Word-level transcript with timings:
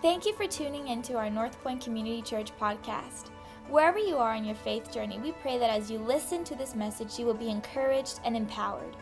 Thank 0.00 0.26
you 0.26 0.32
for 0.34 0.46
tuning 0.46 0.86
in 0.86 1.02
to 1.02 1.14
our 1.14 1.28
North 1.28 1.60
Point 1.64 1.82
Community 1.82 2.22
Church 2.22 2.52
podcast. 2.56 3.30
Wherever 3.68 3.98
you 3.98 4.16
are 4.16 4.36
in 4.36 4.44
your 4.44 4.54
faith 4.54 4.92
journey, 4.92 5.18
we 5.18 5.32
pray 5.32 5.58
that 5.58 5.70
as 5.70 5.90
you 5.90 5.98
listen 5.98 6.44
to 6.44 6.54
this 6.54 6.76
message, 6.76 7.18
you 7.18 7.26
will 7.26 7.34
be 7.34 7.50
encouraged 7.50 8.20
and 8.24 8.36
empowered. 8.36 8.96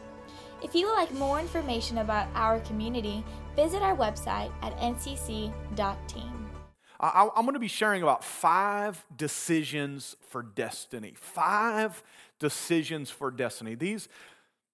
If 0.63 0.75
you 0.75 0.87
would 0.87 0.95
like 0.95 1.13
more 1.13 1.39
information 1.39 1.99
about 1.99 2.29
our 2.35 2.61
community, 2.61 3.23
visit 3.55 3.83
our 3.83 3.95
website 3.95 4.51
at 4.63 4.75
ncc.team. 4.79 6.51
I, 6.99 7.29
am 7.37 7.45
going 7.45 7.53
to 7.53 7.61
be 7.61 7.69
sharing 7.69 8.03
about 8.03 8.25
five 8.25 9.05
decisions 9.15 10.17
for 10.31 10.43
destiny. 10.43 11.13
Five 11.15 12.03
decisions 12.39 13.11
for 13.11 13.31
destiny. 13.31 13.75
These, 13.75 14.09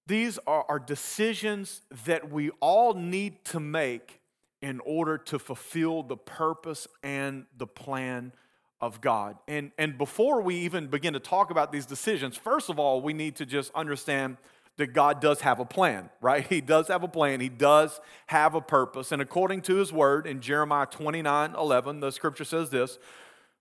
these 0.06 0.38
are, 0.46 0.64
are 0.68 0.78
decisions 0.78 1.82
that 2.04 2.30
we 2.30 2.50
all 2.60 2.94
need 2.94 3.44
to 3.46 3.58
make 3.58 4.20
in 4.62 4.80
order 4.80 5.18
to 5.18 5.38
fulfill 5.38 6.02
the 6.02 6.16
purpose 6.16 6.86
and 7.02 7.44
the 7.58 7.66
plan 7.66 8.32
of 8.80 9.00
God. 9.00 9.36
And, 9.46 9.72
and 9.76 9.98
before 9.98 10.40
we 10.40 10.56
even 10.56 10.86
begin 10.86 11.12
to 11.12 11.20
talk 11.20 11.50
about 11.50 11.72
these 11.72 11.84
decisions, 11.84 12.36
first 12.36 12.70
of 12.70 12.78
all, 12.78 13.02
we 13.02 13.12
need 13.12 13.36
to 13.36 13.46
just 13.46 13.72
understand 13.74 14.38
that 14.78 14.88
God 14.88 15.20
does 15.20 15.42
have 15.42 15.60
a 15.60 15.64
plan, 15.64 16.10
right? 16.20 16.46
He 16.48 16.60
does 16.60 16.88
have 16.88 17.02
a 17.02 17.08
plan. 17.08 17.40
He 17.40 17.48
does 17.48 18.00
have 18.26 18.54
a 18.54 18.60
purpose. 18.60 19.12
And 19.12 19.20
according 19.20 19.62
to 19.62 19.76
his 19.76 19.92
word 19.92 20.26
in 20.26 20.40
Jeremiah 20.40 20.86
29 20.86 21.54
11, 21.54 22.00
the 22.00 22.10
scripture 22.10 22.44
says 22.44 22.70
this 22.70 22.98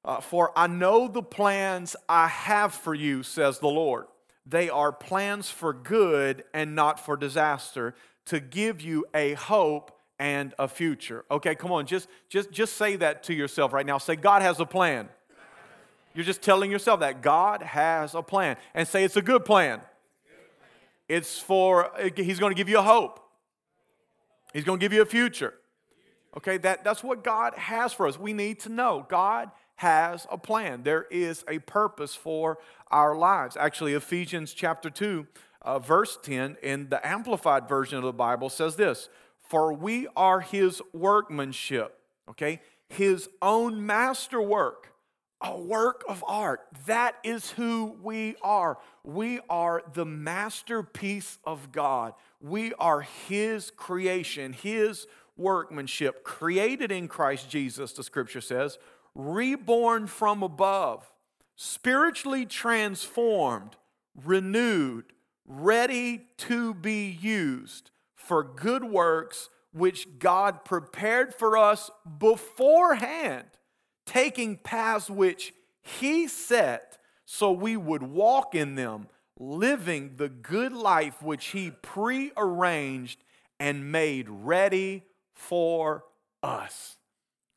uh, 0.06 0.22
For 0.22 0.58
I 0.58 0.68
know 0.68 1.08
the 1.08 1.24
plans 1.24 1.96
I 2.08 2.28
have 2.28 2.74
for 2.74 2.94
you, 2.94 3.24
says 3.24 3.60
the 3.60 3.68
Lord. 3.68 4.06
They 4.46 4.70
are 4.70 4.92
plans 4.92 5.50
for 5.50 5.74
good 5.74 6.44
and 6.54 6.76
not 6.76 7.00
for 7.00 7.16
disaster, 7.16 7.94
to 8.26 8.40
give 8.40 8.82
you 8.82 9.06
a 9.14 9.34
hope 9.34 9.91
and 10.22 10.54
a 10.60 10.68
future. 10.68 11.26
Okay, 11.32 11.56
come 11.56 11.72
on, 11.72 11.88
just, 11.88 12.08
just, 12.30 12.52
just 12.52 12.76
say 12.76 12.96
that 12.96 13.24
to 13.24 13.34
yourself 13.34 13.74
right 13.74 13.88
now. 13.88 13.98
Say, 13.98 14.16
God 14.16 14.44
has 14.44 14.60
a 14.60 14.68
plan. 14.68 15.10
You're 16.14 16.26
just 16.26 16.44
telling 16.44 16.70
yourself 16.70 17.00
that 17.00 17.24
God 17.24 17.64
has 17.64 18.14
a 18.14 18.22
plan. 18.22 18.58
And 18.76 18.88
say, 18.88 19.04
it's 19.04 19.16
a 19.16 19.22
good 19.24 19.46
plan. 19.46 19.82
It's 21.10 21.40
for, 21.40 21.90
He's 22.16 22.38
to 22.38 22.54
give 22.54 22.70
you 22.70 22.78
a 22.78 22.84
hope, 22.84 23.20
He's 24.54 24.64
to 24.64 24.78
give 24.78 24.94
you 24.94 25.02
a 25.02 25.08
future. 25.08 25.56
Okay, 26.38 26.60
that, 26.60 26.84
that's 26.84 27.04
what 27.04 27.24
God 27.24 27.56
has 27.56 27.92
for 27.92 28.08
us. 28.08 28.20
We 28.20 28.32
need 28.32 28.60
to 28.62 28.70
know 28.70 29.06
God 29.10 29.50
has 29.78 30.28
a 30.30 30.38
plan, 30.38 30.84
there 30.84 31.08
is 31.10 31.44
a 31.48 31.58
purpose 31.58 32.14
for 32.14 32.60
our 32.92 33.16
lives. 33.18 33.58
Actually, 33.58 33.94
Ephesians 33.94 34.54
chapter 34.54 34.92
2, 34.92 35.26
uh, 35.64 35.80
verse 35.80 36.20
10, 36.22 36.58
in 36.62 36.90
the 36.90 37.06
Amplified 37.06 37.68
version 37.68 37.98
of 37.98 38.04
the 38.04 38.14
Bible, 38.14 38.50
says 38.50 38.76
this 38.76 39.10
for 39.52 39.74
we 39.74 40.08
are 40.16 40.40
his 40.40 40.82
workmanship, 40.94 42.00
okay? 42.30 42.62
His 42.88 43.28
own 43.42 43.86
masterwork, 43.86 44.94
a 45.42 45.60
work 45.60 46.06
of 46.08 46.24
art. 46.26 46.62
That 46.86 47.16
is 47.22 47.52
who 47.52 47.98
we 48.02 48.38
are. 48.42 48.78
We 49.04 49.42
are 49.50 49.84
the 49.94 50.06
masterpiece 50.06 51.38
of 51.44 51.74
God. 51.74 52.14
We 52.40 52.74
are 52.76 53.02
his 53.02 53.72
creation, 53.72 54.54
his 54.54 55.06
workmanship, 55.36 56.24
created 56.24 56.90
in 56.90 57.10
Christ 57.10 57.50
Jesus, 57.50 57.92
the 57.92 58.06
scripture 58.06 58.40
says, 58.40 58.78
reborn 59.16 60.08
from 60.08 60.44
above, 60.44 61.12
spiritually 61.58 62.46
transformed, 62.46 63.76
renewed, 64.24 65.12
ready 65.46 66.22
to 66.38 66.74
be 66.74 67.10
used 67.22 67.92
for 68.32 68.46
good 68.46 68.86
works 68.86 69.50
which 69.74 70.18
God 70.18 70.64
prepared 70.64 71.36
for 71.36 71.58
us 71.58 71.92
beforehand, 72.18 73.44
taking 74.06 74.56
paths 74.56 75.10
which 75.10 75.54
He 75.82 76.30
set 76.30 76.98
so 77.26 77.52
we 77.52 77.76
would 77.76 78.04
walk 78.04 78.56
in 78.56 78.76
them, 78.76 79.08
living 79.38 80.14
the 80.16 80.30
good 80.30 80.72
life 80.72 81.22
which 81.22 81.48
He 81.48 81.72
prearranged 81.72 83.22
and 83.60 83.92
made 83.92 84.30
ready 84.30 85.04
for 85.36 86.06
us. 86.42 86.96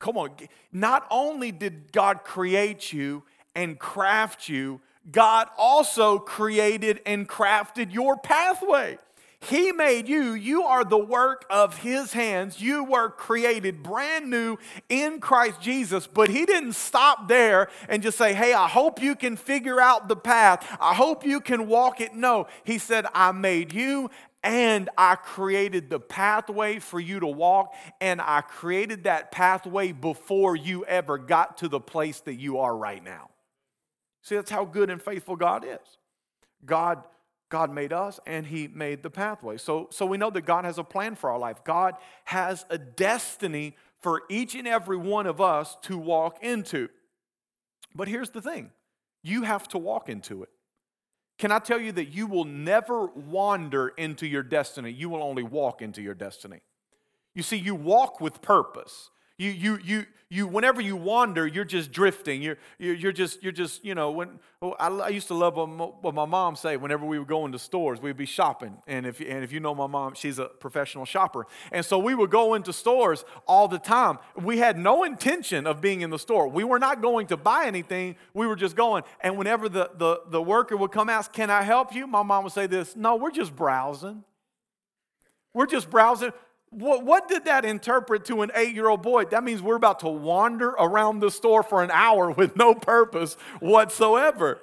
Come 0.01 0.17
on, 0.17 0.31
not 0.73 1.07
only 1.09 1.53
did 1.53 1.93
God 1.93 2.25
create 2.25 2.93
you 2.93 3.23
and 3.55 3.79
craft 3.79 4.49
you, 4.49 4.81
God 5.09 5.47
also 5.57 6.19
created 6.19 7.01
and 7.07 7.29
crafted 7.29 7.93
your 7.95 8.17
pathway. 8.17 8.99
He 9.45 9.73
made 9.73 10.09
you. 10.09 10.35
You 10.35 10.65
are 10.65 10.85
the 10.85 10.99
work 10.99 11.45
of 11.51 11.79
His 11.79 12.13
hands. 12.13 12.61
You 12.61 12.85
were 12.85 13.11
created 13.11 13.83
brand 13.83 14.31
new 14.31 14.59
in 14.89 15.21
Christ 15.21 15.61
Jesus. 15.61 16.07
But 16.07 16.31
He 16.31 16.47
didn't 16.47 16.73
stop 16.73 17.29
there 17.29 17.69
and 17.89 18.03
just 18.03 18.19
say, 18.19 18.35
Hey, 18.35 18.55
I 18.55 18.69
hope 18.69 19.03
you 19.03 19.15
can 19.15 19.37
figure 19.37 19.81
out 19.81 20.09
the 20.09 20.17
path. 20.17 20.67
I 20.81 20.95
hope 20.95 21.25
you 21.25 21.41
can 21.41 21.67
walk 21.69 22.01
it. 22.01 22.15
No, 22.15 22.47
He 22.65 22.79
said, 22.79 23.07
I 23.15 23.33
made 23.33 23.73
you 23.73 24.11
and 24.45 24.91
I 24.99 25.15
created 25.17 25.89
the 25.89 25.99
pathway 25.99 26.79
for 26.79 27.01
you 27.01 27.19
to 27.21 27.27
walk, 27.27 27.75
and 27.99 28.21
I 28.21 28.43
created 28.43 29.05
that 29.05 29.33
pathway 29.33 29.93
before 29.93 30.55
you 30.55 30.85
ever 30.85 31.17
got 31.17 31.57
to 31.59 31.69
the 31.69 31.81
place 31.81 32.21
that 32.21 32.35
you 32.35 32.59
are 32.59 32.77
right 32.77 33.03
now. 33.03 33.31
See, 34.21 34.35
that's 34.35 34.51
how 34.51 34.67
good 34.67 34.91
and 34.91 35.01
faithful 35.01 35.37
God 35.37 35.65
is. 35.67 35.79
God 36.65 37.03
God 37.55 37.73
made 37.73 37.93
us 37.93 38.19
and 38.27 38.45
He 38.45 38.67
made 38.67 39.05
the 39.05 39.11
pathway. 39.11 39.59
So, 39.59 39.87
so 39.93 40.07
we 40.07 40.19
know 40.19 40.29
that 40.29 40.45
God 40.45 40.65
has 40.65 40.77
a 40.77 40.83
plan 40.83 41.15
for 41.15 41.31
our 41.31 41.39
life. 41.39 41.63
God 41.63 41.95
has 42.25 42.67
a 42.69 42.77
destiny 42.77 43.77
for 44.03 44.23
each 44.29 44.57
and 44.57 44.67
every 44.67 44.97
one 44.97 45.29
of 45.29 45.41
us 45.41 45.77
to 45.83 45.97
walk 45.97 46.43
into. 46.43 46.89
But 47.95 48.09
here's 48.09 48.31
the 48.31 48.43
thing 48.43 48.73
you 49.23 49.43
have 49.43 49.69
to 49.69 49.79
walk 49.79 50.09
into 50.09 50.43
it. 50.43 50.49
Can 51.39 51.53
I 51.53 51.61
tell 51.61 51.81
you 51.81 51.93
that 51.93 52.07
you 52.07 52.27
will 52.27 52.45
never 52.45 53.07
wander 53.07 53.87
into 53.87 54.27
your 54.27 54.43
destiny? 54.43 54.91
You 54.91 55.09
will 55.09 55.23
only 55.23 55.45
walk 55.45 55.81
into 55.81 56.03
your 56.03 56.15
destiny. 56.15 56.59
You 57.37 57.45
see, 57.45 57.57
you 57.57 57.77
walk 57.77 58.21
with 58.21 58.43
purpose. 58.43 59.11
You, 59.37 59.51
you, 59.51 59.79
you, 59.83 60.07
you, 60.31 60.47
whenever 60.47 60.81
you 60.81 60.97
wander, 60.97 61.47
you're 61.47 61.65
just 61.65 61.93
drifting. 61.93 62.43
You're, 62.43 62.57
you're, 62.79 63.13
just, 63.13 63.43
you're 63.43 63.53
just, 63.53 63.85
you 63.85 63.95
know, 63.95 64.11
when, 64.11 64.41
oh, 64.63 64.73
I, 64.81 64.89
I 64.89 65.09
used 65.11 65.29
to 65.29 65.35
love 65.35 65.57
what 65.57 66.15
my 66.15 66.25
mom 66.25 66.57
say 66.57 66.77
whenever 66.77 67.05
we 67.05 67.19
would 67.19 67.29
go 67.29 67.45
into 67.45 67.59
stores, 67.59 68.01
we'd 68.01 68.17
be 68.17 68.27
shopping. 68.27 68.77
And 68.87 69.07
if, 69.07 69.21
and 69.21 69.45
if 69.45 69.53
you 69.53 69.61
know 69.61 69.75
my 69.75 69.87
mom, 69.87 70.15
she's 70.15 70.39
a 70.39 70.47
professional 70.47 71.05
shopper. 71.05 71.47
And 71.73 71.85
so 71.85 71.99
we 71.99 72.15
would 72.15 72.31
go 72.31 72.55
into 72.55 72.73
stores 72.73 73.25
all 73.47 73.69
the 73.69 73.79
time. 73.79 74.19
We 74.41 74.59
had 74.59 74.79
no 74.79 75.05
intention 75.05 75.67
of 75.67 75.81
being 75.81 76.01
in 76.01 76.11
the 76.11 76.19
store. 76.19 76.49
We 76.49 76.65
were 76.65 76.79
not 76.79 77.03
going 77.03 77.27
to 77.29 77.37
buy 77.37 77.67
anything. 77.67 78.17
We 78.35 78.47
were 78.47 78.57
just 78.57 78.77
going. 78.77 79.03
And 79.21 79.37
whenever 79.37 79.69
the, 79.69 79.91
the, 79.97 80.21
the 80.29 80.43
worker 80.43 80.77
would 80.77 80.93
come 80.93 81.09
ask, 81.09 81.33
can 81.33 81.51
I 81.51 81.63
help 81.63 81.95
you? 81.95 82.07
My 82.07 82.23
mom 82.23 82.45
would 82.45 82.53
say 82.53 82.67
this, 82.67 82.97
no, 82.97 83.17
we're 83.17 83.31
just 83.31 83.55
browsing. 83.55 84.25
We're 85.53 85.67
just 85.67 85.89
browsing. 85.89 86.33
What, 86.75 87.05
what 87.05 87.29
did 87.29 87.45
that 87.45 87.65
interpret 87.65 88.25
to 88.27 88.43
an 88.43 88.51
eight 88.55 88.75
year 88.75 88.89
old 88.89 89.03
boy? 89.03 89.27
That 89.27 89.45
means 89.45 89.63
we're 89.63 89.77
about 89.77 90.01
to 90.01 90.09
wander 90.09 90.71
around 90.71 91.21
the 91.21 91.31
store 91.31 91.63
for 91.63 91.83
an 91.83 91.91
hour 91.93 92.31
with 92.31 92.57
no 92.57 92.75
purpose 92.75 93.37
whatsoever. 93.61 94.61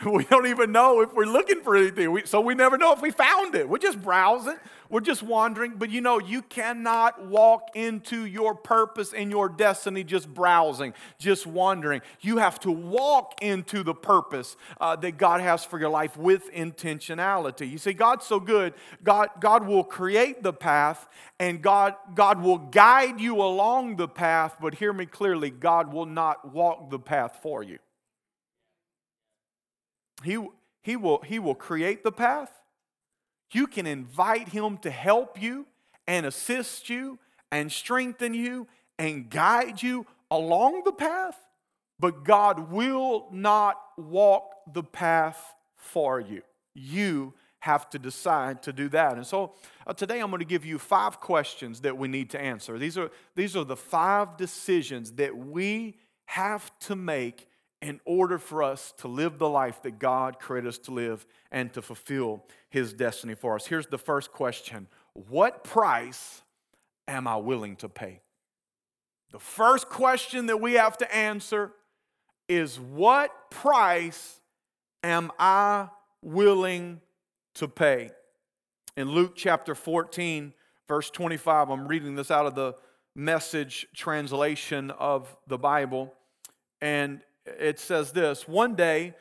We 0.06 0.24
don't 0.24 0.46
even 0.46 0.70
know 0.70 1.00
if 1.00 1.12
we're 1.12 1.24
looking 1.24 1.60
for 1.62 1.76
anything. 1.76 2.12
We, 2.12 2.24
so 2.24 2.40
we 2.40 2.54
never 2.54 2.78
know 2.78 2.92
if 2.92 3.02
we 3.02 3.10
found 3.10 3.56
it. 3.56 3.68
We're 3.68 3.78
just 3.78 4.00
browsing, 4.00 4.56
we're 4.88 5.00
just 5.00 5.24
wandering. 5.24 5.74
But 5.76 5.90
you 5.90 6.00
know, 6.00 6.20
you 6.20 6.40
cannot 6.42 7.26
walk 7.26 7.70
into 7.74 8.24
your 8.24 8.54
purpose 8.54 9.12
and 9.12 9.28
your 9.28 9.48
destiny 9.48 10.04
just 10.04 10.32
browsing, 10.32 10.94
just 11.18 11.48
wandering. 11.48 12.02
You 12.20 12.36
have 12.38 12.60
to 12.60 12.70
walk 12.70 13.42
into 13.42 13.82
the 13.82 13.94
purpose 13.94 14.56
uh, 14.80 14.94
that 14.96 15.18
God 15.18 15.40
has 15.40 15.64
for 15.64 15.80
your 15.80 15.90
life 15.90 16.16
with 16.16 16.52
intentionality. 16.52 17.68
You 17.68 17.78
see, 17.78 17.92
God's 17.92 18.24
so 18.24 18.38
good, 18.38 18.74
God, 19.02 19.30
God 19.40 19.66
will 19.66 19.84
create 19.84 20.44
the 20.44 20.52
path 20.52 21.08
and 21.40 21.60
God, 21.60 21.96
God 22.14 22.40
will 22.40 22.58
guide 22.58 23.20
you 23.20 23.42
along 23.42 23.96
the 23.96 24.08
path. 24.08 24.56
But 24.60 24.76
hear 24.76 24.92
me 24.92 25.06
clearly 25.06 25.50
God 25.50 25.92
will 25.92 26.06
not 26.06 26.52
walk 26.52 26.88
the 26.90 27.00
path 27.00 27.40
for 27.42 27.64
you. 27.64 27.78
He, 30.24 30.38
he, 30.82 30.96
will, 30.96 31.22
he 31.22 31.38
will 31.38 31.54
create 31.54 32.02
the 32.04 32.12
path. 32.12 32.50
You 33.52 33.66
can 33.66 33.86
invite 33.86 34.48
Him 34.48 34.78
to 34.78 34.90
help 34.90 35.40
you 35.40 35.66
and 36.06 36.26
assist 36.26 36.88
you 36.88 37.18
and 37.50 37.70
strengthen 37.72 38.34
you 38.34 38.66
and 38.98 39.30
guide 39.30 39.82
you 39.82 40.06
along 40.30 40.82
the 40.84 40.92
path, 40.92 41.36
but 41.98 42.24
God 42.24 42.70
will 42.70 43.28
not 43.32 43.80
walk 43.96 44.50
the 44.72 44.82
path 44.82 45.54
for 45.76 46.20
you. 46.20 46.42
You 46.74 47.34
have 47.60 47.90
to 47.90 47.98
decide 47.98 48.62
to 48.62 48.72
do 48.72 48.88
that. 48.90 49.16
And 49.16 49.26
so 49.26 49.54
uh, 49.86 49.92
today 49.92 50.20
I'm 50.20 50.30
going 50.30 50.40
to 50.40 50.46
give 50.46 50.64
you 50.64 50.78
five 50.78 51.20
questions 51.20 51.80
that 51.80 51.96
we 51.96 52.06
need 52.06 52.30
to 52.30 52.40
answer. 52.40 52.78
These 52.78 52.96
are, 52.96 53.10
these 53.34 53.56
are 53.56 53.64
the 53.64 53.76
five 53.76 54.36
decisions 54.36 55.12
that 55.12 55.36
we 55.36 55.96
have 56.26 56.70
to 56.80 56.94
make 56.94 57.47
in 57.80 58.00
order 58.04 58.38
for 58.38 58.62
us 58.62 58.92
to 58.98 59.08
live 59.08 59.38
the 59.38 59.48
life 59.48 59.82
that 59.82 59.98
God 59.98 60.40
created 60.40 60.68
us 60.68 60.78
to 60.78 60.90
live 60.90 61.24
and 61.50 61.72
to 61.74 61.82
fulfill 61.82 62.44
His 62.70 62.92
destiny 62.92 63.34
for 63.34 63.54
us. 63.54 63.66
Here's 63.66 63.86
the 63.86 63.98
first 63.98 64.32
question 64.32 64.88
What 65.14 65.64
price 65.64 66.42
am 67.06 67.26
I 67.26 67.36
willing 67.36 67.76
to 67.76 67.88
pay? 67.88 68.20
The 69.30 69.38
first 69.38 69.88
question 69.88 70.46
that 70.46 70.60
we 70.60 70.74
have 70.74 70.96
to 70.98 71.14
answer 71.14 71.72
is 72.48 72.80
what 72.80 73.50
price 73.50 74.40
am 75.02 75.30
I 75.38 75.88
willing 76.22 77.00
to 77.54 77.68
pay? 77.68 78.10
In 78.96 79.10
Luke 79.10 79.34
chapter 79.36 79.74
14, 79.74 80.54
verse 80.88 81.10
25, 81.10 81.68
I'm 81.68 81.86
reading 81.86 82.14
this 82.14 82.30
out 82.30 82.46
of 82.46 82.54
the 82.54 82.74
message 83.14 83.86
translation 83.94 84.90
of 84.92 85.36
the 85.46 85.58
Bible, 85.58 86.14
and 86.80 87.20
it 87.58 87.78
says 87.78 88.12
this 88.12 88.46
One 88.46 88.74
day, 88.74 89.14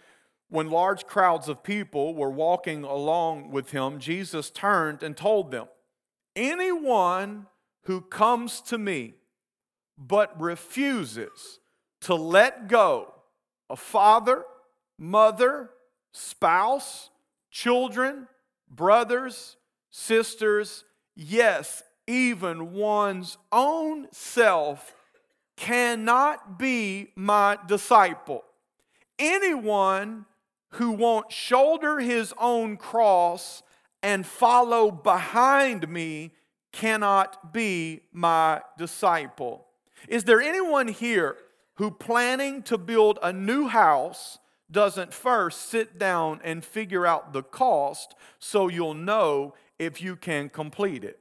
when 0.49 0.69
large 0.69 1.05
crowds 1.05 1.49
of 1.49 1.63
people 1.63 2.15
were 2.15 2.29
walking 2.29 2.83
along 2.83 3.51
with 3.51 3.71
him, 3.71 3.99
Jesus 3.99 4.49
turned 4.49 5.03
and 5.03 5.15
told 5.15 5.51
them, 5.51 5.67
Anyone 6.35 7.47
who 7.83 8.01
comes 8.01 8.61
to 8.61 8.77
me 8.77 9.15
but 9.97 10.39
refuses 10.39 11.59
to 12.01 12.13
let 12.15 12.67
go 12.67 13.13
of 13.69 13.79
father, 13.79 14.43
mother, 14.97 15.71
spouse, 16.11 17.09
children, 17.49 18.27
brothers, 18.69 19.57
sisters, 19.89 20.83
yes, 21.15 21.83
even 22.05 22.73
one's 22.73 23.37
own 23.51 24.07
self, 24.11 24.93
cannot 25.57 26.57
be 26.57 27.09
my 27.15 27.57
disciple. 27.67 28.45
Anyone 29.19 30.25
who 30.71 30.91
won't 30.91 31.31
shoulder 31.31 31.99
his 31.99 32.33
own 32.37 32.77
cross 32.77 33.63
and 34.01 34.25
follow 34.25 34.91
behind 34.91 35.89
me 35.89 36.31
cannot 36.71 37.51
be 37.51 38.01
my 38.13 38.61
disciple. 38.77 39.65
Is 40.07 40.23
there 40.23 40.39
anyone 40.39 40.87
here 40.87 41.35
who 41.75 41.89
planning 41.91 42.61
to 42.63 42.77
build 42.77 43.17
a 43.21 43.33
new 43.33 43.67
house 43.67 44.37
doesn't 44.69 45.13
first 45.13 45.69
sit 45.69 45.97
down 45.97 46.39
and 46.43 46.63
figure 46.63 47.05
out 47.05 47.33
the 47.33 47.41
cost 47.41 48.13
so 48.37 48.67
you'll 48.67 48.93
know 48.93 49.55
if 49.79 50.01
you 50.01 50.15
can 50.15 50.49
complete 50.49 51.03
it? 51.03 51.19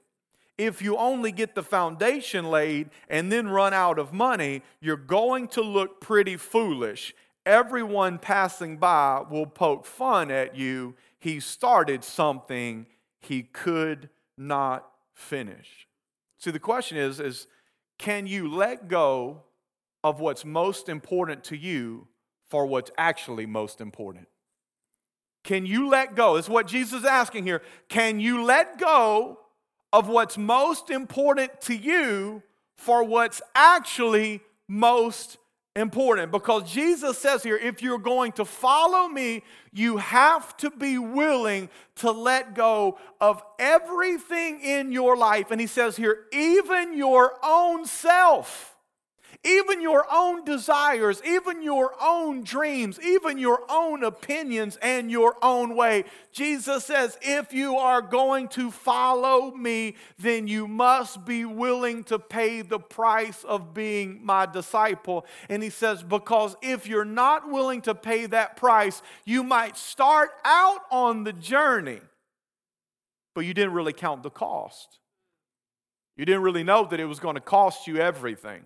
If 0.59 0.81
you 0.81 0.97
only 0.97 1.33
get 1.33 1.55
the 1.55 1.63
foundation 1.63 2.51
laid 2.51 2.91
and 3.09 3.31
then 3.31 3.49
run 3.49 3.75
out 3.75 3.99
of 3.99 4.13
money, 4.13 4.63
you're 4.81 4.97
going 4.97 5.49
to 5.49 5.61
look 5.61 6.01
pretty 6.01 6.37
foolish. 6.37 7.15
Everyone 7.45 8.19
passing 8.19 8.79
by 8.79 9.23
will 9.31 9.47
poke 9.47 9.85
fun 9.85 10.31
at 10.31 10.57
you. 10.57 10.95
He 11.19 11.41
started 11.41 12.03
something 12.03 12.87
he 13.21 13.43
could 13.43 14.09
not 14.39 14.89
finish. 15.15 15.87
See, 16.39 16.51
the 16.51 16.59
question 16.59 16.97
is, 16.97 17.21
is 17.21 17.47
can 17.99 18.27
you 18.27 18.53
let 18.53 18.89
go 18.89 19.43
of 20.03 20.21
what's 20.21 20.45
most 20.45 20.89
important 20.89 21.45
to 21.45 21.57
you 21.57 22.09
for 22.49 22.67
what's 22.67 22.91
actually 22.97 23.47
most 23.47 23.81
important? 23.81 24.29
Can 25.45 25.67
you 25.67 25.89
let 25.89 26.17
go? 26.17 26.37
Is 26.37 26.49
what 26.49 26.67
Jesus 26.67 27.01
is 27.01 27.05
asking 27.05 27.45
here. 27.45 27.63
Can 27.89 28.21
you 28.21 28.45
let 28.45 28.79
go 28.79 29.39
of 29.93 30.09
what's 30.09 30.37
most 30.37 30.91
important 30.91 31.61
to 31.63 31.75
you 31.75 32.43
for 32.77 33.05
what's 33.05 33.41
actually 33.55 34.41
most 34.69 35.39
important? 35.75 36.33
Because 36.33 36.71
Jesus 36.71 37.19
says 37.19 37.43
here 37.43 37.57
if 37.57 37.83
you're 37.83 37.99
going 37.99 38.33
to 38.33 38.45
follow 38.45 39.09
me, 39.09 39.43
you 39.73 39.97
have 39.99 40.57
to 40.59 40.71
be 40.71 40.99
willing 40.99 41.69
to 41.97 42.11
let 42.11 42.55
go 42.55 42.99
of 43.21 43.43
everything 43.59 44.61
in 44.61 44.93
your 44.93 45.17
life. 45.17 45.51
And 45.51 45.61
he 45.61 45.67
says 45.67 45.97
here, 45.97 46.27
even 46.33 46.97
your 46.97 47.35
own 47.43 47.87
self 47.87 48.76
even 49.47 49.81
your 49.81 50.05
own 50.11 50.45
desires, 50.45 51.23
even 51.25 51.63
your 51.63 51.95
own 52.03 52.43
dreams, 52.43 52.99
even 53.01 53.39
your 53.39 53.63
own 53.71 54.03
opinions 54.03 54.77
and 54.83 55.11
your 55.11 55.37
own 55.41 55.77
way. 55.77 56.05
Jesus 56.33 56.85
says, 56.85 57.17
if 57.23 57.53
you 57.53 57.77
are 57.77 58.03
going 58.03 58.49
to 58.49 58.71
follow 58.71 59.53
me, 59.53 59.95
then 60.19 60.49
you 60.49 60.67
must 60.67 61.25
be 61.25 61.45
willing 61.45 62.03
to 62.05 62.19
pay 62.19 62.63
the 62.63 62.81
price 62.81 63.45
of 63.45 63.73
being 63.73 64.21
my 64.25 64.47
disciple. 64.47 65.25
And 65.49 65.63
he 65.63 65.71
says, 65.71 66.03
because 66.03 66.57
if 66.61 66.89
you're 66.89 67.05
not 67.05 67.49
willing 67.49 67.83
to 67.83 67.95
pay 67.95 68.27
that 68.27 68.57
price, 68.57 69.01
you 69.25 69.45
might 69.45 69.77
start 69.77 70.31
out 70.45 70.81
on 70.91 71.25
the 71.25 71.33
journey, 71.33 72.01
but 73.35 73.43
you 73.43 73.55
didn't 73.55 73.75
really 73.75 73.93
count 73.93 74.23
the 74.25 74.31
cost. 74.31 74.99
You 76.17 76.25
didn't 76.25 76.43
really 76.43 76.65
know 76.65 76.87
that 76.87 76.99
it 76.99 77.05
was 77.05 77.21
going 77.21 77.35
to 77.35 77.41
cost 77.41 77.87
you 77.87 77.99
everything. 77.99 78.65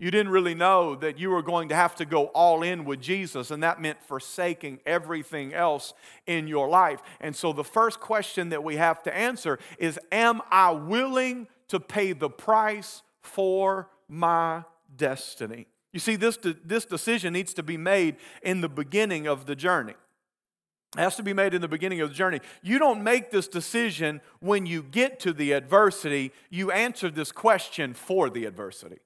You 0.00 0.12
didn't 0.12 0.30
really 0.30 0.54
know 0.54 0.94
that 0.94 1.18
you 1.18 1.30
were 1.30 1.42
going 1.42 1.70
to 1.70 1.74
have 1.74 1.96
to 1.96 2.04
go 2.04 2.26
all 2.26 2.62
in 2.62 2.84
with 2.84 3.00
Jesus, 3.00 3.50
and 3.50 3.62
that 3.64 3.80
meant 3.80 3.98
forsaking 4.06 4.78
everything 4.86 5.52
else 5.52 5.92
in 6.26 6.46
your 6.46 6.68
life. 6.68 7.00
And 7.20 7.34
so, 7.34 7.52
the 7.52 7.64
first 7.64 7.98
question 7.98 8.50
that 8.50 8.62
we 8.62 8.76
have 8.76 9.02
to 9.04 9.16
answer 9.16 9.58
is 9.78 9.98
Am 10.12 10.40
I 10.50 10.70
willing 10.70 11.48
to 11.68 11.80
pay 11.80 12.12
the 12.12 12.30
price 12.30 13.02
for 13.22 13.88
my 14.08 14.62
destiny? 14.94 15.66
You 15.92 15.98
see, 15.98 16.14
this, 16.14 16.38
this 16.64 16.84
decision 16.84 17.32
needs 17.32 17.52
to 17.54 17.64
be 17.64 17.76
made 17.76 18.16
in 18.42 18.60
the 18.60 18.68
beginning 18.68 19.26
of 19.26 19.46
the 19.46 19.56
journey. 19.56 19.94
It 20.96 21.00
has 21.00 21.16
to 21.16 21.22
be 21.22 21.32
made 21.32 21.54
in 21.54 21.60
the 21.60 21.68
beginning 21.68 22.00
of 22.00 22.10
the 22.10 22.14
journey. 22.14 22.40
You 22.62 22.78
don't 22.78 23.02
make 23.02 23.30
this 23.30 23.48
decision 23.48 24.20
when 24.40 24.64
you 24.64 24.82
get 24.82 25.18
to 25.20 25.32
the 25.32 25.52
adversity, 25.52 26.32
you 26.50 26.70
answer 26.70 27.10
this 27.10 27.32
question 27.32 27.94
for 27.94 28.30
the 28.30 28.44
adversity. 28.44 28.98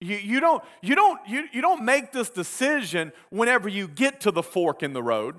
You, 0.00 0.16
you, 0.16 0.40
don't, 0.40 0.64
you, 0.80 0.94
don't, 0.94 1.20
you, 1.28 1.44
you 1.52 1.60
don't 1.60 1.84
make 1.84 2.12
this 2.12 2.30
decision 2.30 3.12
whenever 3.28 3.68
you 3.68 3.86
get 3.86 4.20
to 4.22 4.30
the 4.30 4.42
fork 4.42 4.82
in 4.82 4.92
the 4.94 5.02
road. 5.02 5.36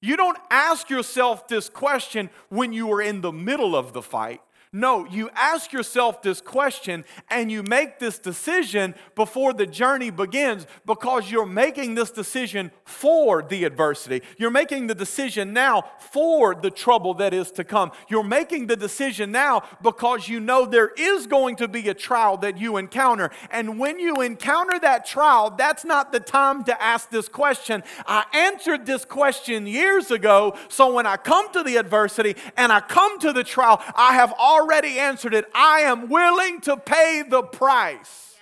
You 0.00 0.16
don't 0.16 0.38
ask 0.50 0.88
yourself 0.88 1.48
this 1.48 1.68
question 1.68 2.30
when 2.48 2.72
you 2.72 2.90
are 2.92 3.02
in 3.02 3.20
the 3.20 3.32
middle 3.32 3.76
of 3.76 3.92
the 3.92 4.02
fight. 4.02 4.40
No, 4.72 5.06
you 5.06 5.30
ask 5.34 5.72
yourself 5.72 6.20
this 6.20 6.42
question 6.42 7.06
and 7.30 7.50
you 7.50 7.62
make 7.62 7.98
this 7.98 8.18
decision 8.18 8.94
before 9.14 9.54
the 9.54 9.66
journey 9.66 10.10
begins 10.10 10.66
because 10.84 11.30
you're 11.30 11.46
making 11.46 11.94
this 11.94 12.10
decision 12.10 12.70
for 12.84 13.42
the 13.42 13.64
adversity. 13.64 14.22
You're 14.36 14.50
making 14.50 14.86
the 14.86 14.94
decision 14.94 15.54
now 15.54 15.84
for 16.12 16.54
the 16.54 16.70
trouble 16.70 17.14
that 17.14 17.32
is 17.32 17.50
to 17.52 17.64
come. 17.64 17.92
You're 18.10 18.22
making 18.22 18.66
the 18.66 18.76
decision 18.76 19.32
now 19.32 19.62
because 19.82 20.28
you 20.28 20.38
know 20.38 20.66
there 20.66 20.92
is 20.98 21.26
going 21.26 21.56
to 21.56 21.68
be 21.68 21.88
a 21.88 21.94
trial 21.94 22.36
that 22.38 22.58
you 22.58 22.76
encounter. 22.76 23.30
And 23.50 23.78
when 23.78 23.98
you 23.98 24.20
encounter 24.20 24.78
that 24.80 25.06
trial, 25.06 25.50
that's 25.50 25.84
not 25.84 26.12
the 26.12 26.20
time 26.20 26.64
to 26.64 26.82
ask 26.82 27.08
this 27.08 27.28
question. 27.28 27.82
I 28.06 28.24
answered 28.34 28.84
this 28.84 29.06
question 29.06 29.66
years 29.66 30.10
ago, 30.10 30.56
so 30.68 30.92
when 30.92 31.06
I 31.06 31.16
come 31.16 31.50
to 31.54 31.62
the 31.62 31.76
adversity 31.76 32.36
and 32.56 32.70
I 32.70 32.80
come 32.80 33.18
to 33.20 33.32
the 33.32 33.44
trial, 33.44 33.82
I 33.94 34.12
have 34.14 34.32
already 34.32 34.57
already 34.58 34.98
answered 34.98 35.34
it. 35.34 35.46
I 35.54 35.80
am 35.80 36.08
willing 36.08 36.60
to 36.62 36.76
pay 36.76 37.22
the 37.28 37.42
price 37.42 38.36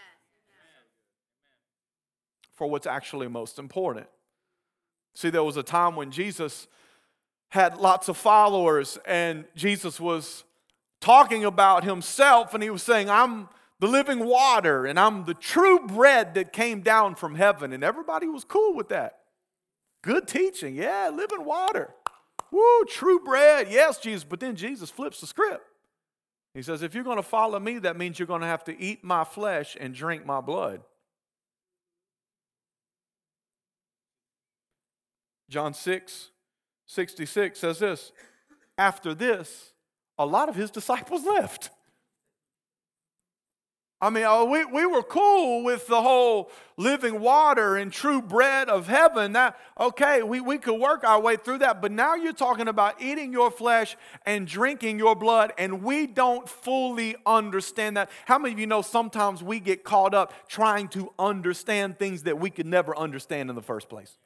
for 2.54 2.68
what's 2.68 2.86
actually 2.86 3.28
most 3.28 3.58
important. 3.58 4.06
See, 5.14 5.30
there 5.30 5.44
was 5.44 5.56
a 5.56 5.62
time 5.62 5.96
when 5.96 6.10
Jesus 6.10 6.68
had 7.50 7.78
lots 7.78 8.08
of 8.08 8.16
followers, 8.16 8.98
and 9.06 9.44
Jesus 9.54 10.00
was 10.00 10.44
talking 11.00 11.44
about 11.44 11.84
himself, 11.84 12.54
and 12.54 12.62
he 12.62 12.70
was 12.70 12.82
saying, 12.82 13.08
I'm 13.08 13.48
the 13.78 13.86
living 13.86 14.24
water, 14.24 14.86
and 14.86 14.98
I'm 14.98 15.24
the 15.24 15.34
true 15.34 15.86
bread 15.86 16.34
that 16.34 16.52
came 16.52 16.80
down 16.80 17.14
from 17.14 17.34
heaven. 17.34 17.72
And 17.72 17.84
everybody 17.84 18.26
was 18.26 18.44
cool 18.44 18.74
with 18.74 18.88
that. 18.88 19.18
Good 20.02 20.26
teaching. 20.26 20.76
Yeah, 20.76 21.10
living 21.12 21.44
water. 21.44 21.94
Woo, 22.50 22.84
true 22.88 23.20
bread. 23.20 23.68
Yes, 23.70 23.98
Jesus. 23.98 24.24
But 24.24 24.40
then 24.40 24.56
Jesus 24.56 24.90
flips 24.90 25.20
the 25.20 25.26
script. 25.26 25.64
He 26.56 26.62
says, 26.62 26.82
if 26.82 26.94
you're 26.94 27.04
going 27.04 27.18
to 27.18 27.22
follow 27.22 27.60
me, 27.60 27.78
that 27.80 27.98
means 27.98 28.18
you're 28.18 28.24
going 28.24 28.40
to 28.40 28.46
have 28.46 28.64
to 28.64 28.80
eat 28.80 29.04
my 29.04 29.24
flesh 29.24 29.76
and 29.78 29.94
drink 29.94 30.24
my 30.24 30.40
blood. 30.40 30.80
John 35.50 35.74
6, 35.74 36.30
66 36.86 37.58
says 37.58 37.78
this 37.80 38.10
After 38.78 39.12
this, 39.12 39.72
a 40.16 40.24
lot 40.24 40.48
of 40.48 40.56
his 40.56 40.70
disciples 40.70 41.26
left. 41.26 41.68
I 44.06 44.10
mean, 44.10 44.22
oh, 44.24 44.44
we, 44.44 44.64
we 44.64 44.86
were 44.86 45.02
cool 45.02 45.64
with 45.64 45.88
the 45.88 46.00
whole 46.00 46.52
living 46.76 47.18
water 47.18 47.76
and 47.76 47.92
true 47.92 48.22
bread 48.22 48.68
of 48.68 48.86
heaven. 48.86 49.32
That 49.32 49.58
okay, 49.80 50.22
we, 50.22 50.40
we 50.40 50.58
could 50.58 50.78
work 50.78 51.02
our 51.02 51.20
way 51.20 51.34
through 51.34 51.58
that, 51.58 51.82
but 51.82 51.90
now 51.90 52.14
you're 52.14 52.32
talking 52.32 52.68
about 52.68 53.02
eating 53.02 53.32
your 53.32 53.50
flesh 53.50 53.96
and 54.24 54.46
drinking 54.46 55.00
your 55.00 55.16
blood, 55.16 55.52
and 55.58 55.82
we 55.82 56.06
don't 56.06 56.48
fully 56.48 57.16
understand 57.26 57.96
that. 57.96 58.08
How 58.26 58.38
many 58.38 58.52
of 58.52 58.60
you 58.60 58.68
know 58.68 58.80
sometimes 58.80 59.42
we 59.42 59.58
get 59.58 59.82
caught 59.82 60.14
up 60.14 60.32
trying 60.46 60.86
to 60.90 61.12
understand 61.18 61.98
things 61.98 62.22
that 62.22 62.38
we 62.38 62.48
could 62.48 62.66
never 62.66 62.96
understand 62.96 63.50
in 63.50 63.56
the 63.56 63.62
first 63.62 63.88
place? 63.88 64.16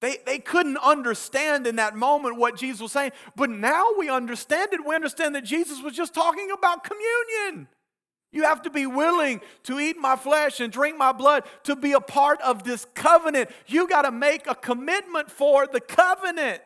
They, 0.00 0.18
they 0.24 0.38
couldn't 0.38 0.78
understand 0.78 1.66
in 1.66 1.74
that 1.76 1.96
moment 1.96 2.36
what 2.36 2.56
Jesus 2.56 2.80
was 2.80 2.92
saying, 2.92 3.10
but 3.34 3.50
now 3.50 3.94
we 3.98 4.08
understand 4.08 4.72
it. 4.72 4.86
We 4.86 4.94
understand 4.94 5.34
that 5.34 5.42
Jesus 5.42 5.82
was 5.82 5.96
just 5.96 6.14
talking 6.14 6.52
about 6.52 6.84
communion. 6.84 7.66
You 8.32 8.44
have 8.44 8.62
to 8.62 8.70
be 8.70 8.86
willing 8.86 9.40
to 9.64 9.80
eat 9.80 9.98
my 9.98 10.14
flesh 10.16 10.60
and 10.60 10.72
drink 10.72 10.96
my 10.96 11.12
blood 11.12 11.44
to 11.64 11.74
be 11.74 11.92
a 11.92 12.00
part 12.00 12.40
of 12.42 12.62
this 12.62 12.86
covenant. 12.94 13.50
You 13.66 13.88
got 13.88 14.02
to 14.02 14.12
make 14.12 14.46
a 14.46 14.54
commitment 14.54 15.30
for 15.30 15.66
the 15.66 15.80
covenant. 15.80 16.62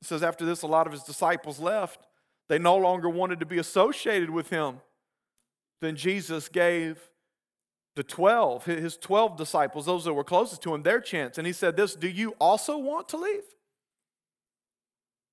It 0.00 0.06
says, 0.06 0.22
after 0.22 0.44
this, 0.44 0.62
a 0.62 0.68
lot 0.68 0.86
of 0.86 0.92
his 0.92 1.02
disciples 1.02 1.58
left. 1.58 2.06
They 2.48 2.58
no 2.58 2.76
longer 2.76 3.08
wanted 3.08 3.40
to 3.40 3.46
be 3.46 3.58
associated 3.58 4.30
with 4.30 4.50
him. 4.50 4.76
Then 5.80 5.96
Jesus 5.96 6.48
gave 6.48 7.00
the 7.96 8.04
12, 8.04 8.66
his 8.66 8.96
12 8.96 9.36
disciples, 9.36 9.86
those 9.86 10.04
that 10.04 10.14
were 10.14 10.22
closest 10.22 10.62
to 10.62 10.74
him, 10.74 10.82
their 10.82 11.00
chance. 11.00 11.38
And 11.38 11.46
he 11.46 11.52
said, 11.52 11.76
This, 11.76 11.96
do 11.96 12.08
you 12.08 12.36
also 12.38 12.78
want 12.78 13.08
to 13.08 13.16
leave? 13.16 13.42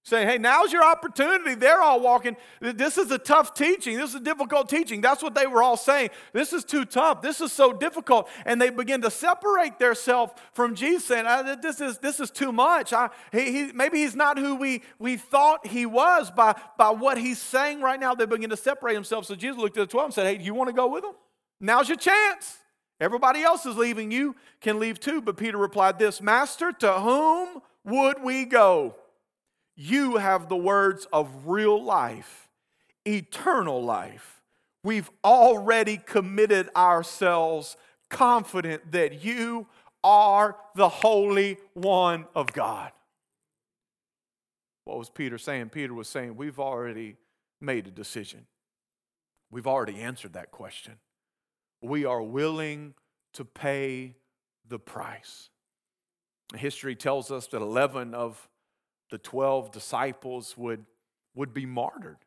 Saying, 0.06 0.28
hey, 0.28 0.38
now's 0.38 0.74
your 0.74 0.84
opportunity. 0.84 1.56
They're 1.56 1.82
all 1.82 2.02
walking. 2.02 2.36
This 2.60 2.98
is 2.98 3.10
a 3.10 3.18
tough 3.18 3.56
teaching. 3.56 3.96
This 3.96 4.10
is 4.10 4.16
a 4.18 4.20
difficult 4.20 4.68
teaching. 4.68 5.00
That's 5.00 5.24
what 5.24 5.34
they 5.34 5.48
were 5.48 5.64
all 5.64 5.78
saying. 5.78 6.10
This 6.34 6.52
is 6.52 6.66
too 6.66 6.84
tough. 6.84 7.22
This 7.22 7.40
is 7.40 7.54
so 7.54 7.72
difficult. 7.72 8.28
And 8.46 8.62
they 8.62 8.70
begin 8.70 9.02
to 9.04 9.10
separate 9.10 9.80
themselves 9.80 10.34
from 10.52 10.76
Jesus, 10.76 11.06
saying, 11.06 11.24
ah, 11.26 11.56
this, 11.62 11.80
is, 11.80 12.00
this 12.00 12.20
is 12.20 12.32
too 12.32 12.52
much. 12.52 12.92
I, 12.92 13.12
he, 13.32 13.52
he, 13.54 13.72
maybe 13.72 14.00
he's 14.00 14.14
not 14.14 14.38
who 14.38 14.56
we, 14.56 14.82
we 15.00 15.16
thought 15.16 15.66
he 15.66 15.86
was 15.86 16.30
by, 16.32 16.60
by 16.78 16.90
what 16.90 17.18
he's 17.18 17.40
saying 17.40 17.80
right 17.80 18.00
now. 18.00 18.14
They 18.14 18.26
begin 18.26 18.50
to 18.50 18.58
separate 18.58 18.96
themselves. 18.96 19.30
So 19.30 19.36
Jesus 19.36 19.58
looked 19.58 19.78
at 19.78 19.88
the 19.88 19.92
12 19.92 20.06
and 20.06 20.14
said, 20.14 20.26
hey, 20.26 20.38
do 20.38 20.44
you 20.44 20.54
want 20.54 20.68
to 20.68 20.76
go 20.76 20.88
with 20.88 21.04
them? 21.04 21.14
Now's 21.62 21.88
your 21.88 21.98
chance. 21.98 22.58
Everybody 23.00 23.42
else 23.42 23.66
is 23.66 23.78
leaving. 23.78 24.12
You 24.12 24.36
can 24.60 24.80
leave 24.80 25.00
too. 25.00 25.22
But 25.22 25.38
Peter 25.38 25.58
replied 25.58 25.98
this 25.98 26.22
Master, 26.22 26.74
to 26.74 26.92
whom 26.94 27.62
would 27.86 28.22
we 28.22 28.44
go? 28.44 28.96
You 29.76 30.18
have 30.18 30.50
the 30.50 30.56
words 30.56 31.08
of 31.12 31.48
real 31.48 31.82
life, 31.84 32.48
eternal 33.06 33.84
life. 33.84 34.42
We've 34.84 35.10
already 35.24 35.98
committed 35.98 36.70
ourselves 36.76 37.78
confident 38.10 38.92
that 38.92 39.24
you 39.24 39.68
are 40.04 40.58
the 40.76 40.90
Holy 40.90 41.58
One 41.74 42.26
of 42.36 42.54
God. 42.54 42.92
What 44.86 44.98
was 44.98 45.10
Peter 45.10 45.38
saying? 45.38 45.70
Peter 45.70 45.94
was 45.94 46.10
saying, 46.10 46.36
We've 46.36 46.60
already 46.60 47.16
made 47.62 47.88
a 47.88 47.92
decision. 47.92 48.46
We've 49.50 49.68
already 49.68 50.02
answered 50.02 50.34
that 50.34 50.52
question. 50.52 50.96
We 51.82 52.06
are 52.06 52.22
willing 52.22 52.94
to 53.34 53.46
pay 53.46 54.16
the 54.68 54.80
price. 54.80 55.50
History 56.56 56.96
tells 56.96 57.32
us 57.32 57.48
that 57.48 57.62
11 57.62 58.14
of 58.14 58.50
the 59.10 59.18
12 59.18 59.72
disciples 59.72 60.58
would, 60.58 60.86
would 61.36 61.54
be 61.54 61.66
martyred. 61.66 62.18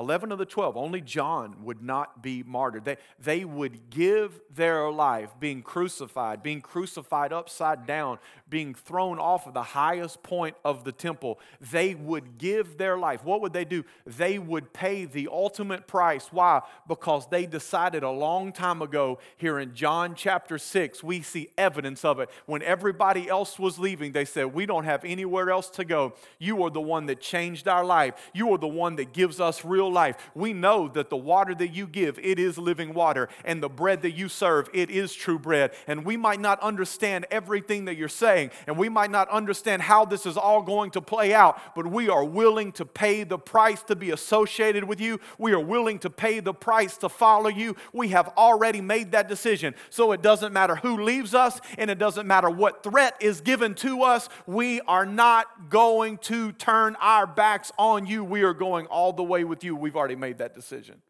11 0.00 0.32
of 0.32 0.38
the 0.38 0.46
12, 0.46 0.76
only 0.78 1.00
John 1.02 1.62
would 1.62 1.82
not 1.82 2.22
be 2.22 2.42
martyred. 2.42 2.86
They, 2.86 2.96
they 3.18 3.44
would 3.44 3.90
give 3.90 4.40
their 4.54 4.90
life 4.90 5.30
being 5.38 5.62
crucified, 5.62 6.42
being 6.42 6.62
crucified 6.62 7.32
upside 7.32 7.86
down, 7.86 8.18
being 8.48 8.74
thrown 8.74 9.18
off 9.18 9.46
of 9.46 9.52
the 9.52 9.62
highest 9.62 10.22
point 10.22 10.56
of 10.64 10.84
the 10.84 10.92
temple. 10.92 11.38
They 11.60 11.94
would 11.94 12.38
give 12.38 12.78
their 12.78 12.96
life. 12.96 13.22
What 13.22 13.42
would 13.42 13.52
they 13.52 13.66
do? 13.66 13.84
They 14.06 14.38
would 14.38 14.72
pay 14.72 15.04
the 15.04 15.28
ultimate 15.30 15.86
price. 15.86 16.28
Why? 16.32 16.62
Because 16.88 17.28
they 17.28 17.44
decided 17.44 18.02
a 18.02 18.10
long 18.10 18.52
time 18.52 18.80
ago 18.80 19.18
here 19.36 19.58
in 19.58 19.74
John 19.74 20.14
chapter 20.14 20.56
6, 20.56 21.04
we 21.04 21.20
see 21.20 21.50
evidence 21.58 22.04
of 22.06 22.20
it. 22.20 22.30
When 22.46 22.62
everybody 22.62 23.28
else 23.28 23.58
was 23.58 23.78
leaving, 23.78 24.12
they 24.12 24.24
said, 24.24 24.54
We 24.54 24.64
don't 24.64 24.84
have 24.84 25.04
anywhere 25.04 25.50
else 25.50 25.68
to 25.70 25.84
go. 25.84 26.14
You 26.38 26.62
are 26.64 26.70
the 26.70 26.80
one 26.80 27.04
that 27.06 27.20
changed 27.20 27.68
our 27.68 27.84
life. 27.84 28.14
You 28.32 28.52
are 28.54 28.58
the 28.58 28.66
one 28.66 28.96
that 28.96 29.12
gives 29.12 29.40
us 29.40 29.62
real 29.62 29.89
real 29.90 29.94
life. 29.94 30.30
We 30.34 30.52
know 30.52 30.88
that 30.88 31.10
the 31.10 31.16
water 31.16 31.54
that 31.54 31.68
you 31.68 31.86
give, 31.86 32.18
it 32.18 32.38
is 32.38 32.58
living 32.58 32.94
water, 32.94 33.28
and 33.44 33.62
the 33.62 33.68
bread 33.68 34.02
that 34.02 34.12
you 34.12 34.28
serve, 34.28 34.68
it 34.72 34.90
is 34.90 35.14
true 35.14 35.38
bread. 35.38 35.72
And 35.86 36.04
we 36.04 36.16
might 36.16 36.40
not 36.40 36.60
understand 36.60 37.26
everything 37.30 37.86
that 37.86 37.96
you're 37.96 38.08
saying, 38.08 38.50
and 38.66 38.76
we 38.76 38.88
might 38.88 39.10
not 39.10 39.28
understand 39.28 39.82
how 39.82 40.04
this 40.04 40.26
is 40.26 40.36
all 40.36 40.62
going 40.62 40.90
to 40.92 41.00
play 41.00 41.34
out, 41.34 41.60
but 41.74 41.86
we 41.86 42.08
are 42.08 42.24
willing 42.24 42.72
to 42.72 42.84
pay 42.84 43.24
the 43.24 43.38
price 43.38 43.82
to 43.84 43.96
be 43.96 44.10
associated 44.10 44.84
with 44.84 45.00
you. 45.00 45.20
We 45.38 45.52
are 45.52 45.60
willing 45.60 45.98
to 46.00 46.10
pay 46.10 46.40
the 46.40 46.54
price 46.54 46.96
to 46.98 47.08
follow 47.08 47.48
you. 47.48 47.76
We 47.92 48.08
have 48.08 48.28
already 48.36 48.80
made 48.80 49.12
that 49.12 49.28
decision. 49.28 49.74
So 49.90 50.12
it 50.12 50.22
doesn't 50.22 50.52
matter 50.52 50.76
who 50.76 51.02
leaves 51.02 51.34
us, 51.34 51.60
and 51.78 51.90
it 51.90 51.98
doesn't 51.98 52.26
matter 52.26 52.50
what 52.50 52.82
threat 52.82 53.16
is 53.20 53.40
given 53.40 53.74
to 53.76 54.02
us. 54.02 54.28
We 54.46 54.80
are 54.82 55.06
not 55.06 55.70
going 55.70 56.18
to 56.18 56.52
turn 56.52 56.96
our 57.00 57.26
backs 57.26 57.72
on 57.78 58.06
you. 58.06 58.24
We 58.24 58.42
are 58.42 58.54
going 58.54 58.86
all 58.86 59.12
the 59.12 59.22
way 59.22 59.44
with 59.44 59.64
you 59.64 59.69
you, 59.70 59.76
we've 59.76 59.96
already 59.96 60.16
made 60.16 60.38
that 60.38 60.54
decision. 60.54 61.00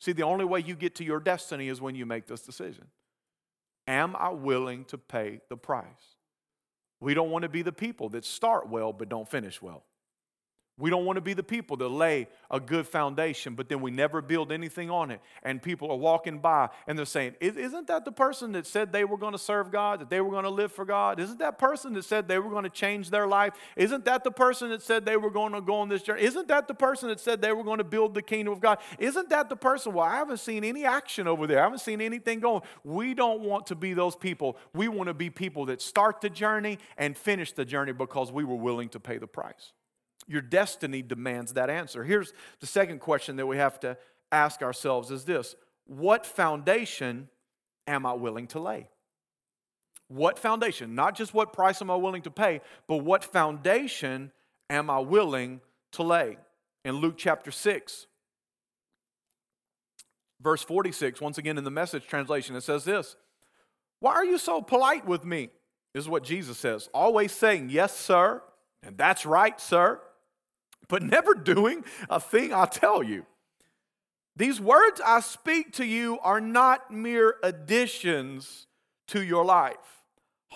See, 0.00 0.12
the 0.12 0.22
only 0.22 0.44
way 0.44 0.60
you 0.60 0.74
get 0.74 0.94
to 0.96 1.04
your 1.04 1.20
destiny 1.20 1.68
is 1.68 1.80
when 1.80 1.94
you 1.94 2.06
make 2.06 2.26
this 2.26 2.40
decision. 2.40 2.86
Am 3.86 4.16
I 4.16 4.30
willing 4.30 4.84
to 4.86 4.98
pay 4.98 5.40
the 5.48 5.56
price? 5.56 6.16
We 7.00 7.14
don't 7.14 7.30
want 7.30 7.42
to 7.42 7.48
be 7.48 7.62
the 7.62 7.72
people 7.72 8.08
that 8.10 8.24
start 8.24 8.68
well 8.68 8.92
but 8.92 9.08
don't 9.08 9.28
finish 9.28 9.60
well. 9.60 9.84
We 10.78 10.90
don't 10.90 11.04
want 11.04 11.16
to 11.16 11.20
be 11.20 11.34
the 11.34 11.42
people 11.42 11.76
that 11.78 11.88
lay 11.88 12.28
a 12.50 12.60
good 12.60 12.86
foundation, 12.86 13.54
but 13.54 13.68
then 13.68 13.80
we 13.80 13.90
never 13.90 14.22
build 14.22 14.52
anything 14.52 14.90
on 14.90 15.10
it. 15.10 15.20
And 15.42 15.60
people 15.60 15.90
are 15.90 15.96
walking 15.96 16.38
by 16.38 16.68
and 16.86 16.96
they're 16.96 17.04
saying, 17.04 17.34
Isn't 17.40 17.88
that 17.88 18.04
the 18.04 18.12
person 18.12 18.52
that 18.52 18.64
said 18.64 18.92
they 18.92 19.04
were 19.04 19.16
going 19.16 19.32
to 19.32 19.38
serve 19.38 19.72
God, 19.72 20.00
that 20.00 20.08
they 20.08 20.20
were 20.20 20.30
going 20.30 20.44
to 20.44 20.50
live 20.50 20.70
for 20.70 20.84
God? 20.84 21.18
Isn't 21.18 21.40
that 21.40 21.58
person 21.58 21.94
that 21.94 22.04
said 22.04 22.28
they 22.28 22.38
were 22.38 22.50
going 22.50 22.62
to 22.62 22.70
change 22.70 23.10
their 23.10 23.26
life? 23.26 23.54
Isn't 23.76 24.04
that 24.04 24.22
the 24.22 24.30
person 24.30 24.70
that 24.70 24.82
said 24.82 25.04
they 25.04 25.16
were 25.16 25.30
going 25.30 25.52
to 25.52 25.60
go 25.60 25.74
on 25.74 25.88
this 25.88 26.02
journey? 26.02 26.22
Isn't 26.22 26.46
that 26.46 26.68
the 26.68 26.74
person 26.74 27.08
that 27.08 27.18
said 27.18 27.42
they 27.42 27.52
were 27.52 27.64
going 27.64 27.78
to 27.78 27.84
build 27.84 28.14
the 28.14 28.22
kingdom 28.22 28.52
of 28.52 28.60
God? 28.60 28.78
Isn't 29.00 29.30
that 29.30 29.48
the 29.48 29.56
person? 29.56 29.94
Well, 29.94 30.06
I 30.06 30.16
haven't 30.16 30.38
seen 30.38 30.62
any 30.62 30.84
action 30.84 31.26
over 31.26 31.48
there. 31.48 31.58
I 31.58 31.64
haven't 31.64 31.80
seen 31.80 32.00
anything 32.00 32.38
going. 32.38 32.62
We 32.84 33.14
don't 33.14 33.40
want 33.40 33.66
to 33.66 33.74
be 33.74 33.94
those 33.94 34.14
people. 34.14 34.56
We 34.74 34.86
want 34.86 35.08
to 35.08 35.14
be 35.14 35.28
people 35.28 35.66
that 35.66 35.82
start 35.82 36.20
the 36.20 36.30
journey 36.30 36.78
and 36.96 37.16
finish 37.16 37.52
the 37.52 37.64
journey 37.64 37.92
because 37.92 38.30
we 38.30 38.44
were 38.44 38.54
willing 38.54 38.88
to 38.90 39.00
pay 39.00 39.18
the 39.18 39.26
price. 39.26 39.72
Your 40.28 40.42
destiny 40.42 41.00
demands 41.02 41.54
that 41.54 41.70
answer. 41.70 42.04
Here's 42.04 42.32
the 42.60 42.66
second 42.66 43.00
question 43.00 43.36
that 43.36 43.46
we 43.46 43.56
have 43.56 43.80
to 43.80 43.96
ask 44.30 44.62
ourselves 44.62 45.10
is 45.10 45.24
this 45.24 45.56
What 45.86 46.26
foundation 46.26 47.28
am 47.86 48.04
I 48.04 48.12
willing 48.12 48.46
to 48.48 48.60
lay? 48.60 48.90
What 50.08 50.38
foundation? 50.38 50.94
Not 50.94 51.16
just 51.16 51.34
what 51.34 51.52
price 51.52 51.82
am 51.82 51.90
I 51.90 51.96
willing 51.96 52.22
to 52.22 52.30
pay, 52.30 52.60
but 52.86 52.98
what 52.98 53.24
foundation 53.24 54.30
am 54.70 54.90
I 54.90 54.98
willing 55.00 55.60
to 55.92 56.02
lay? 56.02 56.38
In 56.84 56.96
Luke 56.96 57.16
chapter 57.18 57.50
6, 57.50 58.06
verse 60.40 60.62
46, 60.62 61.20
once 61.20 61.36
again 61.36 61.58
in 61.58 61.64
the 61.64 61.70
message 61.70 62.06
translation, 62.06 62.54
it 62.54 62.62
says 62.62 62.84
this 62.84 63.16
Why 64.00 64.12
are 64.12 64.24
you 64.24 64.36
so 64.36 64.60
polite 64.60 65.06
with 65.06 65.24
me? 65.24 65.48
This 65.94 66.04
is 66.04 66.08
what 66.08 66.22
Jesus 66.22 66.58
says, 66.58 66.90
always 66.92 67.32
saying, 67.32 67.70
Yes, 67.70 67.96
sir, 67.96 68.42
and 68.82 68.98
that's 68.98 69.24
right, 69.24 69.58
sir 69.58 70.00
but 70.88 71.02
never 71.02 71.34
doing 71.34 71.84
a 72.08 72.20
thing 72.20 72.52
I 72.52 72.66
tell 72.66 73.02
you. 73.02 73.26
These 74.36 74.60
words 74.60 75.00
I 75.04 75.20
speak 75.20 75.72
to 75.74 75.84
you 75.84 76.18
are 76.22 76.40
not 76.40 76.92
mere 76.92 77.36
additions 77.42 78.68
to 79.08 79.22
your 79.22 79.44
life, 79.44 80.04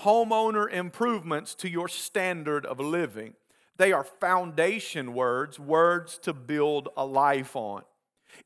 homeowner 0.02 0.70
improvements 0.70 1.54
to 1.56 1.68
your 1.68 1.88
standard 1.88 2.64
of 2.64 2.78
living. 2.78 3.34
They 3.78 3.92
are 3.92 4.04
foundation 4.04 5.14
words, 5.14 5.58
words 5.58 6.18
to 6.18 6.32
build 6.32 6.90
a 6.96 7.04
life 7.04 7.56
on. 7.56 7.82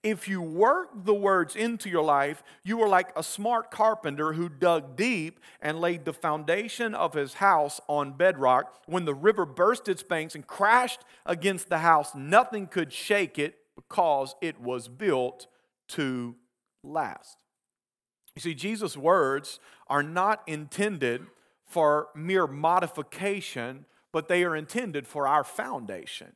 If 0.03 0.29
you 0.29 0.41
work 0.43 1.05
the 1.05 1.15
words 1.15 1.57
into 1.57 1.89
your 1.89 2.05
life, 2.05 2.43
you 2.65 2.81
are 2.83 2.89
like 2.89 3.11
a 3.17 3.23
smart 3.23 3.71
carpenter 3.71 4.33
who 4.33 4.49
dug 4.49 4.97
deep 4.97 5.41
and 5.61 5.81
laid 5.81 6.05
the 6.05 6.13
foundation 6.13 6.95
of 6.95 7.15
his 7.15 7.35
house 7.35 7.81
on 7.89 8.13
bedrock. 8.13 8.83
When 8.87 9.05
the 9.05 9.15
river 9.15 9.47
burst 9.47 9.89
its 9.89 10.03
banks 10.03 10.35
and 10.35 10.47
crashed 10.47 11.01
against 11.25 11.69
the 11.69 11.79
house, 11.79 12.15
nothing 12.15 12.67
could 12.67 12.93
shake 12.93 13.39
it 13.39 13.57
because 13.75 14.35
it 14.41 14.61
was 14.61 14.89
built 14.89 15.47
to 15.89 16.37
last. 16.83 17.37
You 18.35 18.43
see, 18.43 18.55
Jesus' 18.55 18.97
words 18.97 19.61
are 19.89 20.03
not 20.03 20.43
intended 20.47 21.27
for 21.65 22.09
mere 22.15 22.47
modification, 22.47 23.87
but 24.13 24.29
they 24.29 24.45
are 24.45 24.55
intended 24.55 25.07
for 25.07 25.27
our 25.27 25.45
foundation. 25.45 26.35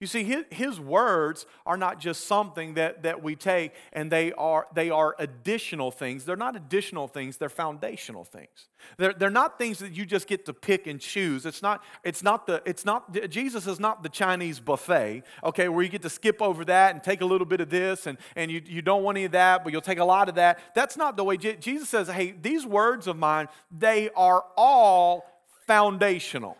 You 0.00 0.06
see, 0.06 0.24
his, 0.24 0.44
his, 0.50 0.80
words 0.80 1.44
are 1.66 1.76
not 1.76 2.00
just 2.00 2.26
something 2.26 2.72
that, 2.74 3.02
that 3.02 3.22
we 3.22 3.36
take 3.36 3.74
and 3.92 4.10
they 4.10 4.32
are, 4.32 4.66
they 4.74 4.88
are 4.88 5.14
additional 5.18 5.90
things. 5.90 6.24
They're 6.24 6.36
not 6.36 6.56
additional 6.56 7.06
things, 7.06 7.36
they're 7.36 7.50
foundational 7.50 8.24
things. 8.24 8.68
They're, 8.96 9.12
they're 9.12 9.28
not 9.28 9.58
things 9.58 9.78
that 9.80 9.92
you 9.92 10.06
just 10.06 10.26
get 10.26 10.46
to 10.46 10.54
pick 10.54 10.86
and 10.86 10.98
choose. 10.98 11.44
It's 11.44 11.60
not, 11.60 11.84
it's 12.02 12.22
not 12.22 12.46
the, 12.46 12.62
it's 12.64 12.86
not, 12.86 13.12
Jesus 13.28 13.66
is 13.66 13.78
not 13.78 14.02
the 14.02 14.08
Chinese 14.08 14.58
buffet, 14.58 15.22
okay, 15.44 15.68
where 15.68 15.82
you 15.82 15.90
get 15.90 16.00
to 16.02 16.10
skip 16.10 16.40
over 16.40 16.64
that 16.64 16.94
and 16.94 17.04
take 17.04 17.20
a 17.20 17.26
little 17.26 17.46
bit 17.46 17.60
of 17.60 17.68
this 17.68 18.06
and, 18.06 18.16
and 18.36 18.50
you, 18.50 18.62
you 18.64 18.80
don't 18.80 19.02
want 19.02 19.18
any 19.18 19.26
of 19.26 19.32
that, 19.32 19.64
but 19.64 19.72
you'll 19.72 19.82
take 19.82 19.98
a 19.98 20.04
lot 20.04 20.30
of 20.30 20.36
that. 20.36 20.60
That's 20.74 20.96
not 20.96 21.18
the 21.18 21.24
way 21.24 21.36
Jesus 21.36 21.90
says, 21.90 22.08
hey, 22.08 22.30
these 22.40 22.64
words 22.64 23.06
of 23.06 23.18
mine, 23.18 23.48
they 23.70 24.08
are 24.16 24.46
all 24.56 25.26
foundational. 25.66 26.56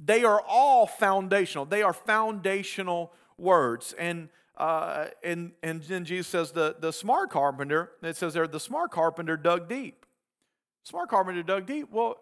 They 0.00 0.24
are 0.24 0.40
all 0.40 0.86
foundational. 0.86 1.64
They 1.64 1.82
are 1.82 1.92
foundational 1.92 3.12
words. 3.36 3.94
And 3.98 4.28
uh, 4.58 5.06
and, 5.22 5.52
and 5.62 5.80
then 5.84 6.04
Jesus 6.04 6.26
says, 6.26 6.50
the, 6.50 6.74
the 6.80 6.92
smart 6.92 7.30
carpenter, 7.30 7.92
it 8.02 8.16
says 8.16 8.34
there, 8.34 8.48
the 8.48 8.58
smart 8.58 8.90
carpenter 8.90 9.36
dug 9.36 9.68
deep. 9.68 10.04
Smart 10.82 11.08
carpenter 11.08 11.44
dug 11.44 11.64
deep. 11.64 11.88
Well, 11.92 12.16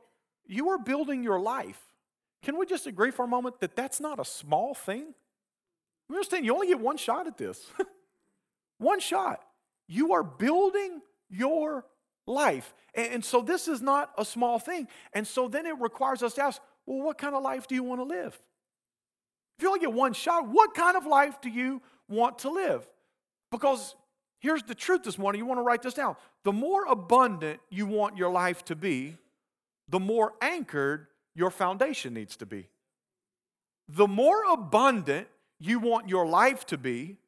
you 0.46 0.68
are 0.68 0.78
building 0.78 1.22
your 1.22 1.40
life. 1.40 1.80
Can 2.42 2.58
we 2.58 2.66
just 2.66 2.86
agree 2.86 3.10
for 3.10 3.24
a 3.24 3.28
moment 3.28 3.60
that 3.60 3.74
that's 3.74 4.00
not 4.00 4.20
a 4.20 4.24
small 4.24 4.74
thing? 4.74 5.14
You 6.10 6.14
understand, 6.14 6.44
you 6.44 6.52
only 6.52 6.66
get 6.66 6.78
one 6.78 6.98
shot 6.98 7.26
at 7.26 7.38
this. 7.38 7.66
one 8.78 9.00
shot. 9.00 9.42
You 9.88 10.12
are 10.12 10.22
building 10.22 11.00
your 11.30 11.86
life. 12.26 12.74
And, 12.94 13.14
and 13.14 13.24
so 13.24 13.40
this 13.40 13.66
is 13.66 13.80
not 13.80 14.12
a 14.18 14.26
small 14.26 14.58
thing. 14.58 14.88
And 15.14 15.26
so 15.26 15.48
then 15.48 15.64
it 15.64 15.80
requires 15.80 16.22
us 16.22 16.34
to 16.34 16.42
ask, 16.42 16.60
well, 16.86 17.04
what 17.04 17.18
kind 17.18 17.34
of 17.34 17.42
life 17.42 17.66
do 17.66 17.74
you 17.74 17.82
want 17.82 18.00
to 18.00 18.04
live? 18.04 18.38
If 19.58 19.62
you 19.62 19.68
only 19.68 19.80
get 19.80 19.92
one 19.92 20.12
shot, 20.12 20.48
what 20.48 20.74
kind 20.74 20.96
of 20.96 21.06
life 21.06 21.40
do 21.40 21.48
you 21.48 21.82
want 22.08 22.38
to 22.40 22.50
live? 22.50 22.84
Because 23.50 23.94
here's 24.40 24.62
the 24.62 24.74
truth 24.74 25.02
this 25.02 25.18
morning. 25.18 25.40
You 25.40 25.46
want 25.46 25.58
to 25.58 25.62
write 25.62 25.82
this 25.82 25.94
down. 25.94 26.16
The 26.44 26.52
more 26.52 26.84
abundant 26.86 27.60
you 27.70 27.86
want 27.86 28.16
your 28.16 28.30
life 28.30 28.64
to 28.66 28.76
be, 28.76 29.16
the 29.88 30.00
more 30.00 30.34
anchored 30.40 31.06
your 31.34 31.50
foundation 31.50 32.14
needs 32.14 32.36
to 32.36 32.46
be. 32.46 32.68
The 33.88 34.08
more 34.08 34.42
abundant 34.50 35.28
you 35.58 35.78
want 35.78 36.08
your 36.08 36.26
life 36.26 36.66
to 36.66 36.78
be, 36.78 37.18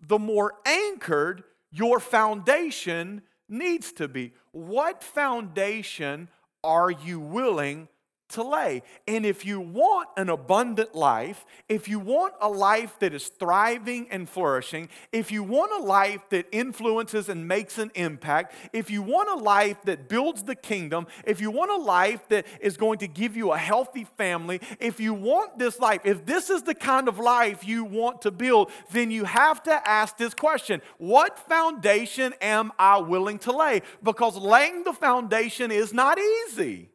the 0.00 0.18
more 0.18 0.54
anchored 0.64 1.44
your 1.70 1.98
foundation 1.98 3.22
needs 3.48 3.92
to 3.92 4.08
be. 4.08 4.32
What 4.52 5.02
foundation 5.02 6.28
are 6.62 6.90
you 6.90 7.20
willing 7.20 7.88
to 8.30 8.42
lay. 8.42 8.82
And 9.06 9.24
if 9.24 9.44
you 9.44 9.60
want 9.60 10.08
an 10.16 10.28
abundant 10.28 10.94
life, 10.94 11.44
if 11.68 11.88
you 11.88 11.98
want 11.98 12.34
a 12.40 12.48
life 12.48 12.98
that 13.00 13.14
is 13.14 13.28
thriving 13.28 14.08
and 14.10 14.28
flourishing, 14.28 14.88
if 15.12 15.30
you 15.30 15.42
want 15.42 15.72
a 15.72 15.84
life 15.84 16.20
that 16.30 16.46
influences 16.50 17.28
and 17.28 17.46
makes 17.46 17.78
an 17.78 17.90
impact, 17.94 18.54
if 18.72 18.90
you 18.90 19.02
want 19.02 19.28
a 19.28 19.42
life 19.42 19.76
that 19.84 20.08
builds 20.08 20.44
the 20.44 20.54
kingdom, 20.54 21.06
if 21.24 21.40
you 21.40 21.50
want 21.50 21.70
a 21.70 21.76
life 21.76 22.28
that 22.28 22.46
is 22.60 22.76
going 22.76 22.98
to 22.98 23.06
give 23.06 23.36
you 23.36 23.52
a 23.52 23.58
healthy 23.58 24.06
family, 24.16 24.60
if 24.80 25.00
you 25.00 25.14
want 25.14 25.58
this 25.58 25.78
life, 25.78 26.00
if 26.04 26.24
this 26.26 26.50
is 26.50 26.62
the 26.62 26.74
kind 26.74 27.08
of 27.08 27.18
life 27.18 27.66
you 27.66 27.84
want 27.84 28.22
to 28.22 28.30
build, 28.30 28.70
then 28.90 29.10
you 29.10 29.24
have 29.24 29.62
to 29.64 29.88
ask 29.88 30.16
this 30.16 30.34
question 30.34 30.80
What 30.98 31.38
foundation 31.48 32.34
am 32.40 32.72
I 32.78 32.98
willing 32.98 33.38
to 33.40 33.52
lay? 33.52 33.82
Because 34.02 34.36
laying 34.36 34.84
the 34.84 34.92
foundation 34.92 35.70
is 35.70 35.92
not 35.92 36.18
easy. 36.18 36.90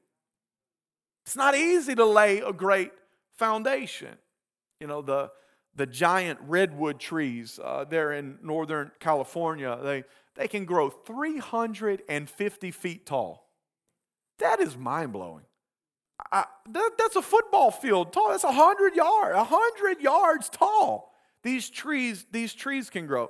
It's 1.29 1.35
not 1.35 1.53
easy 1.53 1.93
to 1.93 2.05
lay 2.05 2.39
a 2.39 2.51
great 2.51 2.91
foundation. 3.35 4.17
You 4.79 4.87
know, 4.87 5.03
the, 5.03 5.29
the 5.75 5.85
giant 5.85 6.39
redwood 6.41 6.99
trees 6.99 7.59
uh, 7.63 7.85
there 7.87 8.13
in 8.13 8.39
Northern 8.41 8.89
California, 8.99 9.77
they, 9.83 10.05
they 10.33 10.47
can 10.47 10.65
grow 10.65 10.89
350 10.89 12.71
feet 12.71 13.05
tall. 13.05 13.47
That 14.39 14.59
is 14.59 14.75
mind 14.75 15.13
blowing. 15.13 15.43
that, 16.31 16.47
that's 16.97 17.15
a 17.15 17.21
football 17.21 17.69
field 17.69 18.11
tall. 18.11 18.31
That's 18.31 18.43
100 18.43 18.95
yards, 18.95 19.35
100 19.35 20.01
yards 20.01 20.49
tall. 20.49 21.13
These 21.43 21.69
trees, 21.69 22.25
these 22.31 22.55
trees 22.55 22.89
can 22.89 23.05
grow. 23.05 23.29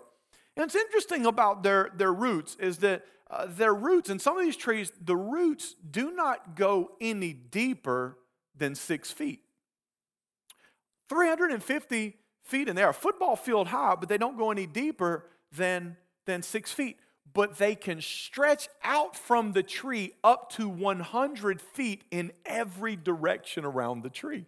And 0.56 0.63
it's 0.63 0.75
interesting 0.75 1.25
about 1.25 1.63
their, 1.63 1.89
their 1.98 2.13
roots 2.13 2.56
is 2.62 2.77
that 2.77 3.03
uh, 3.29 3.45
their 3.48 3.74
roots, 3.74 4.09
and 4.09 4.21
some 4.21 4.38
of 4.38 4.43
these 4.43 4.57
trees, 4.57 4.91
the 5.00 5.15
roots 5.15 5.75
do 5.89 6.12
not 6.12 6.55
go 6.55 6.91
any 7.00 7.33
deeper 7.33 8.17
than 8.55 8.75
six 8.75 9.12
feet. 9.12 9.41
350 11.09 12.17
feet, 12.43 12.69
and 12.69 12.77
they're 12.77 12.89
a 12.89 12.93
football 12.93 13.36
field 13.36 13.67
high, 13.67 13.95
but 14.00 14.09
they 14.09 14.17
don't 14.17 14.38
go 14.38 14.51
any 14.51 14.65
deeper 14.65 15.25
than, 15.51 15.98
than 16.25 16.42
six 16.42 16.72
feet. 16.72 16.98
But 17.31 17.57
they 17.57 17.75
can 17.75 18.01
stretch 18.01 18.68
out 18.83 19.15
from 19.15 19.53
the 19.53 19.61
tree 19.61 20.13
up 20.24 20.51
to 20.53 20.68
100 20.68 21.61
feet 21.61 22.03
in 22.09 22.31
every 22.46 22.96
direction 22.96 23.65
around 23.65 24.01
the 24.01 24.09
tree. 24.09 24.48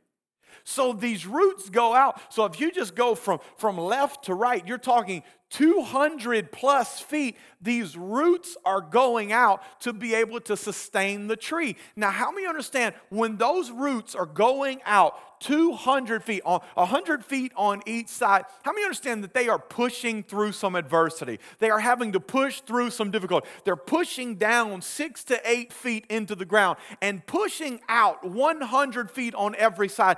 So 0.64 0.94
these 0.94 1.26
roots 1.26 1.70
go 1.70 1.94
out. 1.94 2.20
So 2.34 2.46
if 2.46 2.60
you 2.60 2.72
just 2.72 2.96
go 2.96 3.16
from, 3.16 3.40
from 3.58 3.78
left 3.78 4.26
to 4.26 4.34
right, 4.34 4.66
you're 4.66 4.78
talking 4.78 5.24
200 5.52 6.52
plus 6.52 7.00
feet, 7.00 7.38
these 7.62 7.96
roots 7.96 8.58
are 8.66 8.82
going 8.82 9.32
out 9.32 9.62
to 9.82 9.94
be 9.94 10.16
able 10.16 10.42
to 10.42 10.58
sustain 10.58 11.28
the 11.28 11.36
tree. 11.36 11.76
Now, 11.96 12.10
how 12.10 12.32
many 12.32 12.48
understand 12.48 12.96
when 13.10 13.38
those 13.38 13.70
roots 13.70 14.16
are 14.16 14.26
going 14.26 14.82
out 14.86 15.16
200 15.42 16.24
feet, 16.24 16.44
on 16.46 16.62
100 16.76 17.26
feet 17.26 17.52
on 17.56 17.82
each 17.88 18.08
side, 18.10 18.46
how 18.62 18.72
many 18.72 18.84
understand 18.84 19.24
that 19.24 19.34
they 19.34 19.50
are 19.50 19.58
pushing 19.58 20.22
through 20.22 20.52
some 20.52 20.76
adversity? 20.76 21.40
They 21.58 21.72
are 21.72 21.80
having 21.80 22.12
to 22.12 22.20
push 22.20 22.62
through 22.62 22.92
some 22.92 23.10
difficulty. 23.10 23.48
They're 23.66 23.76
pushing 23.76 24.36
down 24.36 24.84
six 24.84 25.24
to 25.26 25.42
eight 25.44 25.74
feet 25.74 26.06
into 26.10 26.36
the 26.36 26.46
ground 26.46 26.78
and 27.02 27.26
pushing 27.26 27.82
out 27.90 28.24
100 28.24 29.10
feet 29.10 29.34
on 29.34 29.56
every 29.56 29.90
side. 29.90 30.18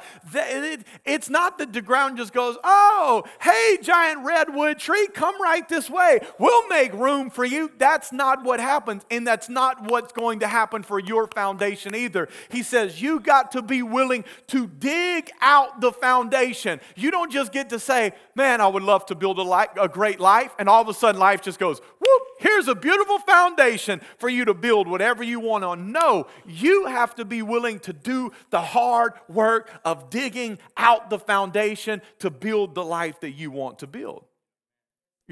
It's 1.05 1.29
not 1.29 1.57
that 1.57 1.71
the 1.71 1.81
ground 1.81 2.17
just 2.17 2.33
goes, 2.33 2.57
oh, 2.61 3.23
hey, 3.41 3.77
giant 3.81 4.25
redwood 4.25 4.77
tree, 4.77 5.07
come 5.13 5.22
right 5.41 5.67
this 5.69 5.89
way. 5.89 6.19
We'll 6.39 6.67
make 6.67 6.93
room 6.93 7.29
for 7.29 7.45
you. 7.45 7.71
That's 7.77 8.11
not 8.11 8.43
what 8.43 8.59
happens, 8.59 9.03
and 9.11 9.25
that's 9.25 9.49
not 9.49 9.89
what's 9.89 10.13
going 10.13 10.39
to 10.39 10.47
happen 10.47 10.83
for 10.83 10.99
your 10.99 11.27
foundation 11.27 11.95
either. 11.95 12.29
He 12.49 12.63
says, 12.63 13.01
you 13.01 13.19
got 13.19 13.51
to 13.51 13.61
be 13.61 13.83
willing 13.83 14.25
to 14.47 14.67
dig 14.67 15.13
dig 15.13 15.31
out 15.41 15.81
the 15.81 15.91
foundation. 15.91 16.79
You 16.95 17.11
don't 17.11 17.31
just 17.31 17.51
get 17.51 17.69
to 17.69 17.79
say, 17.79 18.13
man, 18.35 18.61
I 18.61 18.67
would 18.67 18.83
love 18.83 19.05
to 19.07 19.15
build 19.15 19.39
a, 19.39 19.43
life, 19.43 19.69
a 19.79 19.87
great 19.87 20.19
life, 20.19 20.53
and 20.59 20.69
all 20.69 20.81
of 20.81 20.87
a 20.87 20.93
sudden 20.93 21.19
life 21.19 21.41
just 21.41 21.59
goes, 21.59 21.79
whoop, 21.99 22.21
here's 22.39 22.67
a 22.67 22.75
beautiful 22.75 23.19
foundation 23.19 24.01
for 24.17 24.29
you 24.29 24.45
to 24.45 24.53
build 24.53 24.87
whatever 24.87 25.23
you 25.23 25.39
want 25.39 25.63
on. 25.63 25.91
No, 25.91 26.27
you 26.45 26.85
have 26.85 27.15
to 27.15 27.25
be 27.25 27.41
willing 27.41 27.79
to 27.79 27.93
do 27.93 28.31
the 28.49 28.61
hard 28.61 29.13
work 29.27 29.69
of 29.85 30.09
digging 30.09 30.57
out 30.77 31.09
the 31.09 31.19
foundation 31.19 32.01
to 32.19 32.29
build 32.29 32.75
the 32.75 32.85
life 32.85 33.19
that 33.21 33.31
you 33.31 33.51
want 33.51 33.79
to 33.79 33.87
build. 33.87 34.25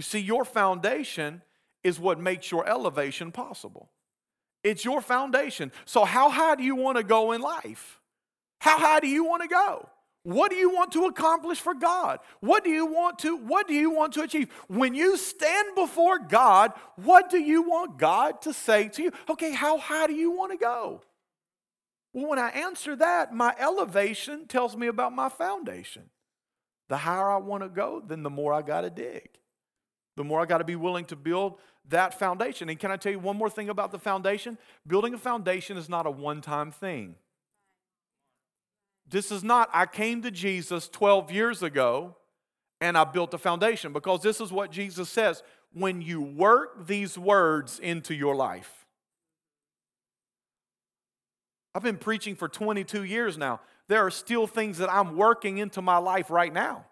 You 0.01 0.03
see, 0.03 0.17
your 0.17 0.45
foundation 0.45 1.43
is 1.83 1.99
what 1.99 2.19
makes 2.19 2.49
your 2.49 2.67
elevation 2.67 3.31
possible. 3.31 3.91
It's 4.63 4.83
your 4.83 4.99
foundation. 4.99 5.71
So, 5.85 6.05
how 6.05 6.31
high 6.31 6.55
do 6.55 6.63
you 6.63 6.75
want 6.75 6.97
to 6.97 7.03
go 7.03 7.33
in 7.33 7.41
life? 7.41 7.99
How 8.57 8.79
high 8.79 8.99
do 8.99 9.07
you 9.07 9.23
want 9.23 9.43
to 9.43 9.47
go? 9.47 9.87
What 10.23 10.49
do 10.49 10.57
you 10.57 10.71
want 10.71 10.91
to 10.93 11.05
accomplish 11.05 11.59
for 11.59 11.75
God? 11.75 12.17
What 12.39 12.63
do 12.63 12.71
you 12.71 12.87
want 12.87 13.19
to 13.19 13.37
what 13.37 13.67
do 13.67 13.75
you 13.75 13.91
want 13.91 14.13
to 14.13 14.23
achieve? 14.23 14.51
When 14.67 14.95
you 14.95 15.17
stand 15.17 15.75
before 15.75 16.17
God, 16.17 16.73
what 16.95 17.29
do 17.29 17.37
you 17.37 17.61
want 17.61 17.99
God 17.99 18.41
to 18.41 18.53
say 18.53 18.87
to 18.87 19.03
you? 19.03 19.11
Okay, 19.29 19.51
how 19.51 19.77
high 19.77 20.07
do 20.07 20.15
you 20.15 20.31
want 20.31 20.51
to 20.51 20.57
go? 20.57 21.03
Well, 22.11 22.25
when 22.25 22.39
I 22.39 22.49
answer 22.49 22.95
that, 22.95 23.35
my 23.35 23.53
elevation 23.59 24.47
tells 24.47 24.75
me 24.75 24.87
about 24.87 25.13
my 25.13 25.29
foundation. 25.29 26.09
The 26.89 26.97
higher 26.97 27.29
I 27.29 27.37
want 27.37 27.61
to 27.61 27.69
go, 27.69 28.01
then 28.03 28.23
the 28.23 28.31
more 28.31 28.51
I 28.51 28.63
got 28.63 28.81
to 28.81 28.89
dig. 28.89 29.29
The 30.15 30.23
more 30.23 30.41
I 30.41 30.45
got 30.45 30.57
to 30.59 30.63
be 30.63 30.75
willing 30.75 31.05
to 31.05 31.15
build 31.15 31.57
that 31.89 32.17
foundation. 32.17 32.69
And 32.69 32.79
can 32.79 32.91
I 32.91 32.97
tell 32.97 33.11
you 33.11 33.19
one 33.19 33.37
more 33.37 33.49
thing 33.49 33.69
about 33.69 33.91
the 33.91 33.99
foundation? 33.99 34.57
Building 34.85 35.13
a 35.13 35.17
foundation 35.17 35.77
is 35.77 35.89
not 35.89 36.05
a 36.05 36.11
one 36.11 36.41
time 36.41 36.71
thing. 36.71 37.15
This 39.09 39.31
is 39.31 39.43
not, 39.43 39.69
I 39.73 39.85
came 39.85 40.21
to 40.21 40.31
Jesus 40.31 40.87
12 40.87 41.31
years 41.31 41.63
ago 41.63 42.15
and 42.79 42.97
I 42.97 43.03
built 43.03 43.33
a 43.33 43.37
foundation 43.37 43.93
because 43.93 44.21
this 44.21 44.39
is 44.39 44.51
what 44.51 44.71
Jesus 44.71 45.09
says 45.09 45.43
when 45.73 46.01
you 46.01 46.21
work 46.21 46.87
these 46.87 47.17
words 47.17 47.79
into 47.79 48.13
your 48.13 48.35
life. 48.35 48.85
I've 51.73 51.83
been 51.83 51.97
preaching 51.97 52.35
for 52.35 52.49
22 52.49 53.03
years 53.03 53.37
now. 53.37 53.61
There 53.87 54.05
are 54.05 54.11
still 54.11 54.47
things 54.47 54.77
that 54.79 54.91
I'm 54.91 55.15
working 55.15 55.57
into 55.57 55.81
my 55.81 55.97
life 55.97 56.29
right 56.29 56.51
now. 56.51 56.85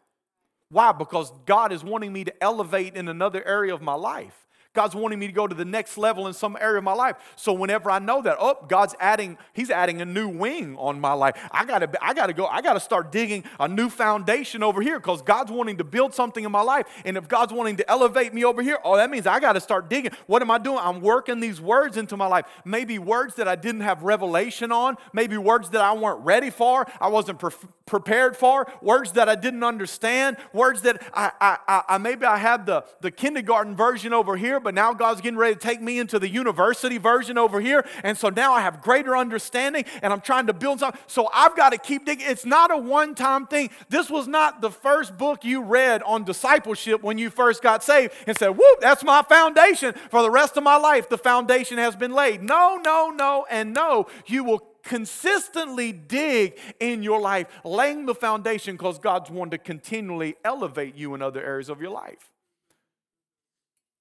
Why? 0.70 0.92
Because 0.92 1.32
God 1.46 1.72
is 1.72 1.84
wanting 1.84 2.14
me 2.14 2.24
to 2.26 2.44
elevate 2.44 2.96
in 2.96 3.08
another 3.08 3.46
area 3.46 3.74
of 3.74 3.82
my 3.82 3.96
life. 3.96 4.46
God's 4.80 4.96
wanting 4.96 5.20
me 5.20 5.28
to 5.28 5.34
go 5.34 5.46
to 5.46 5.54
the 5.54 5.66
next 5.66 5.98
level 5.98 6.26
in 6.28 6.34
some 6.34 6.58
area 6.62 6.78
of 6.78 6.86
my 6.86 6.94
life. 6.94 7.18
So 7.36 7.52
whenever 7.52 7.92
I 7.92 8.00
know 8.00 8.22
that, 8.22 8.38
oh, 8.40 8.66
God's 8.70 8.96
adding, 8.98 9.38
He's 9.52 9.70
adding 9.70 10.00
a 10.00 10.06
new 10.06 10.30
wing 10.30 10.78
on 10.78 11.02
my 11.02 11.12
life. 11.12 11.36
I 11.52 11.66
gotta, 11.66 11.90
I 12.02 12.14
gotta 12.14 12.32
go, 12.32 12.46
I 12.46 12.62
gotta 12.62 12.80
start 12.80 13.12
digging 13.12 13.44
a 13.60 13.68
new 13.68 13.90
foundation 13.90 14.64
over 14.64 14.82
here 14.82 14.98
because 14.98 15.22
God's 15.22 15.52
wanting 15.52 15.80
to 15.80 15.84
build 15.84 16.14
something 16.14 16.46
in 16.46 16.52
my 16.54 16.62
life. 16.62 16.86
And 17.04 17.18
if 17.18 17.28
God's 17.28 17.52
wanting 17.52 17.76
to 17.76 17.92
elevate 17.92 18.34
me 18.34 18.46
over 18.46 18.62
here, 18.62 18.78
oh, 18.86 18.96
that 18.96 19.10
means 19.10 19.28
I 19.28 19.42
gotta 19.42 19.60
start 19.60 19.90
digging. 19.90 20.14
What 20.28 20.42
am 20.42 20.50
I 20.50 20.58
doing? 20.58 20.80
I'm 20.82 21.02
working 21.02 21.42
these 21.42 21.60
words 21.60 21.98
into 21.98 22.16
my 22.16 22.28
life. 22.28 22.46
Maybe 22.64 23.00
words 23.00 23.36
that 23.36 23.50
I 23.50 23.58
didn't 23.58 23.82
have 23.82 24.04
revelation 24.04 24.72
on, 24.72 24.96
maybe 25.12 25.36
words 25.36 25.72
that 25.72 25.82
I 25.82 25.92
weren't 25.92 26.24
ready 26.24 26.52
for, 26.52 26.88
I 27.02 27.10
wasn't 27.10 27.40
pre- 27.40 27.52
prepared 27.86 28.38
for, 28.38 28.72
words 28.82 29.12
that 29.14 29.28
I 29.28 29.36
didn't 29.36 29.66
understand, 29.66 30.38
words 30.54 30.84
that 30.84 31.04
I, 31.14 31.34
I, 31.42 31.84
I 31.90 31.98
maybe 31.98 32.26
I 32.26 32.38
had 32.38 32.66
the, 32.66 32.86
the 33.02 33.12
kindergarten 33.12 33.76
version 33.76 34.14
over 34.14 34.38
here, 34.38 34.62
but 34.62 34.69
but 34.70 34.76
now 34.76 34.94
God's 34.94 35.20
getting 35.20 35.40
ready 35.40 35.56
to 35.56 35.60
take 35.60 35.82
me 35.82 35.98
into 35.98 36.20
the 36.20 36.30
university 36.30 37.00
version 37.00 37.40
over 37.40 37.60
here. 37.60 37.84
And 38.04 38.16
so 38.16 38.30
now 38.30 38.54
I 38.54 38.62
have 38.62 38.84
greater 38.84 39.18
understanding 39.18 39.84
and 40.04 40.14
I'm 40.14 40.22
trying 40.22 40.46
to 40.46 40.54
build 40.54 40.82
something. 40.82 41.02
So 41.08 41.28
I've 41.34 41.56
got 41.56 41.72
to 41.72 41.80
keep 41.80 42.06
digging. 42.06 42.28
It's 42.30 42.46
not 42.46 42.70
a 42.70 42.78
one 42.78 43.16
time 43.16 43.48
thing. 43.48 43.72
This 43.90 44.12
was 44.12 44.28
not 44.28 44.62
the 44.62 44.70
first 44.70 45.18
book 45.18 45.44
you 45.44 45.64
read 45.64 46.04
on 46.04 46.24
discipleship 46.24 47.02
when 47.02 47.18
you 47.18 47.32
first 47.32 47.64
got 47.64 47.84
saved 47.84 48.14
and 48.28 48.38
said, 48.38 48.50
whoop, 48.50 48.80
that's 48.80 49.04
my 49.04 49.24
foundation 49.24 49.96
for 50.12 50.22
the 50.22 50.30
rest 50.30 50.56
of 50.56 50.62
my 50.62 50.78
life. 50.78 51.10
The 51.10 51.18
foundation 51.18 51.80
has 51.80 51.96
been 51.96 52.14
laid. 52.14 52.44
No, 52.44 52.78
no, 52.78 53.10
no, 53.10 53.48
and 53.50 53.74
no. 53.74 54.06
You 54.28 54.44
will 54.44 54.60
consistently 54.84 55.92
dig 55.92 56.60
in 56.80 57.02
your 57.02 57.20
life, 57.20 57.48
laying 57.66 58.06
the 58.06 58.14
foundation 58.14 58.76
because 58.76 59.00
God's 59.00 59.32
wanting 59.32 59.50
to 59.50 59.58
continually 59.58 60.36
elevate 60.46 60.94
you 60.94 61.16
in 61.16 61.24
other 61.24 61.44
areas 61.44 61.70
of 61.70 61.82
your 61.82 61.90
life. 61.90 62.30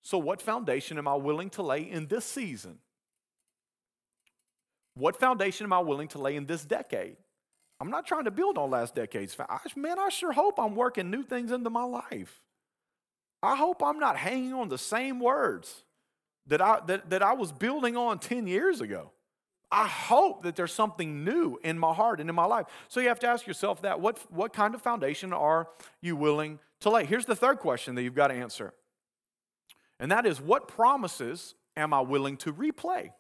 So, 0.03 0.19
what 0.19 0.41
foundation 0.41 0.99
am 0.99 1.09
I 1.09 1.15
willing 1.15 1.51
to 1.51 1.63
lay 1.63 1.83
in 1.83 2.07
this 2.07 2.25
season? 2.25 2.79
What 4.95 5.19
foundation 5.19 5.65
am 5.65 5.73
I 5.73 5.81
willing 5.81 6.09
to 6.09 6.19
lay 6.19 6.35
in 6.37 6.47
this 6.47 6.65
decade? 6.65 7.17
I'm 7.81 7.91
not 7.91 8.07
trying 8.07 8.25
to 8.25 8.31
build 8.31 8.59
on 8.59 8.71
last 8.71 8.95
decade's. 8.95 9.37
Man, 9.77 9.99
I 9.99 10.09
sure 10.09 10.33
hope 10.33 10.59
I'm 10.59 10.75
working 10.75 11.11
new 11.11 11.23
things 11.23 11.53
into 11.53 11.71
my 11.71 11.85
life. 11.85 12.41
I 13.43 13.55
hope 13.55 13.83
I'm 13.83 14.01
not 14.01 14.17
hanging 14.17 14.53
on 14.53 14.69
the 14.69 14.79
same 14.79 15.21
words 15.21 15.85
that 16.49 16.61
I, 16.61 16.81
that, 16.87 17.11
that 17.11 17.23
I 17.23 17.35
was 17.35 17.53
building 17.53 17.97
on 17.97 18.19
10 18.19 18.49
years 18.49 18.81
ago. 18.81 19.13
I 19.71 19.87
hope 19.87 20.43
that 20.45 20.57
there's 20.57 20.73
something 20.73 21.25
new 21.25 21.59
in 21.63 21.79
my 21.79 21.93
heart 21.93 22.21
and 22.21 22.29
in 22.29 22.35
my 22.35 22.47
life. 22.47 22.67
So 22.89 23.01
you 23.01 23.09
have 23.09 23.21
to 23.21 23.27
ask 23.29 23.47
yourself 23.47 23.83
that 23.83 24.01
what, 24.01 24.19
what 24.31 24.53
kind 24.53 24.75
of 24.75 24.83
foundation 24.83 25.33
are 25.33 25.69
you 26.01 26.17
willing 26.17 26.59
to 26.81 26.91
lay? 26.91 27.05
Here's 27.05 27.27
the 27.27 27.37
third 27.37 27.59
question 27.59 27.95
that 27.95 28.03
you've 28.03 28.15
got 28.15 28.29
to 28.29 28.35
answer. 28.35 28.73
And 30.01 30.11
that 30.13 30.27
is 30.27 30.41
what 30.41 30.69
promises 30.69 31.55
am 31.77 31.93
I 31.93 32.01
willing 32.01 32.37
to 32.39 32.53
replay? 32.53 33.11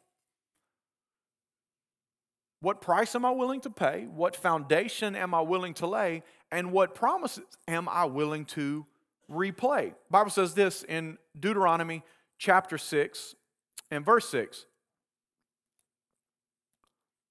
What 2.60 2.80
price 2.80 3.14
am 3.14 3.24
I 3.24 3.30
willing 3.30 3.60
to 3.62 3.70
pay? 3.70 4.06
What 4.12 4.34
foundation 4.34 5.14
am 5.14 5.34
I 5.34 5.40
willing 5.40 5.74
to 5.74 5.86
lay? 5.86 6.22
And 6.50 6.72
what 6.72 6.94
promises 6.94 7.44
am 7.68 7.88
I 7.88 8.04
willing 8.06 8.44
to 8.46 8.84
replay? 9.30 9.94
Bible 10.10 10.30
says 10.30 10.54
this 10.54 10.82
in 10.82 11.18
Deuteronomy 11.38 12.02
chapter 12.38 12.78
6 12.78 13.34
and 13.90 14.04
verse 14.04 14.28
6. 14.28 14.66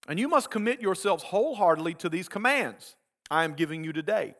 And 0.08 0.18
you 0.18 0.30
must 0.30 0.50
commit 0.50 0.82
yourselves 0.82 1.24
wholeheartedly 1.24 1.96
to 1.96 2.10
these 2.10 2.30
commands 2.30 2.96
I 3.30 3.44
am 3.44 3.54
giving 3.54 3.84
you 3.84 3.92
today. 3.92 4.36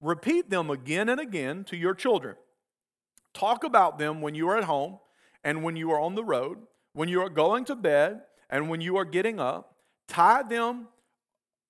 Repeat 0.00 0.50
them 0.50 0.70
again 0.70 1.08
and 1.08 1.20
again 1.20 1.64
to 1.64 1.76
your 1.76 1.94
children. 1.94 2.36
Talk 3.32 3.64
about 3.64 3.98
them 3.98 4.20
when 4.20 4.34
you 4.34 4.48
are 4.48 4.56
at 4.56 4.64
home 4.64 4.98
and 5.44 5.62
when 5.62 5.76
you 5.76 5.90
are 5.92 6.00
on 6.00 6.14
the 6.14 6.24
road, 6.24 6.58
when 6.92 7.08
you 7.08 7.20
are 7.22 7.30
going 7.30 7.64
to 7.66 7.76
bed 7.76 8.22
and 8.48 8.68
when 8.68 8.80
you 8.80 8.96
are 8.96 9.04
getting 9.04 9.38
up. 9.38 9.76
Tie 10.08 10.42
them 10.42 10.88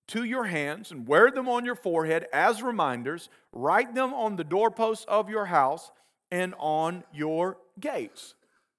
to 0.09 0.25
your 0.25 0.45
hands 0.45 0.91
and 0.91 1.07
wear 1.07 1.31
them 1.31 1.49
on 1.49 1.65
your 1.65 1.77
forehead 1.77 2.27
as 2.33 2.63
reminders. 2.63 3.29
Write 3.53 3.95
them 3.95 4.13
on 4.13 4.37
the 4.37 4.45
doorposts 4.45 5.05
of 5.07 5.29
your 5.29 5.47
house 5.47 5.93
and 6.31 6.55
on 6.59 7.05
your 7.13 7.59
gates. 7.79 8.35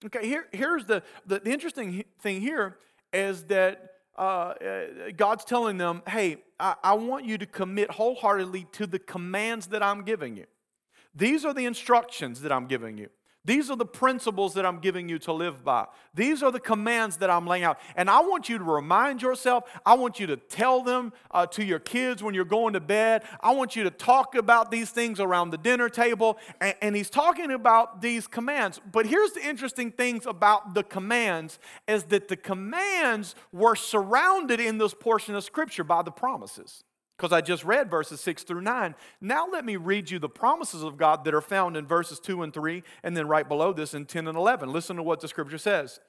Okay, 0.06 0.28
here, 0.28 0.48
here's 0.52 0.86
the, 0.86 1.04
the, 1.26 1.39
the 1.39 1.52
interesting 1.52 2.04
thing 2.22 2.41
here 2.41 2.78
is 3.13 3.44
that 3.44 3.91
uh, 4.17 4.22
uh, 4.22 4.86
God's 5.15 5.46
telling 5.46 5.78
them, 5.78 6.02
hey, 6.08 6.38
I, 6.60 6.76
I 6.84 6.94
want 6.96 7.26
you 7.26 7.38
to 7.38 7.46
commit 7.46 7.91
wholeheartedly 7.91 8.67
to 8.74 8.88
the 8.88 9.00
commands 9.00 9.67
that 9.67 9.84
I'm 9.84 10.04
giving 10.04 10.36
you. 10.36 10.46
These 11.13 11.45
are 11.45 11.54
the 11.54 11.65
instructions 11.65 12.41
that 12.41 12.52
I'm 12.52 12.67
giving 12.67 12.97
you. 12.97 13.10
These 13.43 13.71
are 13.71 13.76
the 13.76 13.88
principles 13.88 14.54
that 14.54 14.67
I'm 14.67 14.80
giving 14.80 15.10
you 15.10 15.17
to 15.19 15.34
live 15.34 15.63
by. 15.63 15.88
These 16.13 16.43
are 16.43 16.52
the 16.52 16.60
commands 16.60 17.17
that 17.17 17.32
I'm 17.32 17.47
laying 17.47 17.63
out. 17.63 17.80
And 17.95 18.08
I 18.08 18.21
want 18.21 18.50
you 18.50 18.60
to 18.60 18.63
remind 18.63 19.24
yourself, 19.24 19.63
I 19.84 19.95
want 19.95 20.19
you 20.19 20.28
to 20.28 20.38
tell 20.38 20.84
them 20.84 21.12
uh, 21.32 21.47
to 21.47 21.65
your 21.65 21.80
kids 21.80 22.21
when 22.21 22.36
you're 22.36 22.45
going 22.45 22.74
to 22.74 22.80
bed. 22.80 23.24
I 23.41 23.52
want 23.54 23.76
you 23.76 23.84
to 23.84 23.89
talk 23.89 24.36
about 24.36 24.69
these 24.69 24.91
things 24.91 25.19
around 25.19 25.50
the 25.50 25.58
dinner 25.58 25.89
table. 25.89 26.38
And, 26.60 26.76
and 26.84 26.95
he's 26.95 27.10
talking 27.10 27.52
about 27.52 28.00
these 28.00 28.28
commands. 28.28 28.80
But 28.91 29.08
here's 29.08 29.32
the 29.32 29.43
interesting 29.43 29.91
things 29.91 30.28
about 30.28 30.76
the 30.76 30.84
commands 30.84 31.58
is 31.88 32.04
that 32.06 32.28
the 32.28 32.38
commands 32.38 33.34
were 33.52 33.76
surrounded 33.76 34.60
in 34.60 34.78
this 34.78 34.93
portion 34.93 35.34
of 35.34 35.43
Scripture 35.43 35.84
by 35.84 36.04
the 36.04 36.12
promises 36.12 36.84
because 37.21 37.31
I 37.31 37.41
just 37.41 37.63
read 37.63 37.91
verses 37.91 38.19
6 38.21 38.41
through 38.41 38.62
9. 38.62 38.95
Now 39.21 39.47
let 39.47 39.63
me 39.63 39.75
read 39.75 40.10
you 40.10 40.17
the 40.17 40.27
promises 40.27 40.81
of 40.81 40.97
God 40.97 41.23
that 41.23 41.36
are 41.36 41.41
found 41.41 41.77
in 41.77 41.86
verses 41.86 42.19
2 42.19 42.41
and 42.41 42.51
3, 42.51 42.81
and 43.03 43.15
then 43.15 43.27
right 43.27 43.47
below 43.47 43.73
this 43.73 43.93
in 43.93 44.07
10 44.07 44.27
and 44.27 44.36
11. 44.36 44.73
Listen 44.73 44.95
to 44.95 45.03
what 45.03 45.19
the 45.19 45.27
scripture 45.27 45.60
says. 45.60 45.99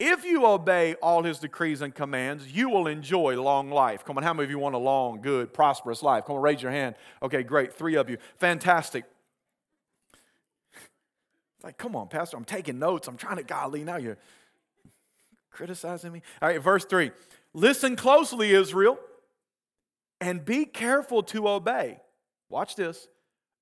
If 0.00 0.24
you 0.24 0.44
obey 0.44 0.94
all 0.94 1.22
his 1.22 1.38
decrees 1.38 1.80
and 1.80 1.94
commands, 1.94 2.50
you 2.50 2.70
will 2.70 2.88
enjoy 2.88 3.40
long 3.40 3.70
life. 3.70 4.04
Come 4.04 4.16
on, 4.16 4.24
how 4.24 4.34
many 4.34 4.46
of 4.46 4.50
you 4.50 4.58
want 4.58 4.74
a 4.74 4.78
long, 4.78 5.20
good, 5.20 5.52
prosperous 5.52 6.02
life? 6.02 6.24
Come 6.24 6.34
on, 6.34 6.42
raise 6.42 6.60
your 6.60 6.72
hand. 6.72 6.96
Okay, 7.22 7.44
great. 7.44 7.72
Three 7.72 7.94
of 7.94 8.10
you. 8.10 8.18
Fantastic. 8.34 9.04
It's 10.74 11.64
Like, 11.64 11.78
come 11.78 11.94
on, 11.94 12.08
Pastor, 12.08 12.36
I'm 12.36 12.44
taking 12.44 12.80
notes. 12.80 13.06
I'm 13.06 13.16
trying 13.16 13.36
to, 13.36 13.44
golly, 13.44 13.84
now 13.84 13.96
you're 13.96 14.18
criticizing 15.52 16.10
me. 16.10 16.22
All 16.42 16.48
right, 16.48 16.60
verse 16.60 16.84
3. 16.84 17.12
Listen 17.54 17.94
closely, 17.94 18.50
Israel 18.50 18.98
and 20.20 20.44
be 20.44 20.64
careful 20.64 21.22
to 21.24 21.48
obey. 21.48 21.98
Watch 22.48 22.76
this. 22.76 23.08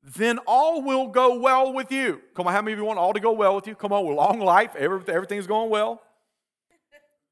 Then 0.02 0.38
all 0.46 0.82
will 0.82 1.08
go 1.08 1.38
well 1.38 1.72
with 1.72 1.90
you. 1.90 2.20
Come 2.34 2.46
on, 2.46 2.52
how 2.52 2.62
many 2.62 2.74
of 2.74 2.78
you 2.78 2.84
want 2.84 2.98
all 2.98 3.12
to 3.12 3.20
go 3.20 3.32
well 3.32 3.56
with 3.56 3.66
you? 3.66 3.74
Come 3.74 3.92
on, 3.92 4.06
long 4.14 4.38
life, 4.40 4.76
everything's 4.76 5.46
going 5.46 5.70
well. 5.70 6.00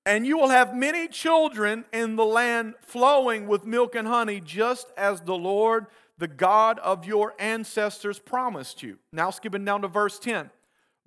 And 0.07 0.27
you 0.27 0.37
will 0.37 0.51
have 0.51 0.75
many 0.75 1.09
children 1.09 1.85
in 1.93 2.17
the 2.17 2.25
land 2.25 2.75
flowing 2.83 3.47
with 3.47 3.65
milk 3.65 3.95
and 3.95 4.07
honey, 4.07 4.41
just 4.41 4.89
as 4.97 5.23
the 5.23 5.37
Lord, 5.37 5.87
the 6.19 6.29
God 6.29 6.79
of 6.81 7.07
your 7.07 7.35
ancestors, 7.39 8.19
promised 8.19 8.83
you. 8.83 8.99
Now, 9.13 9.31
skipping 9.31 9.65
down 9.65 9.83
to 9.83 9.89
verse 9.89 10.19
10. 10.19 10.51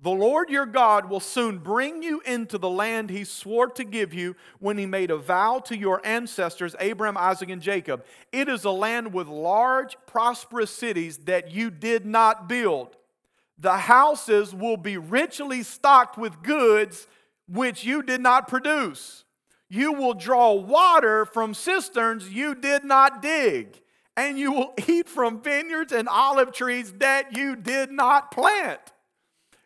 The 0.00 0.10
Lord 0.10 0.48
your 0.48 0.66
God 0.66 1.10
will 1.10 1.18
soon 1.18 1.58
bring 1.58 2.04
you 2.04 2.20
into 2.20 2.56
the 2.56 2.70
land 2.70 3.10
he 3.10 3.24
swore 3.24 3.66
to 3.70 3.82
give 3.82 4.14
you 4.14 4.36
when 4.60 4.78
he 4.78 4.86
made 4.86 5.10
a 5.10 5.16
vow 5.16 5.58
to 5.64 5.76
your 5.76 6.00
ancestors, 6.04 6.76
Abraham, 6.78 7.16
Isaac, 7.16 7.50
and 7.50 7.60
Jacob. 7.60 8.04
It 8.30 8.48
is 8.48 8.64
a 8.64 8.70
land 8.70 9.12
with 9.12 9.26
large, 9.26 9.96
prosperous 10.06 10.70
cities 10.70 11.18
that 11.24 11.50
you 11.50 11.72
did 11.72 12.06
not 12.06 12.48
build. 12.48 12.96
The 13.58 13.76
houses 13.76 14.54
will 14.54 14.76
be 14.76 14.96
richly 14.96 15.64
stocked 15.64 16.16
with 16.16 16.44
goods 16.44 17.08
which 17.48 17.82
you 17.82 18.04
did 18.04 18.20
not 18.20 18.46
produce. 18.46 19.24
You 19.68 19.92
will 19.92 20.14
draw 20.14 20.52
water 20.52 21.24
from 21.24 21.54
cisterns 21.54 22.30
you 22.30 22.54
did 22.54 22.84
not 22.84 23.20
dig, 23.20 23.80
and 24.16 24.38
you 24.38 24.52
will 24.52 24.74
eat 24.86 25.08
from 25.08 25.42
vineyards 25.42 25.90
and 25.90 26.08
olive 26.08 26.52
trees 26.52 26.92
that 26.98 27.36
you 27.36 27.56
did 27.56 27.90
not 27.90 28.30
plant. 28.30 28.80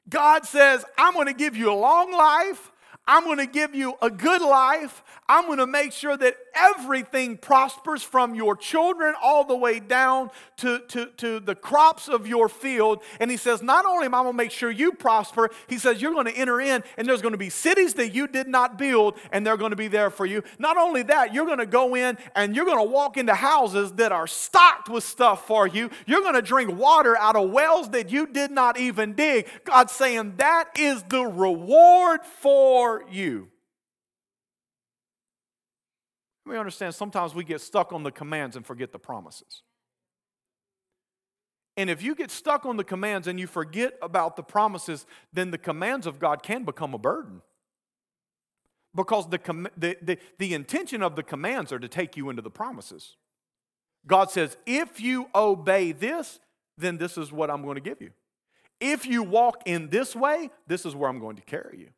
God 0.08 0.44
says, 0.44 0.84
I'm 0.98 1.14
going 1.14 1.28
to 1.28 1.34
give 1.34 1.56
you 1.56 1.72
a 1.72 1.74
long 1.74 2.12
life. 2.12 2.71
I'm 3.06 3.24
going 3.24 3.38
to 3.38 3.46
give 3.46 3.74
you 3.74 3.94
a 4.00 4.10
good 4.10 4.42
life. 4.42 5.02
I'm 5.28 5.46
going 5.46 5.58
to 5.58 5.66
make 5.66 5.92
sure 5.92 6.16
that 6.16 6.36
everything 6.54 7.36
prospers 7.36 8.02
from 8.02 8.34
your 8.34 8.54
children 8.54 9.14
all 9.20 9.44
the 9.44 9.56
way 9.56 9.80
down 9.80 10.30
to, 10.58 10.80
to, 10.88 11.06
to 11.16 11.40
the 11.40 11.56
crops 11.56 12.08
of 12.08 12.28
your 12.28 12.48
field. 12.48 13.02
And 13.18 13.28
he 13.28 13.36
says, 13.36 13.60
Not 13.60 13.86
only 13.86 14.06
am 14.06 14.14
I 14.14 14.18
going 14.18 14.34
to 14.34 14.36
make 14.36 14.52
sure 14.52 14.70
you 14.70 14.92
prosper, 14.92 15.50
he 15.68 15.78
says, 15.78 16.00
You're 16.00 16.12
going 16.12 16.26
to 16.26 16.36
enter 16.36 16.60
in, 16.60 16.84
and 16.96 17.08
there's 17.08 17.22
going 17.22 17.32
to 17.32 17.38
be 17.38 17.50
cities 17.50 17.94
that 17.94 18.14
you 18.14 18.28
did 18.28 18.46
not 18.46 18.78
build, 18.78 19.18
and 19.32 19.44
they're 19.44 19.56
going 19.56 19.70
to 19.70 19.76
be 19.76 19.88
there 19.88 20.10
for 20.10 20.26
you. 20.26 20.44
Not 20.60 20.76
only 20.76 21.02
that, 21.04 21.34
you're 21.34 21.46
going 21.46 21.58
to 21.58 21.66
go 21.66 21.96
in 21.96 22.18
and 22.36 22.54
you're 22.54 22.66
going 22.66 22.84
to 22.84 22.90
walk 22.90 23.16
into 23.16 23.34
houses 23.34 23.92
that 23.92 24.12
are 24.12 24.26
stocked 24.28 24.88
with 24.88 25.02
stuff 25.02 25.46
for 25.46 25.66
you. 25.66 25.90
You're 26.06 26.20
going 26.20 26.34
to 26.34 26.42
drink 26.42 26.78
water 26.78 27.16
out 27.16 27.34
of 27.34 27.50
wells 27.50 27.90
that 27.90 28.12
you 28.12 28.26
did 28.26 28.52
not 28.52 28.78
even 28.78 29.14
dig. 29.14 29.48
God's 29.64 29.92
saying, 29.92 30.34
That 30.36 30.68
is 30.78 31.02
the 31.04 31.24
reward 31.24 32.20
for 32.40 32.91
you. 33.10 33.48
We 36.44 36.58
understand 36.58 36.94
sometimes 36.94 37.34
we 37.34 37.44
get 37.44 37.60
stuck 37.60 37.92
on 37.92 38.02
the 38.02 38.10
commands 38.10 38.56
and 38.56 38.66
forget 38.66 38.92
the 38.92 38.98
promises. 38.98 39.62
And 41.76 41.88
if 41.88 42.02
you 42.02 42.14
get 42.14 42.30
stuck 42.30 42.66
on 42.66 42.76
the 42.76 42.84
commands 42.84 43.26
and 43.26 43.40
you 43.40 43.46
forget 43.46 43.94
about 44.02 44.36
the 44.36 44.42
promises, 44.42 45.06
then 45.32 45.50
the 45.50 45.58
commands 45.58 46.06
of 46.06 46.18
God 46.18 46.42
can 46.42 46.64
become 46.64 46.92
a 46.92 46.98
burden. 46.98 47.40
Because 48.94 49.30
the, 49.30 49.38
the, 49.76 49.96
the, 50.02 50.18
the 50.38 50.52
intention 50.52 51.02
of 51.02 51.16
the 51.16 51.22
commands 51.22 51.72
are 51.72 51.78
to 51.78 51.88
take 51.88 52.16
you 52.16 52.28
into 52.28 52.42
the 52.42 52.50
promises. 52.50 53.16
God 54.06 54.30
says, 54.30 54.56
if 54.66 55.00
you 55.00 55.28
obey 55.34 55.92
this, 55.92 56.40
then 56.76 56.98
this 56.98 57.16
is 57.16 57.32
what 57.32 57.50
I'm 57.50 57.62
going 57.62 57.76
to 57.76 57.80
give 57.80 58.02
you. 58.02 58.10
If 58.80 59.06
you 59.06 59.22
walk 59.22 59.62
in 59.64 59.88
this 59.88 60.14
way, 60.14 60.50
this 60.66 60.84
is 60.84 60.94
where 60.94 61.08
I'm 61.08 61.20
going 61.20 61.36
to 61.36 61.42
carry 61.42 61.78
you. 61.78 61.88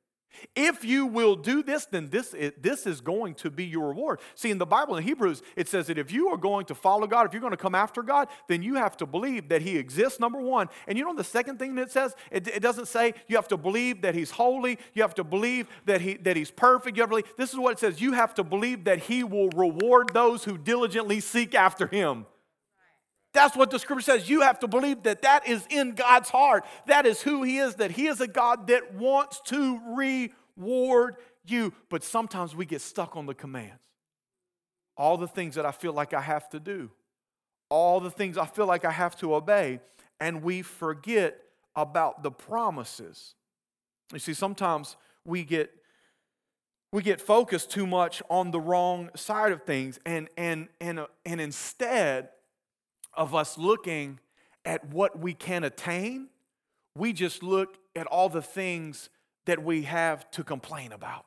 If 0.55 0.85
you 0.85 1.07
will 1.07 1.37
do 1.37 1.63
this, 1.63 1.87
then 1.87 2.11
this 2.11 2.35
is, 2.35 2.53
this 2.61 2.87
is 2.87 3.01
going 3.01 3.35
to 3.37 3.51
be 3.51 3.65
your 3.65 3.89
reward. 3.89 4.21
See, 4.35 4.51
in 4.51 4.59
the 4.59 4.67
Bible, 4.67 4.97
in 4.97 5.05
Hebrews, 5.05 5.43
it 5.57 5.69
says 5.69 5.87
that 5.89 5.99
if 5.99 6.13
you 6.13 6.29
are 6.29 6.37
going 6.37 6.67
to 6.67 6.75
follow 6.75 7.07
God, 7.07 7.27
if 7.27 7.33
you're 7.33 7.41
going 7.41 7.53
to 7.53 7.57
come 7.57 7.75
after 7.75 8.03
God, 8.03 8.29
then 8.49 8.63
you 8.63 8.75
have 8.75 8.97
to 8.99 9.07
believe 9.07 9.49
that 9.49 9.63
He 9.63 9.77
exists, 9.77 10.21
number 10.21 10.41
one. 10.41 10.69
And 10.87 10.99
you 10.99 11.05
know 11.05 11.15
the 11.15 11.25
second 11.25 11.59
thing 11.59 11.75
that 11.77 11.83
it 11.83 11.93
says? 11.93 12.15
It, 12.31 12.47
it 12.49 12.61
doesn't 12.61 12.89
say 12.89 13.15
you 13.29 13.37
have 13.37 13.49
to 13.49 13.57
believe 13.57 14.03
that 14.03 14.15
He's 14.15 14.31
holy, 14.31 14.79
you 14.93 15.03
have 15.03 15.15
to 15.15 15.25
believe 15.25 15.69
that, 15.87 16.01
he, 16.01 16.15
that 16.15 16.37
He's 16.37 16.51
perfect. 16.51 16.97
You 16.97 17.03
have 17.03 17.11
to 17.11 17.17
believe, 17.17 17.37
this 17.37 17.53
is 17.53 17.59
what 17.59 17.73
it 17.73 17.79
says 17.79 18.01
you 18.01 18.13
have 18.13 18.35
to 18.35 18.45
believe 18.45 18.85
that 18.85 19.01
He 19.01 19.25
will 19.25 19.51
reward 19.51 20.13
those 20.13 20.45
who 20.45 20.59
diligently 20.59 21.21
seek 21.21 21.55
after 21.55 21.87
Him. 21.87 22.27
That's 23.35 23.57
what 23.57 23.71
the 23.71 23.81
scripture 23.81 24.13
says. 24.13 24.31
You 24.31 24.43
have 24.43 24.61
to 24.61 24.69
believe 24.69 25.03
that 25.03 25.23
that 25.23 25.49
is 25.49 25.67
in 25.69 25.97
God's 25.97 26.31
heart. 26.31 26.65
That 26.87 27.05
is 27.05 27.21
who 27.21 27.43
He 27.43 27.59
is, 27.59 27.75
that 27.75 27.91
He 27.91 28.07
is 28.07 28.21
a 28.21 28.29
God 28.29 28.69
that 28.69 28.95
wants 28.95 29.41
to 29.47 29.81
reward 30.57 31.17
you. 31.45 31.75
But 31.91 32.05
sometimes 32.05 32.55
we 32.55 32.65
get 32.65 32.81
stuck 32.81 33.17
on 33.17 33.27
the 33.27 33.35
commands. 33.35 33.81
All 34.97 35.17
the 35.17 35.27
things 35.27 35.57
that 35.57 35.67
I 35.67 35.73
feel 35.73 35.93
like 35.93 36.15
I 36.15 36.21
have 36.21 36.49
to 36.51 36.61
do, 36.61 36.91
all 37.69 37.99
the 37.99 38.11
things 38.11 38.39
I 38.39 38.47
feel 38.47 38.67
like 38.67 38.85
I 38.85 38.93
have 38.93 39.17
to 39.17 39.35
obey, 39.35 39.81
and 40.21 40.45
we 40.45 40.63
forget 40.63 41.37
about 41.75 42.23
the 42.23 42.31
promises. 42.31 43.35
You 44.13 44.21
see, 44.21 44.35
sometimes 44.35 44.97
we 45.25 45.43
get 45.43 45.73
we 46.93 47.03
get 47.03 47.21
focused 47.21 47.73
too 47.73 47.89
much 47.89 48.23
on 48.31 48.53
the 48.53 48.61
wrong 48.61 49.11
side 49.17 49.51
of 49.51 49.65
things 49.65 49.99
and 50.07 50.29
and 50.37 50.69
and 50.81 51.01
and 51.27 51.41
instead 51.41 52.29
of 53.17 53.35
us 53.35 53.59
looking 53.59 54.19
at 54.65 54.89
what 54.89 55.19
we 55.19 55.35
can 55.35 55.65
attain, 55.65 56.29
we 56.97 57.13
just 57.13 57.43
look 57.43 57.79
at 57.97 58.07
all 58.07 58.29
the 58.29 58.43
things 58.43 59.11
that 59.47 59.63
we 59.63 59.83
have 59.83 60.31
to 60.33 60.45
complain 60.45 60.93
about. 60.93 61.27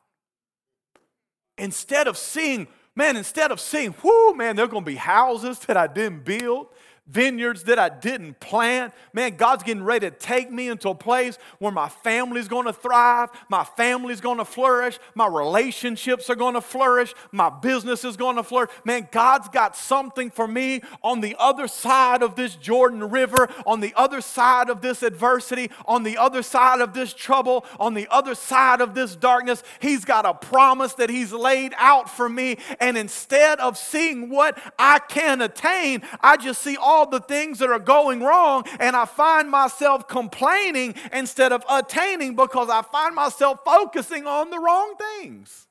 Instead 1.57 2.07
of 2.07 2.17
seeing, 2.17 2.67
man, 2.95 3.15
instead 3.15 3.51
of 3.51 3.59
seeing, 3.59 3.93
whoo, 4.03 4.33
man, 4.33 4.55
there 4.55 4.65
are 4.65 4.69
gonna 4.69 4.85
be 4.85 4.95
houses 4.95 5.59
that 5.59 5.77
I 5.77 5.87
didn't 5.87 6.23
build 6.25 6.67
vineyards 7.07 7.63
that 7.63 7.79
I 7.79 7.89
didn't 7.89 8.39
plant. 8.39 8.93
Man, 9.13 9.37
God's 9.37 9.63
getting 9.63 9.83
ready 9.83 10.09
to 10.09 10.15
take 10.15 10.51
me 10.51 10.67
into 10.67 10.89
a 10.89 10.95
place 10.95 11.37
where 11.59 11.71
my 11.71 11.89
family's 11.89 12.47
going 12.47 12.65
to 12.65 12.73
thrive, 12.73 13.29
my 13.49 13.63
family's 13.63 14.21
going 14.21 14.37
to 14.37 14.45
flourish, 14.45 14.99
my 15.15 15.27
relationships 15.27 16.29
are 16.29 16.35
going 16.35 16.53
to 16.55 16.61
flourish, 16.61 17.13
my 17.31 17.49
business 17.49 18.03
is 18.03 18.17
going 18.17 18.35
to 18.35 18.43
flourish. 18.43 18.71
Man, 18.83 19.07
God's 19.11 19.47
got 19.49 19.75
something 19.75 20.29
for 20.29 20.47
me 20.47 20.81
on 21.01 21.21
the 21.21 21.35
other 21.39 21.67
side 21.67 22.21
of 22.21 22.35
this 22.35 22.55
Jordan 22.55 23.09
River, 23.09 23.49
on 23.65 23.79
the 23.79 23.93
other 23.95 24.21
side 24.21 24.69
of 24.69 24.81
this 24.81 25.01
adversity, 25.01 25.71
on 25.85 26.03
the 26.03 26.17
other 26.17 26.43
side 26.43 26.81
of 26.81 26.93
this 26.93 27.13
trouble, 27.13 27.65
on 27.79 27.93
the 27.93 28.07
other 28.09 28.35
side 28.35 28.81
of 28.81 28.93
this 28.93 29.15
darkness. 29.15 29.63
He's 29.79 30.03
got 30.03 30.25
a 30.25 30.33
promise 30.33 30.93
that 30.95 31.09
He's 31.09 31.31
laid 31.31 31.73
out 31.77 32.09
for 32.09 32.27
me. 32.27 32.57
And 32.79 32.97
instead 32.97 33.59
of 33.59 33.77
seeing 33.77 34.29
what 34.29 34.57
I 34.77 34.99
can 34.99 35.41
attain, 35.41 36.01
I 36.21 36.37
just 36.37 36.61
see 36.61 36.75
all 36.75 36.96
all 36.97 37.07
the 37.07 37.19
things 37.19 37.59
that 37.59 37.69
are 37.69 37.79
going 37.79 38.21
wrong, 38.21 38.63
and 38.79 38.95
I 38.95 39.05
find 39.05 39.49
myself 39.49 40.07
complaining 40.07 40.95
instead 41.13 41.51
of 41.51 41.63
attaining 41.69 42.35
because 42.35 42.69
I 42.69 42.81
find 42.81 43.13
myself 43.13 43.59
focusing 43.63 44.25
on 44.25 44.49
the 44.49 44.59
wrong 44.59 44.95
things. 44.97 45.67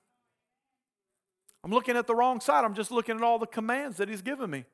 I'm 1.64 1.72
looking 1.72 1.96
at 1.96 2.06
the 2.06 2.14
wrong 2.14 2.40
side. 2.40 2.64
I'm 2.64 2.74
just 2.74 2.92
looking 2.92 3.16
at 3.16 3.22
all 3.22 3.40
the 3.40 3.46
commands 3.46 3.96
that 3.96 4.08
He's 4.08 4.22
given 4.22 4.48
me. 4.50 4.64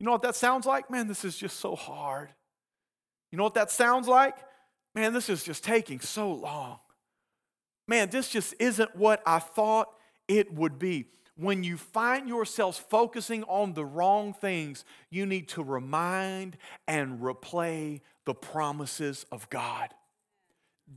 You 0.00 0.06
know 0.06 0.12
what 0.12 0.22
that 0.22 0.34
sounds 0.34 0.66
like? 0.66 0.90
Man, 0.90 1.06
this 1.06 1.24
is 1.24 1.36
just 1.36 1.60
so 1.60 1.76
hard. 1.76 2.30
You 3.30 3.38
know 3.38 3.44
what 3.44 3.54
that 3.54 3.70
sounds 3.70 4.08
like? 4.08 4.36
Man, 4.94 5.12
this 5.12 5.28
is 5.28 5.44
just 5.44 5.62
taking 5.62 6.00
so 6.00 6.32
long. 6.32 6.78
Man, 7.86 8.10
this 8.10 8.28
just 8.28 8.54
isn't 8.58 8.96
what 8.96 9.22
I 9.24 9.38
thought 9.38 9.88
it 10.26 10.52
would 10.52 10.78
be 10.78 11.06
when 11.38 11.62
you 11.62 11.76
find 11.76 12.28
yourselves 12.28 12.78
focusing 12.78 13.44
on 13.44 13.72
the 13.74 13.84
wrong 13.84 14.34
things, 14.34 14.84
you 15.08 15.24
need 15.24 15.48
to 15.48 15.62
remind 15.62 16.56
and 16.88 17.20
replay 17.20 18.00
the 18.24 18.34
promises 18.34 19.24
of 19.30 19.48
God. 19.48 19.94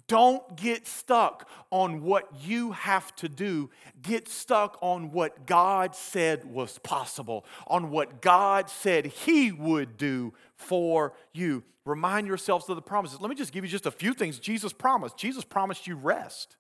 Don't 0.08 0.56
get 0.56 0.88
stuck 0.88 1.47
on 1.69 2.01
what 2.01 2.30
you 2.41 2.71
have 2.71 3.13
to 3.17 3.30
do. 3.30 3.69
Get 4.01 4.27
stuck 4.30 4.77
on 4.82 5.12
what 5.12 5.45
God 5.45 5.95
said 5.95 6.45
was 6.45 6.80
possible, 6.80 7.45
on 7.67 7.91
what 7.91 8.21
God 8.21 8.69
said 8.69 9.06
He 9.06 9.51
would 9.51 9.97
do 9.97 10.34
for 10.56 11.13
you. 11.34 11.63
Remind 11.86 12.25
yourselves 12.25 12.69
of 12.69 12.77
the 12.77 12.82
promises. 12.82 13.19
Let 13.19 13.30
me 13.30 13.36
just 13.36 13.51
give 13.51 13.63
you 13.63 13.69
just 13.69 13.86
a 13.86 13.91
few 13.91 14.13
things 14.13 14.39
Jesus 14.39 14.71
promised. 14.71 15.17
Jesus 15.17 15.43
promised 15.43 15.88
you 15.88 15.95
rest. 15.95 16.56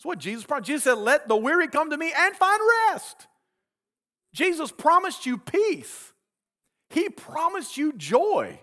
That's 0.00 0.06
what 0.06 0.18
Jesus 0.18 0.46
promised. 0.46 0.66
Jesus 0.66 0.84
said, 0.84 0.94
Let 0.94 1.28
the 1.28 1.36
weary 1.36 1.68
come 1.68 1.90
to 1.90 1.96
me 1.98 2.10
and 2.16 2.34
find 2.34 2.58
rest. 2.88 3.26
Jesus 4.32 4.72
promised 4.72 5.26
you 5.26 5.36
peace. 5.36 6.14
He 6.88 7.10
promised 7.10 7.76
you 7.76 7.92
joy. 7.92 8.60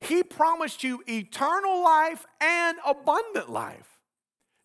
He 0.00 0.22
promised 0.22 0.82
you 0.82 1.02
eternal 1.06 1.84
life 1.84 2.24
and 2.40 2.78
abundant 2.86 3.50
life. 3.50 3.86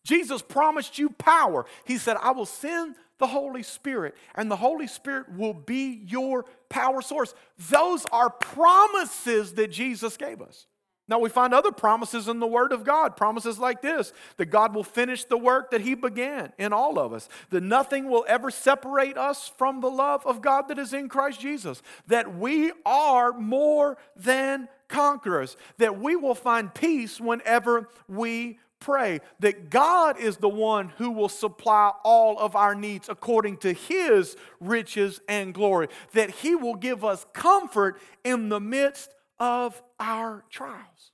Jesus 0.06 0.40
promised 0.40 0.98
you 0.98 1.10
power. 1.10 1.66
He 1.84 1.98
said, 1.98 2.16
I 2.22 2.30
will 2.30 2.46
send 2.46 2.94
the 3.18 3.26
Holy 3.26 3.62
Spirit, 3.62 4.16
and 4.34 4.50
the 4.50 4.56
Holy 4.56 4.86
Spirit 4.86 5.26
will 5.36 5.52
be 5.52 6.02
your 6.06 6.46
power 6.70 7.02
source. 7.02 7.34
Those 7.68 8.06
are 8.06 8.30
promises 8.30 9.52
that 9.54 9.70
Jesus 9.70 10.16
gave 10.16 10.40
us. 10.40 10.66
Now, 11.08 11.18
we 11.18 11.30
find 11.30 11.54
other 11.54 11.72
promises 11.72 12.28
in 12.28 12.38
the 12.38 12.46
Word 12.46 12.70
of 12.70 12.84
God, 12.84 13.16
promises 13.16 13.58
like 13.58 13.80
this 13.80 14.12
that 14.36 14.46
God 14.46 14.74
will 14.74 14.84
finish 14.84 15.24
the 15.24 15.38
work 15.38 15.70
that 15.70 15.80
He 15.80 15.94
began 15.94 16.52
in 16.58 16.72
all 16.74 16.98
of 16.98 17.14
us, 17.14 17.28
that 17.48 17.62
nothing 17.62 18.10
will 18.10 18.26
ever 18.28 18.50
separate 18.50 19.16
us 19.16 19.50
from 19.56 19.80
the 19.80 19.90
love 19.90 20.26
of 20.26 20.42
God 20.42 20.68
that 20.68 20.78
is 20.78 20.92
in 20.92 21.08
Christ 21.08 21.40
Jesus, 21.40 21.82
that 22.08 22.36
we 22.36 22.72
are 22.84 23.32
more 23.32 23.96
than 24.16 24.68
conquerors, 24.88 25.56
that 25.78 25.98
we 25.98 26.14
will 26.14 26.34
find 26.34 26.74
peace 26.74 27.18
whenever 27.20 27.88
we 28.06 28.58
pray, 28.80 29.20
that 29.40 29.70
God 29.70 30.20
is 30.20 30.36
the 30.36 30.48
one 30.48 30.90
who 30.98 31.10
will 31.10 31.28
supply 31.28 31.90
all 32.04 32.38
of 32.38 32.54
our 32.54 32.74
needs 32.74 33.08
according 33.08 33.56
to 33.58 33.72
His 33.72 34.36
riches 34.60 35.20
and 35.26 35.54
glory, 35.54 35.88
that 36.12 36.30
He 36.30 36.54
will 36.54 36.74
give 36.74 37.04
us 37.04 37.24
comfort 37.32 38.00
in 38.24 38.50
the 38.50 38.60
midst 38.60 39.14
of 39.40 39.80
our 39.98 40.44
trials. 40.50 41.12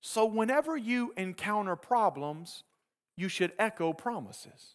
So, 0.00 0.26
whenever 0.26 0.76
you 0.76 1.14
encounter 1.16 1.76
problems, 1.76 2.62
you 3.16 3.28
should 3.28 3.52
echo 3.58 3.92
promises. 3.92 4.74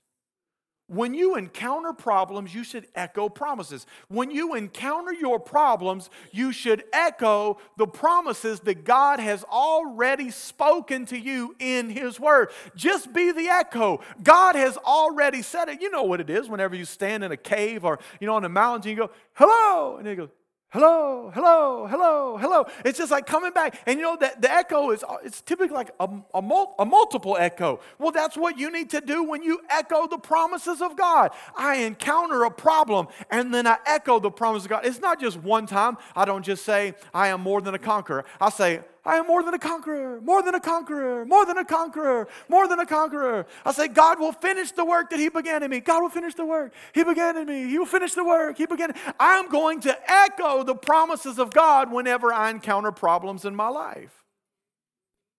When 0.90 1.14
you 1.14 1.36
encounter 1.36 1.94
problems, 1.94 2.56
you 2.56 2.64
should 2.64 2.88
echo 2.96 3.30
promises. 3.30 3.86
When 4.08 4.32
you 4.32 4.56
encounter 4.56 5.14
your 5.14 5.40
problems, 5.40 6.10
you 6.32 6.52
should 6.52 6.84
echo 6.92 7.60
the 7.78 7.86
promises 7.86 8.60
that 8.62 8.86
God 8.86 9.20
has 9.20 9.44
already 9.44 10.32
spoken 10.32 11.06
to 11.06 11.18
you 11.18 11.56
in 11.60 11.92
His 11.92 12.20
Word. 12.20 12.50
Just 12.76 13.14
be 13.14 13.32
the 13.32 13.50
echo. 13.50 14.00
God 14.24 14.56
has 14.56 14.78
already 14.78 15.44
said 15.44 15.70
it. 15.70 15.80
You 15.80 15.92
know 15.92 16.04
what 16.04 16.22
it 16.22 16.30
is 16.32 16.50
whenever 16.50 16.76
you 16.76 16.86
stand 16.86 17.24
in 17.24 17.32
a 17.32 17.38
cave 17.38 17.86
or 17.86 18.00
you 18.20 18.26
know 18.26 18.34
on 18.34 18.44
a 18.44 18.50
mountain, 18.50 18.90
you 18.90 18.98
go, 18.98 19.12
hello, 19.34 19.98
and 19.98 20.08
he 20.08 20.16
goes, 20.16 20.30
hello, 20.72 21.32
hello, 21.34 21.88
hello, 21.88 22.38
hello. 22.38 22.66
It's 22.86 22.98
just 22.98 23.12
like 23.12 23.26
coming 23.26 23.52
back. 23.52 23.80
And 23.86 24.00
you 24.00 24.06
know, 24.06 24.18
that 24.18 24.42
the 24.42 24.52
echo 24.52 24.92
is 24.92 25.04
it's 25.24 25.42
typically 25.42 25.76
like 25.76 25.92
a, 26.00 26.10
a, 26.34 26.42
mul- 26.42 26.76
a, 26.78 26.86
multiple 26.86 27.38
echo. 27.38 27.80
Well, 27.98 28.12
that's 28.12 28.38
what 28.38 28.58
you 28.58 28.72
need 28.72 28.90
to 28.92 29.02
do 29.02 29.24
when 29.24 29.42
you 29.44 29.62
echo 29.70 30.08
the 30.08 30.18
promises 30.18 30.82
of 30.82 30.96
God. 30.96 31.32
I 31.58 31.78
encounter 31.78 32.44
a 32.44 32.52
problem 32.52 33.08
and 33.30 33.54
then 33.54 33.68
I 33.68 33.78
echo 33.86 34.20
the 34.20 34.32
promise 34.32 34.64
of 34.64 34.70
God. 34.70 34.86
It's 34.86 35.00
not 35.00 35.20
just 35.20 35.38
one 35.38 35.66
time. 35.66 35.98
I 36.16 36.26
don't 36.26 36.46
just 36.46 36.64
say, 36.64 36.94
I 37.14 37.30
am 37.30 37.42
more 37.42 37.62
than 37.62 37.74
a 37.74 37.80
conqueror. 37.80 38.26
I 38.40 38.50
say, 38.50 38.82
I 39.06 39.16
am 39.16 39.28
more 39.28 39.44
than 39.44 39.54
a 39.54 39.60
conqueror, 39.60 40.20
more 40.22 40.44
than 40.44 40.56
a 40.56 40.60
conqueror, 40.60 41.26
more 41.26 41.46
than 41.46 41.58
a 41.58 41.66
conqueror, 41.66 42.28
more 42.48 42.68
than 42.68 42.80
a 42.80 42.86
conqueror. 42.86 43.46
I 43.66 43.72
say, 43.72 43.88
God 43.88 44.20
will 44.20 44.34
finish 44.34 44.72
the 44.72 44.86
work 44.86 45.10
that 45.12 45.20
He 45.20 45.30
began 45.30 45.64
in 45.64 45.72
me. 45.72 45.80
God 45.80 46.02
will 46.02 46.10
finish 46.10 46.34
the 46.34 46.46
work. 46.46 46.74
He 46.94 47.04
began 47.04 47.38
in 47.38 47.48
me. 47.48 47.70
He 47.70 47.78
will 47.78 47.86
finish 47.86 48.14
the 48.14 48.24
work. 48.24 48.58
He 48.58 48.66
began. 48.66 48.94
I'm 49.20 49.50
going 49.50 49.80
to 49.82 50.12
echo 50.12 50.64
the 50.64 50.76
promises 50.76 51.40
of 51.40 51.54
God 51.54 51.92
whenever 51.92 52.34
I 52.34 52.50
encounter 52.50 52.92
problems 52.92 53.46
in 53.46 53.56
my 53.56 53.70
life. 53.70 54.12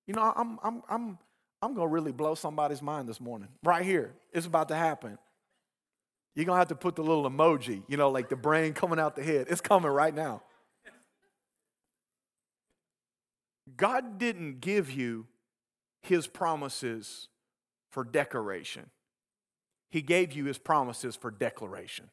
You 0.07 0.14
know, 0.14 0.33
I'm, 0.35 0.59
I'm, 0.62 0.83
I'm, 0.88 1.18
I'm 1.62 1.75
going 1.75 1.88
to 1.88 1.92
really 1.92 2.12
blow 2.12 2.35
somebody's 2.35 2.83
mind 2.83 3.09
this 3.09 3.20
morning. 3.20 3.49
Right 3.62 3.85
here. 3.85 4.14
It's 4.33 4.46
about 4.46 4.68
to 4.68 4.77
happen. 4.77 5.18
You're 6.35 6.46
going 6.46 6.57
to 6.57 6.61
have 6.61 6.68
to 6.68 6.77
put 6.77 6.96
the 6.96 7.03
little 7.03 7.29
emoji, 7.29 7.83
you 7.88 7.96
know, 7.96 8.11
like 8.11 8.29
the 8.29 8.37
brain 8.37 8.73
coming 8.73 8.99
out 8.99 9.16
the 9.16 9.23
head. 9.23 9.49
It's 9.51 9.61
coming 9.61 9.90
right 9.90 10.14
now. 10.14 10.42
God 13.76 14.18
didn't 14.18 14.61
give 14.61 14.90
you 14.90 15.26
his 16.02 16.26
promises 16.26 17.28
for 17.90 18.04
decoration, 18.04 18.90
he 19.90 20.02
gave 20.02 20.33
you 20.33 20.44
his 20.44 20.59
promises 20.59 21.16
for 21.16 21.30
declaration. 21.30 22.11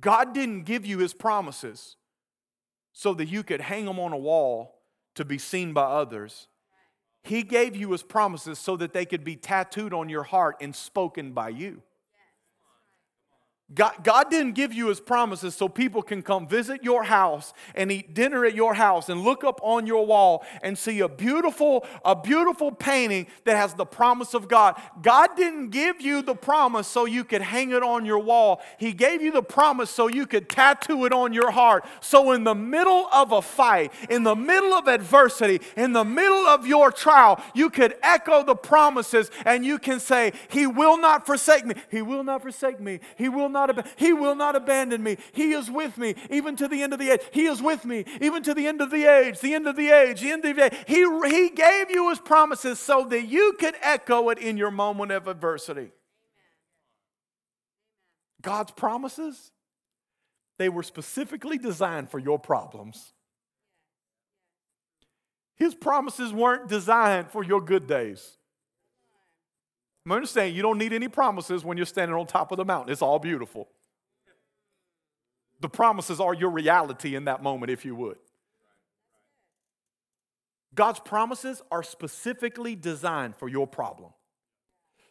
God 0.00 0.32
didn't 0.32 0.62
give 0.62 0.86
you 0.86 0.98
his 0.98 1.12
promises 1.12 1.96
so 2.92 3.14
that 3.14 3.28
you 3.28 3.42
could 3.42 3.60
hang 3.60 3.84
them 3.84 3.98
on 3.98 4.12
a 4.12 4.18
wall 4.18 4.80
to 5.14 5.24
be 5.24 5.38
seen 5.38 5.72
by 5.72 5.82
others. 5.82 6.48
He 7.22 7.42
gave 7.42 7.76
you 7.76 7.92
his 7.92 8.02
promises 8.02 8.58
so 8.58 8.76
that 8.76 8.92
they 8.92 9.04
could 9.04 9.22
be 9.22 9.36
tattooed 9.36 9.94
on 9.94 10.08
your 10.08 10.24
heart 10.24 10.56
and 10.60 10.74
spoken 10.74 11.32
by 11.32 11.50
you. 11.50 11.82
God, 13.74 14.04
God 14.04 14.30
didn't 14.30 14.52
give 14.52 14.74
you 14.74 14.88
his 14.88 15.00
promises 15.00 15.54
so 15.54 15.66
people 15.66 16.02
can 16.02 16.20
come 16.20 16.46
visit 16.46 16.82
your 16.82 17.04
house 17.04 17.54
and 17.74 17.90
eat 17.90 18.12
dinner 18.12 18.44
at 18.44 18.54
your 18.54 18.74
house 18.74 19.08
and 19.08 19.22
look 19.22 19.44
up 19.44 19.60
on 19.62 19.86
your 19.86 20.04
wall 20.04 20.44
and 20.62 20.76
see 20.76 21.00
a 21.00 21.08
beautiful, 21.08 21.86
a 22.04 22.14
beautiful 22.14 22.70
painting 22.70 23.28
that 23.44 23.56
has 23.56 23.72
the 23.72 23.86
promise 23.86 24.34
of 24.34 24.46
God. 24.46 24.78
God 25.00 25.30
didn't 25.36 25.70
give 25.70 26.02
you 26.02 26.20
the 26.20 26.34
promise 26.34 26.86
so 26.86 27.06
you 27.06 27.24
could 27.24 27.40
hang 27.40 27.70
it 27.70 27.82
on 27.82 28.04
your 28.04 28.18
wall. 28.18 28.60
He 28.78 28.92
gave 28.92 29.22
you 29.22 29.32
the 29.32 29.42
promise 29.42 29.88
so 29.88 30.06
you 30.06 30.26
could 30.26 30.50
tattoo 30.50 31.06
it 31.06 31.12
on 31.12 31.32
your 31.32 31.50
heart. 31.50 31.86
So 32.00 32.32
in 32.32 32.44
the 32.44 32.54
middle 32.54 33.08
of 33.10 33.32
a 33.32 33.40
fight, 33.40 33.92
in 34.10 34.22
the 34.22 34.36
middle 34.36 34.74
of 34.74 34.86
adversity, 34.86 35.60
in 35.78 35.94
the 35.94 36.04
middle 36.04 36.46
of 36.46 36.66
your 36.66 36.92
trial, 36.92 37.42
you 37.54 37.70
could 37.70 37.94
echo 38.02 38.42
the 38.42 38.56
promises 38.56 39.30
and 39.46 39.64
you 39.64 39.78
can 39.78 39.98
say, 39.98 40.32
He 40.48 40.66
will 40.66 40.98
not 40.98 41.24
forsake 41.24 41.64
me. 41.64 41.74
He 41.90 42.02
will 42.02 42.22
not 42.22 42.42
forsake 42.42 42.78
me. 42.78 43.00
He 43.16 43.30
will 43.30 43.48
not 43.52 43.70
ab- 43.70 43.86
he 43.96 44.12
will 44.12 44.34
not 44.34 44.56
abandon 44.56 45.02
me. 45.02 45.18
He 45.32 45.52
is 45.52 45.70
with 45.70 45.96
me 45.98 46.14
even 46.30 46.56
to 46.56 46.66
the 46.66 46.82
end 46.82 46.92
of 46.92 46.98
the 46.98 47.10
age. 47.10 47.20
He 47.30 47.46
is 47.46 47.62
with 47.62 47.84
me 47.84 48.04
even 48.20 48.42
to 48.42 48.54
the 48.54 48.66
end 48.66 48.80
of 48.80 48.90
the 48.90 49.04
age, 49.04 49.40
the 49.40 49.54
end 49.54 49.68
of 49.68 49.76
the 49.76 49.90
age, 49.90 50.20
the 50.20 50.30
end 50.32 50.44
of 50.44 50.56
the 50.56 50.64
age. 50.64 50.74
He, 50.86 51.04
he 51.30 51.50
gave 51.50 51.90
you 51.90 52.08
his 52.10 52.18
promises 52.18 52.78
so 52.78 53.04
that 53.04 53.26
you 53.26 53.54
could 53.60 53.74
echo 53.82 54.30
it 54.30 54.38
in 54.38 54.56
your 54.56 54.70
moment 54.70 55.12
of 55.12 55.28
adversity. 55.28 55.92
God's 58.40 58.72
promises, 58.72 59.52
they 60.58 60.68
were 60.68 60.82
specifically 60.82 61.58
designed 61.58 62.10
for 62.10 62.18
your 62.18 62.38
problems. 62.38 63.12
His 65.56 65.74
promises 65.74 66.32
weren't 66.32 66.68
designed 66.68 67.30
for 67.30 67.44
your 67.44 67.60
good 67.60 67.86
days. 67.86 68.36
I'm 70.04 70.12
understanding 70.12 70.54
you 70.54 70.62
don't 70.62 70.78
need 70.78 70.92
any 70.92 71.08
promises 71.08 71.64
when 71.64 71.76
you're 71.76 71.86
standing 71.86 72.16
on 72.16 72.26
top 72.26 72.50
of 72.50 72.58
the 72.58 72.64
mountain. 72.64 72.92
It's 72.92 73.02
all 73.02 73.18
beautiful. 73.18 73.68
The 75.60 75.68
promises 75.68 76.18
are 76.20 76.34
your 76.34 76.50
reality 76.50 77.14
in 77.14 77.26
that 77.26 77.42
moment, 77.42 77.70
if 77.70 77.84
you 77.84 77.94
would. 77.94 78.16
God's 80.74 81.00
promises 81.00 81.62
are 81.70 81.82
specifically 81.82 82.74
designed 82.74 83.36
for 83.36 83.48
your 83.48 83.66
problem. 83.66 84.10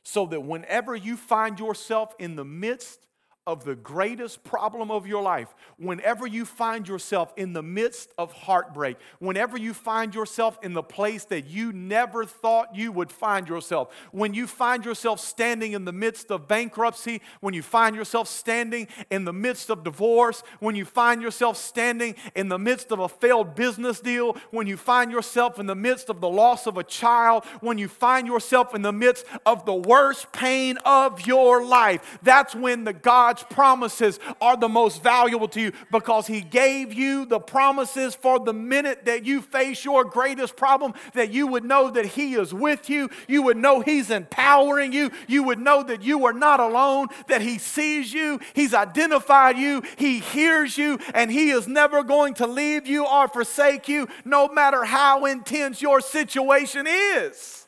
So 0.04 0.26
that 0.26 0.42
whenever 0.42 0.96
you 0.96 1.16
find 1.16 1.60
yourself 1.60 2.14
in 2.20 2.36
the 2.36 2.44
midst 2.44 3.08
of 3.48 3.66
the 3.66 3.76
greatest 3.76 4.44
problem 4.44 4.92
of 4.92 5.08
your 5.08 5.24
life, 5.24 5.56
whenever 5.78 6.28
you 6.28 6.46
find 6.46 6.88
yourself 6.88 7.34
in 7.38 7.54
the 7.54 7.64
midst 7.64 8.14
of 8.20 8.32
heartbreak, 8.32 8.98
whenever 9.18 9.58
you 9.58 9.74
find 9.74 10.14
yourself 10.14 10.60
in 10.62 10.74
the 10.74 10.84
place 10.84 11.26
that 11.26 11.48
you 11.48 11.74
never 11.74 12.24
thought 12.24 12.76
you 12.76 12.92
would 12.92 13.12
find 13.12 13.50
yourself, 13.50 13.92
when 14.12 14.36
you 14.36 14.46
find 14.46 14.86
yourself 14.86 15.20
standing 15.20 15.72
in 15.72 15.86
the 15.86 15.92
midst 15.92 16.30
of 16.30 16.48
bankruptcy, 16.48 17.20
when 17.40 17.56
you 17.56 17.64
find 17.64 17.96
yourself 17.96 18.28
standing 18.28 18.88
in 19.10 19.26
the 19.26 19.34
midst 19.34 19.72
of 19.72 19.84
divorce, 19.84 20.44
when 20.60 20.76
you 20.76 20.86
find 20.86 21.20
yourself 21.24 21.58
standing 21.58 22.14
in 22.36 22.48
the 22.48 22.60
midst 22.60 22.92
of 22.92 23.00
a 23.00 23.10
failed 23.10 23.56
business 23.56 24.00
deal, 24.00 24.38
when 24.52 24.68
you 24.68 24.78
find 24.78 25.12
yourself 25.12 25.60
in 25.60 25.66
the 25.66 25.74
midst 25.74 26.12
of 26.12 26.22
the 26.22 26.30
loss 26.30 26.68
of 26.68 26.78
a 26.78 26.84
child, 26.84 27.44
when 27.62 27.80
you 27.80 27.88
find 27.88 28.28
yourself 28.28 28.76
in 28.76 28.84
the 28.84 28.94
midst 28.94 29.26
of 29.48 29.66
the 29.66 29.74
worst 29.74 30.32
pain 30.32 30.78
of 30.86 31.26
your 31.26 31.66
life, 31.66 32.20
that's 32.22 32.54
when 32.54 32.84
the 32.84 32.94
God 32.94 33.31
God's 33.32 33.44
promises 33.44 34.20
are 34.42 34.58
the 34.58 34.68
most 34.68 35.02
valuable 35.02 35.48
to 35.48 35.62
you 35.62 35.72
because 35.90 36.28
He 36.28 36.42
gave 36.42 36.92
you 36.92 37.26
the 37.26 37.40
promises 37.40 38.14
for 38.14 38.40
the 38.40 38.52
minute 38.52 39.06
that 39.06 39.26
you 39.26 39.42
face 39.42 39.86
your 39.86 40.04
greatest 40.04 40.58
problem, 40.58 40.94
that 41.14 41.32
you 41.32 41.48
would 41.48 41.64
know 41.64 41.90
that 41.92 42.06
He 42.08 42.34
is 42.34 42.54
with 42.54 42.90
you. 42.90 43.10
You 43.30 43.44
would 43.44 43.56
know 43.56 43.80
He's 43.80 44.10
empowering 44.10 44.92
you. 44.92 45.12
You 45.30 45.44
would 45.44 45.60
know 45.60 45.82
that 45.82 46.04
you 46.04 46.26
are 46.26 46.34
not 46.34 46.60
alone, 46.60 47.08
that 47.30 47.42
He 47.42 47.58
sees 47.58 48.14
you, 48.14 48.42
He's 48.54 48.74
identified 48.74 49.58
you, 49.58 49.82
He 49.96 50.20
hears 50.20 50.78
you, 50.78 51.00
and 51.14 51.32
He 51.32 51.52
is 51.52 51.70
never 51.70 52.04
going 52.04 52.34
to 52.34 52.48
leave 52.48 52.86
you 52.86 53.06
or 53.06 53.30
forsake 53.30 53.88
you, 53.88 54.10
no 54.26 54.50
matter 54.50 54.84
how 54.84 55.24
intense 55.24 55.82
your 55.82 56.02
situation 56.02 56.86
is. 56.86 57.61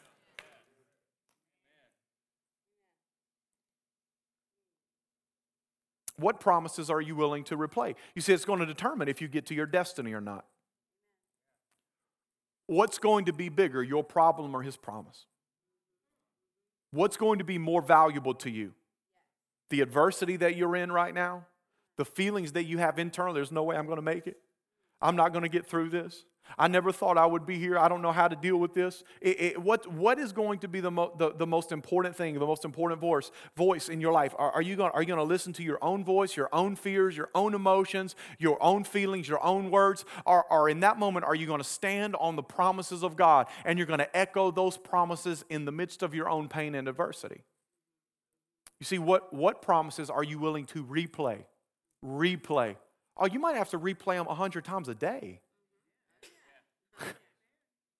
What 6.17 6.39
promises 6.39 6.89
are 6.89 7.02
you 7.02 7.15
willing 7.15 7.43
to 7.45 7.58
replay? 7.58 7.95
You 8.15 8.21
see, 8.21 8.34
it's 8.34 8.45
going 8.45 8.60
to 8.60 8.65
determine 8.65 9.08
if 9.08 9.21
you 9.21 9.28
get 9.28 9.45
to 9.47 9.56
your 9.56 9.65
destiny 9.65 10.13
or 10.13 10.21
not. 10.21 10.45
What's 12.67 12.97
going 12.97 13.26
to 13.26 13.34
be 13.34 13.49
bigger, 13.49 13.84
your 13.84 14.04
problem 14.04 14.56
or 14.56 14.62
his 14.62 14.78
promise? 14.78 15.26
What's 16.91 17.17
going 17.17 17.39
to 17.39 17.43
be 17.43 17.58
more 17.58 17.82
valuable 17.82 18.36
to 18.36 18.49
you? 18.49 18.73
The 19.69 19.82
adversity 19.82 20.38
that 20.38 20.56
you're 20.56 20.76
in 20.76 20.91
right 20.91 21.13
now? 21.13 21.45
The 21.97 22.06
feelings 22.06 22.54
that 22.54 22.63
you 22.63 22.78
have 22.78 22.99
internally, 22.99 23.36
there's 23.36 23.52
no 23.52 23.63
way 23.63 23.76
I'm 23.76 23.86
going 23.86 23.97
to 23.97 24.04
make 24.04 24.28
it. 24.28 24.38
I'm 25.02 25.15
not 25.15 25.34
going 25.34 25.43
to 25.43 25.49
get 25.49 25.67
through 25.67 25.89
this. 25.89 26.26
I 26.58 26.68
never 26.68 26.92
thought 26.92 27.18
I 27.18 27.26
would 27.26 27.46
be 27.46 27.58
here. 27.58 27.78
I 27.78 27.88
don't 27.88 28.02
know 28.02 28.12
how 28.12 28.28
to 28.28 28.36
deal 28.36 28.58
with 28.58 28.74
this. 28.74 29.04
It, 29.22 29.42
it, 29.42 29.62
what, 29.62 29.92
what 29.92 30.20
is 30.20 30.32
going 30.32 30.60
to 30.60 30.68
be 30.68 30.80
the, 30.80 30.92
mo- 30.92 31.14
the, 31.18 31.34
the, 31.34 31.48
most 31.48 31.72
important 31.72 32.16
thing, 32.16 32.34
the 32.36 32.46
most 32.46 32.66
important 32.66 33.02
voice, 33.02 33.32
voice 33.56 33.90
in 33.90 34.00
your 34.00 34.12
life? 34.12 34.36
Are, 34.38 34.52
are 34.52 34.62
you 34.62 34.76
going 34.76 35.06
to 35.06 35.24
listen 35.24 35.54
to 35.54 35.64
your 35.64 35.84
own 35.84 36.04
voice, 36.04 36.36
your 36.36 36.50
own 36.54 36.76
fears, 36.76 37.18
your 37.18 37.30
own 37.34 37.54
emotions, 37.54 38.16
your 38.38 38.62
own 38.62 38.84
feelings, 38.84 39.28
your 39.28 39.44
own 39.44 39.72
words? 39.72 40.06
Or, 40.26 40.46
or 40.52 40.70
in 40.70 40.82
that 40.82 41.00
moment, 41.00 41.26
are 41.26 41.36
you 41.36 41.48
going 41.48 41.62
to 41.62 41.68
stand 41.68 42.16
on 42.18 42.36
the 42.36 42.44
promises 42.44 43.04
of 43.04 43.16
God 43.16 43.48
and 43.66 43.80
you're 43.80 43.88
going 43.88 44.00
to 44.00 44.18
echo 44.18 44.52
those 44.52 44.78
promises 44.78 45.44
in 45.50 45.66
the 45.66 45.72
midst 45.72 46.04
of 46.04 46.14
your 46.14 46.30
own 46.30 46.50
pain 46.50 46.76
and 46.76 46.88
adversity? 46.88 47.44
You 48.80 48.86
see, 48.86 49.00
what, 49.00 49.34
what 49.34 49.62
promises 49.62 50.10
are 50.10 50.24
you 50.24 50.40
willing 50.40 50.66
to 50.68 50.84
replay? 50.84 51.46
Replay. 52.06 52.76
Oh, 53.16 53.28
you 53.28 53.40
might 53.40 53.56
have 53.56 53.70
to 53.70 53.80
replay 53.80 54.18
them 54.18 54.28
a 54.28 54.36
hundred 54.36 54.66
times 54.66 54.90
a 54.90 54.96
day. 54.96 55.40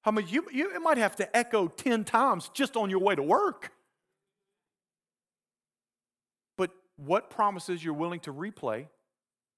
I 0.06 0.12
mean, 0.12 0.28
you, 0.28 0.46
you 0.52 0.80
might 0.82 0.98
have 0.98 1.16
to 1.18 1.36
echo 1.36 1.68
10 1.68 2.04
times 2.04 2.50
just 2.54 2.76
on 2.76 2.90
your 2.90 3.00
way 3.00 3.16
to 3.16 3.24
work. 3.24 3.72
But 6.58 6.72
what 6.98 7.30
promises 7.30 7.84
you're 7.84 7.94
willing 7.94 8.20
to 8.22 8.34
replay 8.34 8.88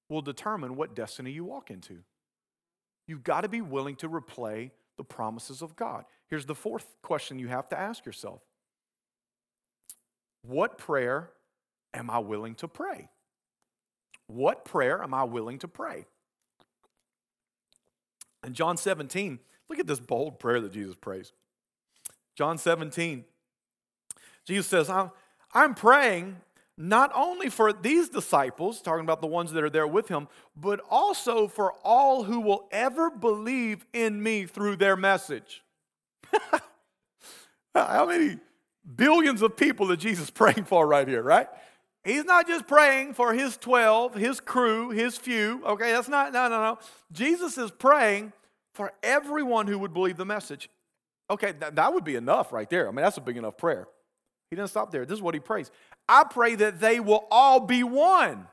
will 0.09 0.21
determine 0.21 0.75
what 0.75 0.95
destiny 0.95 1.31
you 1.31 1.43
walk 1.43 1.71
into. 1.71 1.99
You've 3.07 3.23
got 3.23 3.41
to 3.41 3.49
be 3.49 3.61
willing 3.61 3.95
to 3.97 4.09
replay 4.09 4.71
the 4.97 5.03
promises 5.03 5.61
of 5.61 5.75
God. 5.75 6.05
Here's 6.27 6.45
the 6.45 6.55
fourth 6.55 6.87
question 7.01 7.39
you 7.39 7.47
have 7.47 7.67
to 7.69 7.79
ask 7.79 8.05
yourself 8.05 8.41
What 10.43 10.77
prayer 10.77 11.31
am 11.93 12.09
I 12.09 12.19
willing 12.19 12.55
to 12.55 12.67
pray? 12.67 13.09
What 14.27 14.65
prayer 14.65 15.03
am 15.03 15.13
I 15.13 15.23
willing 15.23 15.59
to 15.59 15.67
pray? 15.67 16.05
In 18.45 18.53
John 18.53 18.77
17, 18.77 19.39
Look 19.69 19.79
at 19.79 19.87
this 19.87 19.99
bold 19.99 20.39
prayer 20.39 20.61
that 20.61 20.73
Jesus 20.73 20.95
prays. 20.95 21.31
John 22.35 22.57
17, 22.57 23.23
Jesus 24.45 24.67
says, 24.67 24.89
I'm, 24.89 25.11
I'm 25.53 25.73
praying 25.73 26.37
not 26.77 27.11
only 27.15 27.49
for 27.49 27.71
these 27.71 28.09
disciples, 28.09 28.81
talking 28.81 29.05
about 29.05 29.21
the 29.21 29.27
ones 29.27 29.53
that 29.53 29.63
are 29.63 29.69
there 29.69 29.87
with 29.87 30.09
him, 30.09 30.27
but 30.55 30.81
also 30.89 31.47
for 31.47 31.73
all 31.83 32.23
who 32.23 32.41
will 32.41 32.67
ever 32.71 33.09
believe 33.09 33.85
in 33.93 34.21
me 34.21 34.45
through 34.45 34.75
their 34.75 34.97
message. 34.97 35.63
How 37.75 38.05
many 38.05 38.37
billions 38.95 39.41
of 39.41 39.55
people 39.55 39.87
that 39.87 39.97
Jesus 39.97 40.29
praying 40.29 40.65
for 40.65 40.85
right 40.85 41.07
here, 41.07 41.23
right? 41.23 41.47
He's 42.05 42.23
not 42.23 42.47
just 42.47 42.67
praying 42.67 43.15
for 43.15 43.33
his 43.33 43.57
12, 43.57 44.13
his 44.13 44.39
crew, 44.39 44.91
his 44.91 45.17
few. 45.17 45.63
Okay, 45.65 45.91
that's 45.91 46.07
not, 46.07 46.31
no, 46.31 46.47
no, 46.47 46.61
no. 46.61 46.79
Jesus 47.11 47.57
is 47.57 47.71
praying 47.71 48.31
for 48.75 48.93
everyone 49.01 49.65
who 49.65 49.79
would 49.79 49.91
believe 49.91 50.15
the 50.15 50.25
message. 50.25 50.69
Okay, 51.31 51.53
that, 51.53 51.93
would 51.93 52.03
be 52.03 52.15
enough 52.15 52.53
right 52.53 52.69
there. 52.69 52.87
I 52.87 52.91
mean, 52.91 53.03
that's 53.03 53.17
a 53.17 53.21
big 53.21 53.37
enough 53.37 53.57
prayer. 53.57 53.87
He 54.51 54.55
doesn't 54.55 54.69
stop 54.69 54.91
there. 54.91 55.03
This 55.07 55.17
is 55.17 55.21
what 55.21 55.33
he 55.33 55.39
prays 55.39 55.71
I 56.07 56.23
pray 56.23 56.53
that 56.55 56.79
they 56.79 56.99
will 56.99 57.25
all 57.31 57.59
be 57.59 57.81
one. 57.81 58.45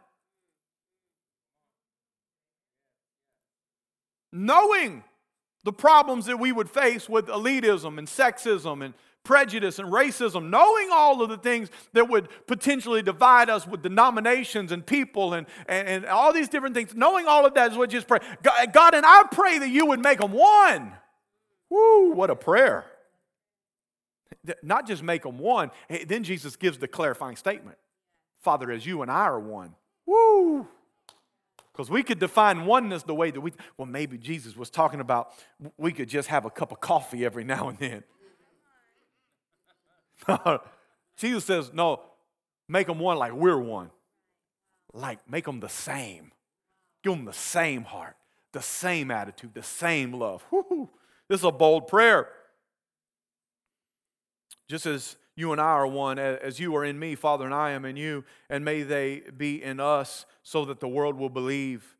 Knowing 4.32 5.04
the 5.64 5.74
problems 5.74 6.24
that 6.24 6.38
we 6.38 6.52
would 6.52 6.70
face 6.70 7.06
with 7.06 7.26
elitism 7.26 7.98
and 7.98 8.08
sexism 8.08 8.82
and 8.82 8.94
prejudice 9.24 9.78
and 9.78 9.92
racism, 9.92 10.50
knowing 10.50 10.88
all 10.92 11.22
of 11.22 11.28
the 11.28 11.36
things 11.36 11.70
that 11.92 12.08
would 12.08 12.28
potentially 12.46 13.02
divide 13.02 13.48
us 13.48 13.66
with 13.66 13.82
denominations 13.82 14.72
and 14.72 14.84
people 14.84 15.34
and, 15.34 15.46
and, 15.66 15.88
and 15.88 16.06
all 16.06 16.32
these 16.32 16.48
different 16.48 16.74
things, 16.74 16.94
knowing 16.94 17.26
all 17.26 17.46
of 17.46 17.54
that 17.54 17.72
is 17.72 17.78
what 17.78 17.90
just 17.90 18.08
pray. 18.08 18.18
God, 18.42 18.72
God, 18.72 18.94
and 18.94 19.06
I 19.06 19.24
pray 19.30 19.58
that 19.58 19.68
you 19.68 19.86
would 19.86 20.00
make 20.00 20.18
them 20.18 20.32
one. 20.32 20.92
Woo, 21.70 22.12
what 22.12 22.30
a 22.30 22.36
prayer. 22.36 22.84
Not 24.62 24.86
just 24.86 25.02
make 25.02 25.22
them 25.22 25.38
one, 25.38 25.70
then 26.06 26.24
Jesus 26.24 26.56
gives 26.56 26.78
the 26.78 26.88
clarifying 26.88 27.36
statement 27.36 27.78
Father, 28.40 28.72
as 28.72 28.84
you 28.84 29.02
and 29.02 29.10
I 29.10 29.26
are 29.26 29.38
one. 29.38 29.76
Woo! 30.04 30.66
Because 31.72 31.88
we 31.88 32.02
could 32.02 32.18
define 32.18 32.66
oneness 32.66 33.04
the 33.04 33.14
way 33.14 33.30
that 33.30 33.40
we, 33.40 33.52
well, 33.78 33.86
maybe 33.86 34.18
Jesus 34.18 34.56
was 34.56 34.68
talking 34.68 35.00
about 35.00 35.32
we 35.78 35.92
could 35.92 36.08
just 36.08 36.28
have 36.28 36.44
a 36.44 36.50
cup 36.50 36.72
of 36.72 36.80
coffee 36.80 37.24
every 37.24 37.44
now 37.44 37.68
and 37.68 37.78
then. 37.78 38.02
Jesus 41.16 41.44
says, 41.44 41.70
no, 41.72 42.00
make 42.68 42.86
them 42.86 42.98
one 42.98 43.18
like 43.18 43.32
we're 43.32 43.58
one. 43.58 43.90
Like, 44.92 45.18
make 45.30 45.44
them 45.44 45.60
the 45.60 45.68
same. 45.68 46.32
Give 47.02 47.12
them 47.14 47.24
the 47.24 47.32
same 47.32 47.84
heart, 47.84 48.16
the 48.52 48.62
same 48.62 49.10
attitude, 49.10 49.54
the 49.54 49.62
same 49.62 50.12
love. 50.12 50.44
Woo-hoo. 50.50 50.90
This 51.28 51.40
is 51.40 51.44
a 51.44 51.52
bold 51.52 51.88
prayer. 51.88 52.28
Just 54.68 54.86
as 54.86 55.16
you 55.34 55.52
and 55.52 55.60
I 55.60 55.64
are 55.64 55.86
one, 55.86 56.18
as 56.18 56.60
you 56.60 56.74
are 56.76 56.84
in 56.84 56.98
me, 56.98 57.14
Father, 57.14 57.44
and 57.44 57.54
I 57.54 57.70
am 57.70 57.84
in 57.84 57.96
you, 57.96 58.24
and 58.50 58.64
may 58.64 58.82
they 58.82 59.22
be 59.36 59.62
in 59.62 59.80
us 59.80 60.26
so 60.42 60.64
that 60.66 60.80
the 60.80 60.88
world 60.88 61.16
will 61.16 61.30
believe 61.30 61.96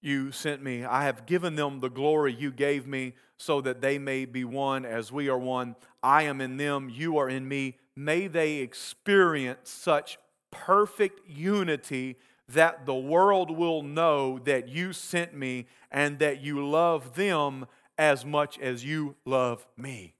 you 0.00 0.32
sent 0.32 0.62
me. 0.62 0.84
I 0.84 1.04
have 1.04 1.26
given 1.26 1.56
them 1.56 1.80
the 1.80 1.90
glory 1.90 2.34
you 2.34 2.50
gave 2.50 2.86
me 2.86 3.14
so 3.36 3.60
that 3.60 3.80
they 3.80 3.98
may 3.98 4.24
be 4.24 4.44
one 4.44 4.84
as 4.84 5.10
we 5.10 5.28
are 5.28 5.38
one. 5.38 5.76
I 6.02 6.22
am 6.24 6.40
in 6.40 6.56
them, 6.56 6.88
you 6.88 7.18
are 7.18 7.28
in 7.28 7.48
me. 7.48 7.78
May 7.96 8.26
they 8.26 8.56
experience 8.56 9.70
such 9.70 10.18
perfect 10.50 11.28
unity 11.28 12.16
that 12.48 12.86
the 12.86 12.94
world 12.94 13.50
will 13.50 13.82
know 13.82 14.38
that 14.40 14.68
you 14.68 14.92
sent 14.92 15.34
me 15.34 15.66
and 15.90 16.18
that 16.18 16.40
you 16.40 16.66
love 16.66 17.14
them 17.14 17.66
as 17.96 18.24
much 18.24 18.58
as 18.58 18.84
you 18.84 19.16
love 19.24 19.66
me. 19.76 20.14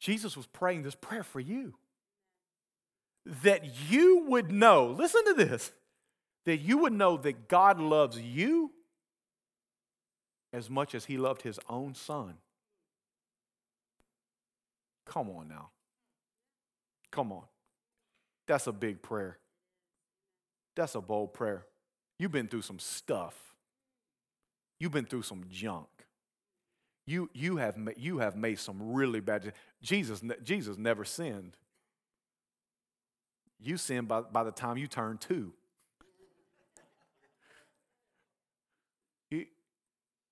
Jesus 0.00 0.36
was 0.36 0.46
praying 0.46 0.82
this 0.82 0.96
prayer 0.96 1.22
for 1.22 1.40
you. 1.40 1.74
That 3.24 3.62
you 3.88 4.24
would 4.26 4.50
know, 4.50 4.86
listen 4.86 5.24
to 5.26 5.34
this, 5.34 5.70
that 6.44 6.58
you 6.58 6.78
would 6.78 6.92
know 6.92 7.16
that 7.16 7.48
God 7.48 7.80
loves 7.80 8.20
you 8.20 8.72
as 10.52 10.68
much 10.68 10.94
as 10.94 11.04
he 11.04 11.16
loved 11.16 11.42
his 11.42 11.58
own 11.68 11.94
son. 11.94 12.34
Come 15.06 15.30
on 15.30 15.48
now. 15.48 15.70
Come 17.10 17.32
on. 17.32 17.44
That's 18.46 18.66
a 18.66 18.72
big 18.72 19.02
prayer. 19.02 19.38
That's 20.74 20.94
a 20.94 21.00
bold 21.00 21.34
prayer. 21.34 21.66
You've 22.18 22.32
been 22.32 22.48
through 22.48 22.62
some 22.62 22.78
stuff. 22.78 23.34
You've 24.78 24.92
been 24.92 25.04
through 25.04 25.22
some 25.22 25.44
junk. 25.50 25.86
You, 27.06 27.30
you, 27.34 27.56
have, 27.56 27.76
you 27.96 28.18
have 28.18 28.36
made 28.36 28.58
some 28.58 28.94
really 28.94 29.20
bad. 29.20 29.52
Jesus, 29.82 30.22
Jesus 30.42 30.78
never 30.78 31.04
sinned. 31.04 31.56
You 33.60 33.76
sinned 33.76 34.08
by, 34.08 34.22
by 34.22 34.44
the 34.44 34.50
time 34.50 34.76
you 34.76 34.86
turned 34.86 35.20
two. 35.20 35.52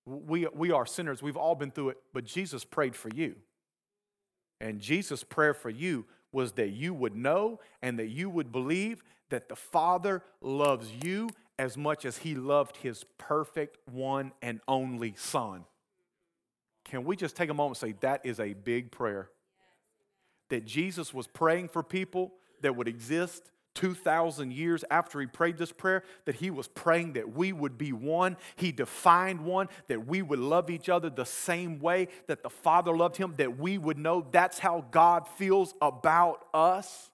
We, 0.06 0.46
we 0.54 0.70
are 0.70 0.86
sinners. 0.86 1.22
We've 1.22 1.36
all 1.36 1.54
been 1.54 1.70
through 1.70 1.90
it, 1.90 1.98
but 2.12 2.24
Jesus 2.24 2.64
prayed 2.64 2.96
for 2.96 3.10
you. 3.14 3.36
And 4.60 4.80
Jesus' 4.80 5.24
prayer 5.24 5.54
for 5.54 5.70
you 5.70 6.06
was 6.32 6.52
that 6.52 6.70
you 6.70 6.94
would 6.94 7.16
know 7.16 7.60
and 7.82 7.98
that 7.98 8.08
you 8.08 8.30
would 8.30 8.52
believe 8.52 9.02
that 9.30 9.48
the 9.48 9.56
Father 9.56 10.22
loves 10.40 10.90
you 11.02 11.28
as 11.58 11.76
much 11.76 12.04
as 12.04 12.18
he 12.18 12.34
loved 12.34 12.78
his 12.78 13.04
perfect 13.18 13.78
one 13.88 14.32
and 14.42 14.60
only 14.66 15.14
Son. 15.16 15.64
Can 16.84 17.04
we 17.04 17.16
just 17.16 17.36
take 17.36 17.50
a 17.50 17.54
moment 17.54 17.80
and 17.82 17.90
say 17.90 17.96
that 18.00 18.24
is 18.24 18.40
a 18.40 18.54
big 18.54 18.90
prayer? 18.90 19.30
That 20.48 20.64
Jesus 20.64 21.14
was 21.14 21.26
praying 21.26 21.68
for 21.68 21.82
people 21.82 22.32
that 22.62 22.76
would 22.76 22.88
exist 22.88 23.50
2,000 23.80 24.52
years 24.52 24.84
after 24.90 25.20
he 25.20 25.26
prayed 25.26 25.56
this 25.56 25.72
prayer, 25.72 26.02
that 26.26 26.34
he 26.34 26.50
was 26.50 26.68
praying 26.68 27.14
that 27.14 27.34
we 27.34 27.50
would 27.50 27.78
be 27.78 27.94
one. 27.94 28.36
He 28.56 28.72
defined 28.72 29.40
one, 29.40 29.68
that 29.88 30.06
we 30.06 30.20
would 30.20 30.38
love 30.38 30.68
each 30.68 30.90
other 30.90 31.08
the 31.08 31.24
same 31.24 31.80
way 31.80 32.08
that 32.26 32.42
the 32.42 32.50
Father 32.50 32.94
loved 32.94 33.16
him, 33.16 33.32
that 33.38 33.58
we 33.58 33.78
would 33.78 33.96
know 33.96 34.26
that's 34.30 34.58
how 34.58 34.84
God 34.90 35.26
feels 35.26 35.74
about 35.80 36.44
us. 36.52 37.10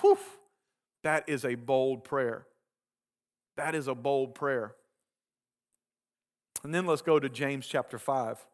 Whew, 0.00 0.18
that 1.04 1.28
is 1.28 1.44
a 1.44 1.54
bold 1.54 2.02
prayer. 2.02 2.46
That 3.56 3.76
is 3.76 3.86
a 3.86 3.94
bold 3.94 4.34
prayer. 4.34 4.74
And 6.64 6.74
then 6.74 6.84
let's 6.84 7.02
go 7.02 7.20
to 7.20 7.28
James 7.28 7.64
chapter 7.64 7.98
5. 7.98 8.44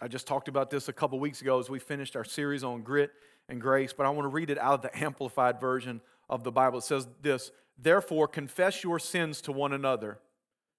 I 0.00 0.08
just 0.08 0.26
talked 0.26 0.48
about 0.48 0.70
this 0.70 0.88
a 0.88 0.92
couple 0.92 1.20
weeks 1.20 1.40
ago 1.40 1.60
as 1.60 1.70
we 1.70 1.78
finished 1.78 2.16
our 2.16 2.24
series 2.24 2.64
on 2.64 2.82
grit 2.82 3.12
and 3.48 3.60
grace, 3.60 3.92
but 3.92 4.06
I 4.06 4.10
want 4.10 4.24
to 4.24 4.30
read 4.30 4.50
it 4.50 4.58
out 4.58 4.74
of 4.74 4.82
the 4.82 4.96
amplified 4.98 5.60
version 5.60 6.00
of 6.28 6.44
the 6.44 6.52
Bible. 6.52 6.78
It 6.78 6.84
says 6.84 7.08
this 7.22 7.50
Therefore, 7.78 8.28
confess 8.28 8.82
your 8.82 8.98
sins 8.98 9.40
to 9.42 9.52
one 9.52 9.72
another, 9.72 10.18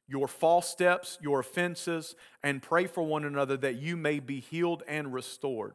your 0.08 0.28
false 0.28 0.70
steps, 0.70 1.18
your 1.22 1.40
offenses, 1.40 2.16
and 2.44 2.62
pray 2.62 2.88
for 2.88 3.04
one 3.04 3.26
another 3.26 3.58
that 3.58 3.76
you 3.76 3.96
may 3.96 4.20
be 4.20 4.40
healed 4.40 4.84
and 4.88 5.14
restored. 5.14 5.74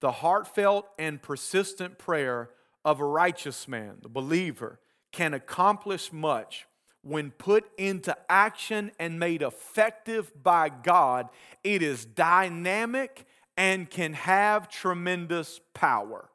The 0.00 0.12
heartfelt 0.12 0.88
and 0.98 1.20
persistent 1.20 1.98
prayer 1.98 2.50
of 2.84 3.00
a 3.00 3.04
righteous 3.04 3.66
man, 3.68 3.96
the 4.02 4.08
believer, 4.08 4.80
can 5.12 5.34
accomplish 5.34 6.12
much 6.12 6.66
when 7.02 7.30
put 7.30 7.64
into 7.78 8.16
action 8.28 8.90
and 8.98 9.18
made 9.18 9.42
effective 9.42 10.30
by 10.42 10.68
God. 10.68 11.28
It 11.64 11.82
is 11.82 12.04
dynamic 12.04 13.26
and 13.58 13.90
can 13.90 14.12
have 14.12 14.68
tremendous 14.68 15.60
power. 15.74 16.30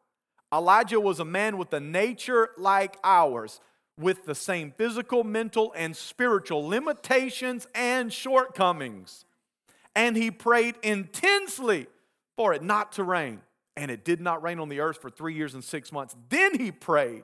Elijah 0.53 0.99
was 0.99 1.21
a 1.21 1.25
man 1.25 1.57
with 1.57 1.71
a 1.73 1.79
nature 1.79 2.49
like 2.57 2.97
ours, 3.03 3.61
with 3.97 4.25
the 4.25 4.35
same 4.35 4.71
physical, 4.77 5.23
mental, 5.23 5.73
and 5.75 5.95
spiritual 5.95 6.67
limitations 6.67 7.65
and 7.73 8.11
shortcomings. 8.11 9.23
And 9.95 10.17
he 10.17 10.31
prayed 10.31 10.75
intensely 10.83 11.87
for 12.35 12.53
it 12.53 12.61
not 12.61 12.91
to 12.93 13.03
rain. 13.03 13.41
And 13.77 13.89
it 13.89 14.03
did 14.03 14.19
not 14.19 14.43
rain 14.43 14.59
on 14.59 14.69
the 14.69 14.81
earth 14.81 15.01
for 15.01 15.09
three 15.09 15.33
years 15.33 15.53
and 15.53 15.63
six 15.63 15.91
months. 15.91 16.15
Then 16.29 16.59
he 16.59 16.71
prayed 16.71 17.23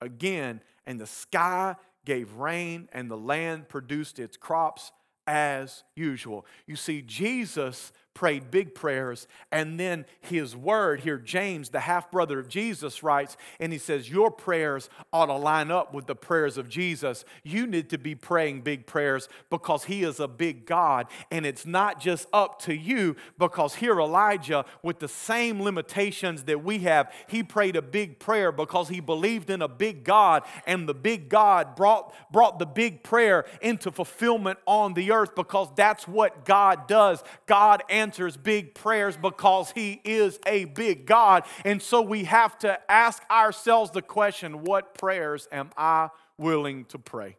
again, 0.00 0.62
and 0.86 1.00
the 1.00 1.06
sky 1.06 1.74
gave 2.04 2.32
rain, 2.34 2.88
and 2.92 3.10
the 3.10 3.18
land 3.18 3.68
produced 3.68 4.18
its 4.18 4.36
crops 4.36 4.92
as 5.26 5.82
usual. 5.96 6.46
You 6.66 6.76
see, 6.76 7.02
Jesus 7.02 7.92
prayed 8.14 8.50
big 8.50 8.74
prayers. 8.74 9.26
And 9.52 9.78
then 9.78 10.04
his 10.20 10.56
word 10.56 11.00
here, 11.00 11.16
James, 11.16 11.70
the 11.70 11.80
half 11.80 12.10
brother 12.10 12.38
of 12.38 12.48
Jesus, 12.48 13.02
writes, 13.02 13.36
and 13.58 13.72
he 13.72 13.78
says, 13.78 14.10
Your 14.10 14.30
prayers 14.30 14.90
ought 15.12 15.26
to 15.26 15.34
line 15.34 15.70
up 15.70 15.94
with 15.94 16.06
the 16.06 16.16
prayers 16.16 16.58
of 16.58 16.68
Jesus. 16.68 17.24
You 17.44 17.66
need 17.66 17.88
to 17.90 17.98
be 17.98 18.14
praying 18.14 18.62
big 18.62 18.86
prayers 18.86 19.28
because 19.48 19.84
he 19.84 20.02
is 20.02 20.20
a 20.20 20.28
big 20.28 20.66
God. 20.66 21.06
And 21.30 21.46
it's 21.46 21.64
not 21.64 22.00
just 22.00 22.26
up 22.32 22.60
to 22.62 22.74
you 22.74 23.16
because 23.38 23.76
here 23.76 23.98
Elijah, 24.00 24.64
with 24.82 24.98
the 24.98 25.08
same 25.08 25.62
limitations 25.62 26.44
that 26.44 26.64
we 26.64 26.80
have, 26.80 27.12
he 27.28 27.42
prayed 27.42 27.76
a 27.76 27.82
big 27.82 28.18
prayer 28.18 28.52
because 28.52 28.88
he 28.88 29.00
believed 29.00 29.50
in 29.50 29.62
a 29.62 29.68
big 29.68 30.04
God. 30.04 30.42
And 30.66 30.88
the 30.88 30.94
big 30.94 31.28
God 31.28 31.76
brought, 31.76 32.12
brought 32.32 32.58
the 32.58 32.66
big 32.66 33.02
prayer 33.02 33.46
into 33.62 33.90
fulfillment 33.92 34.58
on 34.66 34.94
the 34.94 35.12
earth 35.12 35.34
because 35.34 35.68
that's 35.76 36.08
what 36.08 36.44
God 36.44 36.88
does. 36.88 37.22
God 37.46 37.82
answers 37.88 37.99
big 38.42 38.74
prayers 38.74 39.16
because 39.16 39.72
He 39.72 40.00
is 40.04 40.38
a 40.46 40.64
big 40.64 41.06
God. 41.06 41.44
And 41.64 41.82
so 41.82 42.00
we 42.00 42.24
have 42.24 42.58
to 42.58 42.78
ask 42.90 43.22
ourselves 43.30 43.90
the 43.90 44.02
question 44.02 44.62
what 44.62 44.94
prayers 44.94 45.48
am 45.52 45.70
I 45.76 46.08
willing 46.38 46.84
to 46.86 46.98
pray? 46.98 47.36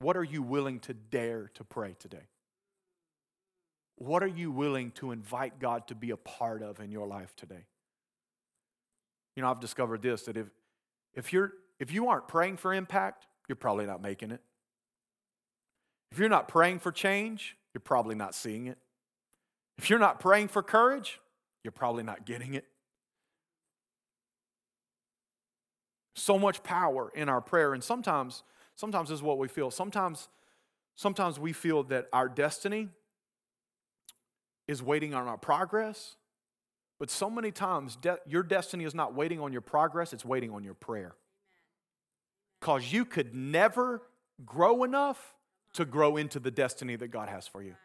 What 0.00 0.16
are 0.16 0.24
you 0.24 0.42
willing 0.42 0.80
to 0.80 0.94
dare 0.94 1.50
to 1.54 1.64
pray 1.64 1.94
today? 1.98 2.28
What 3.96 4.22
are 4.22 4.28
you 4.28 4.50
willing 4.50 4.92
to 4.92 5.12
invite 5.12 5.58
God 5.58 5.86
to 5.88 5.94
be 5.94 6.10
a 6.10 6.16
part 6.16 6.62
of 6.62 6.80
in 6.80 6.90
your 6.90 7.06
life 7.06 7.36
today? 7.36 7.66
You 9.36 9.42
know, 9.42 9.50
I've 9.50 9.60
discovered 9.60 10.00
this 10.00 10.22
that 10.22 10.38
if, 10.38 10.46
if, 11.14 11.32
you're, 11.34 11.52
if 11.78 11.92
you 11.92 12.08
aren't 12.08 12.28
praying 12.28 12.56
for 12.56 12.72
impact, 12.72 13.26
you're 13.46 13.56
probably 13.56 13.84
not 13.84 14.00
making 14.00 14.30
it. 14.30 14.40
If 16.12 16.18
you're 16.18 16.28
not 16.28 16.48
praying 16.48 16.80
for 16.80 16.90
change, 16.90 17.56
you're 17.72 17.80
probably 17.80 18.14
not 18.14 18.34
seeing 18.34 18.66
it. 18.66 18.78
If 19.78 19.88
you're 19.88 19.98
not 19.98 20.20
praying 20.20 20.48
for 20.48 20.62
courage, 20.62 21.20
you're 21.62 21.72
probably 21.72 22.02
not 22.02 22.26
getting 22.26 22.54
it. 22.54 22.64
So 26.16 26.38
much 26.38 26.62
power 26.62 27.10
in 27.14 27.28
our 27.28 27.40
prayer, 27.40 27.72
and 27.72 27.82
sometimes, 27.82 28.42
sometimes 28.74 29.10
is 29.10 29.22
what 29.22 29.38
we 29.38 29.48
feel. 29.48 29.70
Sometimes, 29.70 30.28
sometimes 30.96 31.38
we 31.38 31.52
feel 31.52 31.82
that 31.84 32.08
our 32.12 32.28
destiny 32.28 32.88
is 34.68 34.82
waiting 34.82 35.14
on 35.14 35.26
our 35.28 35.38
progress, 35.38 36.16
but 36.98 37.10
so 37.10 37.30
many 37.30 37.50
times 37.50 37.96
de- 37.96 38.18
your 38.26 38.42
destiny 38.42 38.84
is 38.84 38.94
not 38.94 39.14
waiting 39.14 39.40
on 39.40 39.52
your 39.52 39.62
progress, 39.62 40.12
it's 40.12 40.24
waiting 40.24 40.50
on 40.50 40.62
your 40.62 40.74
prayer. 40.74 41.14
Because 42.60 42.92
you 42.92 43.04
could 43.04 43.34
never 43.34 44.02
grow 44.44 44.84
enough 44.84 45.34
to 45.74 45.84
grow 45.84 46.16
into 46.16 46.40
the 46.40 46.50
destiny 46.50 46.96
that 46.96 47.08
God 47.08 47.28
has 47.28 47.46
for 47.46 47.62
you. 47.62 47.76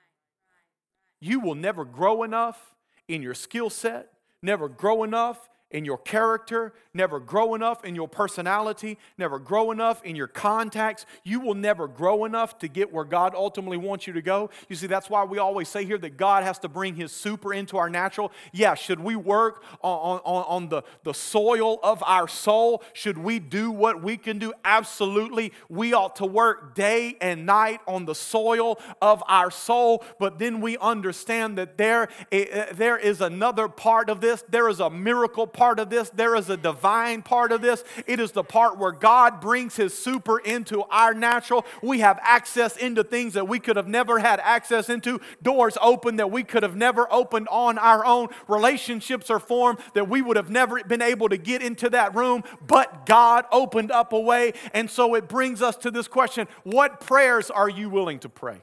You 1.20 1.40
will 1.40 1.56
never 1.56 1.86
grow 1.86 2.24
enough 2.24 2.74
in 3.08 3.22
your 3.22 3.34
skill 3.34 3.70
set, 3.70 4.10
never 4.42 4.68
grow 4.68 5.04
enough 5.04 5.50
in 5.72 5.84
your 5.84 5.98
character, 5.98 6.74
never 6.94 7.20
grow 7.20 7.56
enough 7.56 7.84
in 7.84 7.96
your 7.96 8.08
personality, 8.08 8.98
never 9.18 9.40
grow 9.40 9.72
enough 9.72 10.04
in 10.04 10.16
your 10.16 10.28
contacts. 10.28 11.06
You 11.24 11.40
will 11.40 11.56
never 11.56 11.88
grow 11.88 12.24
enough 12.26 12.60
to 12.60 12.68
get 12.68 12.94
where 12.94 13.04
God 13.04 13.34
ultimately 13.36 13.78
wants 13.78 14.06
you 14.06 14.14
to 14.14 14.22
go. 14.22 14.52
You 14.70 14.76
see, 14.76 14.88
that's 14.88 15.10
why 15.10 15.24
we 15.24 15.40
always 15.40 15.68
say 15.68 15.84
here 15.84 15.98
that 15.98 16.18
God 16.18 16.44
has 16.44 16.60
to 16.60 16.70
bring 16.70 16.96
His 16.96 17.12
super 17.12 17.54
into 17.54 17.78
our 17.78 17.90
natural. 17.90 18.32
Yeah, 18.54 18.76
should 18.76 19.00
we 19.00 19.16
work 19.16 19.64
on, 19.82 20.20
on, 20.24 20.46
on 20.48 20.70
the, 20.70 20.84
the 21.04 21.14
soil 21.14 21.80
of 21.82 22.04
our 22.06 22.28
soul? 22.28 22.84
Should 22.94 23.18
we 23.18 23.40
do 23.40 23.72
what 23.72 24.04
we 24.04 24.18
can 24.18 24.38
do? 24.38 24.54
Absolutely. 24.64 25.52
We 25.68 25.94
ought 25.94 26.16
to 26.18 26.26
work 26.26 26.76
day 26.76 27.18
and 27.20 27.46
night 27.46 27.82
on 27.88 28.06
the 28.06 28.16
soil 28.16 28.80
of 29.02 29.24
our 29.28 29.50
soul, 29.50 30.06
but 30.20 30.38
then 30.38 30.62
we 30.62 30.78
understand 30.78 31.58
that 31.58 31.78
there, 31.78 32.08
eh, 32.32 32.46
eh, 32.50 32.66
there 32.74 32.98
is 32.98 33.20
another 33.20 33.68
part 33.68 34.10
of 34.10 34.22
this. 34.22 34.44
There 34.48 34.70
is 34.70 34.80
a 34.80 34.90
miracle 34.90 35.48
part 35.56 35.80
of 35.80 35.90
this, 35.90 36.10
there 36.12 36.36
is 36.36 36.50
a 36.50 36.58
divine 36.58 37.22
part 37.22 37.52
of 37.52 37.62
this. 37.62 37.84
It 38.06 38.20
is 38.20 38.32
the 38.32 38.44
part 38.44 38.78
where 38.78 38.92
God 38.92 39.42
brings 39.42 39.76
His 39.76 39.98
super 39.98 40.38
into 40.40 40.84
our 40.84 41.14
natural. 41.14 41.66
We 41.82 42.00
have 42.02 42.20
access 42.22 42.78
into 42.78 43.04
things 43.04 43.34
that 43.34 43.48
we 43.48 43.60
could 43.60 43.78
have 43.78 43.88
never 43.88 44.20
had 44.20 44.40
access 44.42 44.90
into, 44.90 45.20
doors 45.42 45.78
open 45.82 46.18
that 46.18 46.30
we 46.30 46.44
could 46.44 46.64
have 46.64 46.76
never 46.76 47.12
opened 47.12 47.48
on 47.50 47.78
our 47.78 48.06
own, 48.06 48.28
relationships 48.48 49.30
are 49.30 49.40
formed 49.40 49.80
that 49.94 50.10
we 50.10 50.22
would 50.22 50.38
have 50.38 50.50
never 50.50 50.84
been 50.84 51.02
able 51.02 51.30
to 51.30 51.38
get 51.38 51.62
into 51.62 51.90
that 51.90 52.14
room, 52.16 52.44
but 52.68 53.06
God 53.06 53.46
opened 53.52 53.92
up 53.92 54.14
a 54.14 54.20
way. 54.20 54.54
And 54.74 54.90
so 54.90 55.16
it 55.16 55.28
brings 55.30 55.62
us 55.62 55.76
to 55.78 55.92
this 55.92 56.08
question 56.08 56.48
what 56.64 57.00
prayers 57.00 57.50
are 57.50 57.70
you 57.70 57.90
willing 57.90 58.20
to 58.20 58.30
pray? 58.30 58.62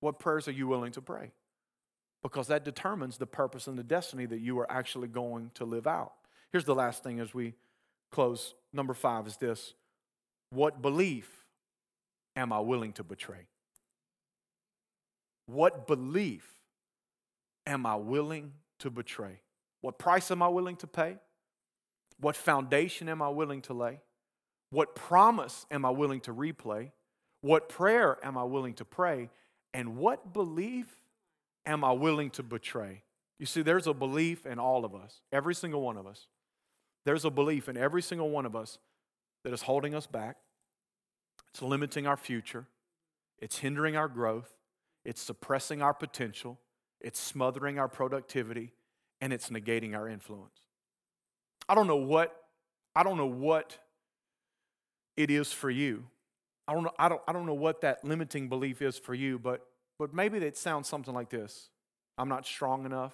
What 0.00 0.18
prayers 0.18 0.48
are 0.48 0.52
you 0.52 0.66
willing 0.66 0.92
to 0.92 1.02
pray? 1.02 1.30
Because 2.22 2.48
that 2.48 2.64
determines 2.64 3.16
the 3.16 3.26
purpose 3.26 3.66
and 3.66 3.78
the 3.78 3.82
destiny 3.82 4.26
that 4.26 4.40
you 4.40 4.58
are 4.58 4.70
actually 4.70 5.08
going 5.08 5.50
to 5.54 5.64
live 5.64 5.86
out. 5.86 6.12
Here's 6.52 6.64
the 6.64 6.74
last 6.74 7.02
thing 7.02 7.20
as 7.20 7.32
we 7.32 7.54
close. 8.10 8.54
Number 8.72 8.94
five 8.94 9.26
is 9.26 9.36
this 9.36 9.74
What 10.50 10.82
belief 10.82 11.30
am 12.36 12.52
I 12.52 12.60
willing 12.60 12.92
to 12.94 13.04
betray? 13.04 13.46
What 15.46 15.86
belief 15.86 16.46
am 17.66 17.86
I 17.86 17.96
willing 17.96 18.52
to 18.80 18.90
betray? 18.90 19.40
What 19.80 19.98
price 19.98 20.30
am 20.30 20.42
I 20.42 20.48
willing 20.48 20.76
to 20.76 20.86
pay? 20.86 21.16
What 22.20 22.36
foundation 22.36 23.08
am 23.08 23.22
I 23.22 23.30
willing 23.30 23.62
to 23.62 23.72
lay? 23.72 24.00
What 24.70 24.94
promise 24.94 25.66
am 25.70 25.84
I 25.84 25.90
willing 25.90 26.20
to 26.20 26.34
replay? 26.34 26.92
What 27.40 27.68
prayer 27.68 28.18
am 28.22 28.36
I 28.36 28.44
willing 28.44 28.74
to 28.74 28.84
pray? 28.84 29.30
And 29.72 29.96
what 29.96 30.32
belief 30.32 30.86
am 31.66 31.84
I 31.84 31.92
willing 31.92 32.30
to 32.30 32.42
betray? 32.42 33.02
You 33.38 33.46
see, 33.46 33.62
there's 33.62 33.86
a 33.86 33.94
belief 33.94 34.44
in 34.46 34.58
all 34.58 34.84
of 34.84 34.94
us, 34.94 35.20
every 35.32 35.54
single 35.54 35.80
one 35.80 35.96
of 35.96 36.06
us. 36.06 36.26
There's 37.06 37.24
a 37.24 37.30
belief 37.30 37.68
in 37.68 37.76
every 37.76 38.02
single 38.02 38.30
one 38.30 38.44
of 38.44 38.54
us 38.54 38.78
that 39.44 39.52
is 39.52 39.62
holding 39.62 39.94
us 39.94 40.06
back. 40.06 40.36
It's 41.48 41.62
limiting 41.62 42.06
our 42.06 42.16
future. 42.16 42.66
It's 43.38 43.58
hindering 43.58 43.96
our 43.96 44.08
growth. 44.08 44.54
It's 45.04 45.22
suppressing 45.22 45.80
our 45.80 45.94
potential. 45.94 46.58
It's 47.00 47.18
smothering 47.18 47.78
our 47.78 47.88
productivity. 47.88 48.72
And 49.22 49.32
it's 49.32 49.48
negating 49.48 49.96
our 49.96 50.08
influence. 50.08 50.60
I 51.68 51.74
don't 51.74 51.86
know 51.86 51.96
what, 51.96 52.34
I 52.94 53.02
don't 53.02 53.16
know 53.16 53.26
what 53.26 53.78
it 55.16 55.30
is 55.30 55.52
for 55.52 55.70
you. 55.70 56.04
I 56.68 56.74
don't 56.74 56.84
know, 56.84 56.92
I 56.98 57.08
don't, 57.08 57.22
I 57.26 57.32
don't 57.32 57.46
know 57.46 57.54
what 57.54 57.80
that 57.80 58.04
limiting 58.04 58.48
belief 58.48 58.82
is 58.82 58.98
for 58.98 59.14
you, 59.14 59.38
but 59.38 59.66
but 60.00 60.14
maybe 60.14 60.38
it 60.38 60.56
sounds 60.56 60.88
something 60.88 61.12
like 61.12 61.28
this 61.28 61.68
I'm 62.16 62.30
not 62.30 62.46
strong 62.46 62.86
enough, 62.86 63.12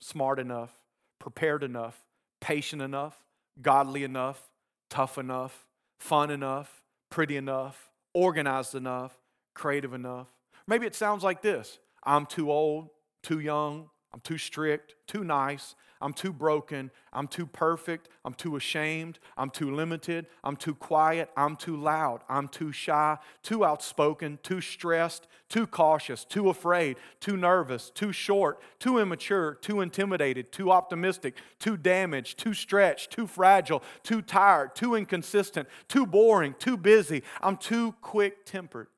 smart 0.00 0.38
enough, 0.38 0.70
prepared 1.18 1.64
enough, 1.64 2.04
patient 2.42 2.82
enough, 2.82 3.16
godly 3.62 4.04
enough, 4.04 4.50
tough 4.90 5.16
enough, 5.16 5.66
fun 5.98 6.30
enough, 6.30 6.82
pretty 7.10 7.38
enough, 7.38 7.88
organized 8.12 8.74
enough, 8.74 9.16
creative 9.54 9.94
enough. 9.94 10.28
Maybe 10.68 10.84
it 10.86 10.94
sounds 10.94 11.24
like 11.24 11.40
this 11.40 11.78
I'm 12.04 12.26
too 12.26 12.52
old, 12.52 12.90
too 13.22 13.40
young, 13.40 13.88
I'm 14.12 14.20
too 14.20 14.38
strict, 14.38 14.94
too 15.06 15.24
nice, 15.24 15.74
I'm 16.00 16.12
too 16.12 16.32
broken. 16.32 16.90
I'm 17.12 17.26
too 17.26 17.46
perfect. 17.46 18.08
I'm 18.24 18.34
too 18.34 18.56
ashamed. 18.56 19.18
I'm 19.36 19.50
too 19.50 19.74
limited. 19.74 20.26
I'm 20.44 20.56
too 20.56 20.74
quiet. 20.74 21.30
I'm 21.36 21.56
too 21.56 21.76
loud. 21.76 22.22
I'm 22.28 22.48
too 22.48 22.72
shy, 22.72 23.16
too 23.42 23.64
outspoken, 23.64 24.38
too 24.42 24.60
stressed, 24.60 25.26
too 25.48 25.66
cautious, 25.66 26.24
too 26.24 26.48
afraid, 26.50 26.96
too 27.20 27.36
nervous, 27.36 27.90
too 27.90 28.12
short, 28.12 28.60
too 28.78 28.98
immature, 28.98 29.54
too 29.54 29.80
intimidated, 29.80 30.52
too 30.52 30.70
optimistic, 30.70 31.34
too 31.58 31.76
damaged, 31.76 32.38
too 32.38 32.52
stretched, 32.52 33.10
too 33.10 33.26
fragile, 33.26 33.82
too 34.02 34.20
tired, 34.20 34.74
too 34.74 34.94
inconsistent, 34.94 35.68
too 35.88 36.06
boring, 36.06 36.54
too 36.58 36.76
busy. 36.76 37.22
I'm 37.40 37.56
too 37.56 37.92
quick 38.02 38.44
tempered. 38.44 38.88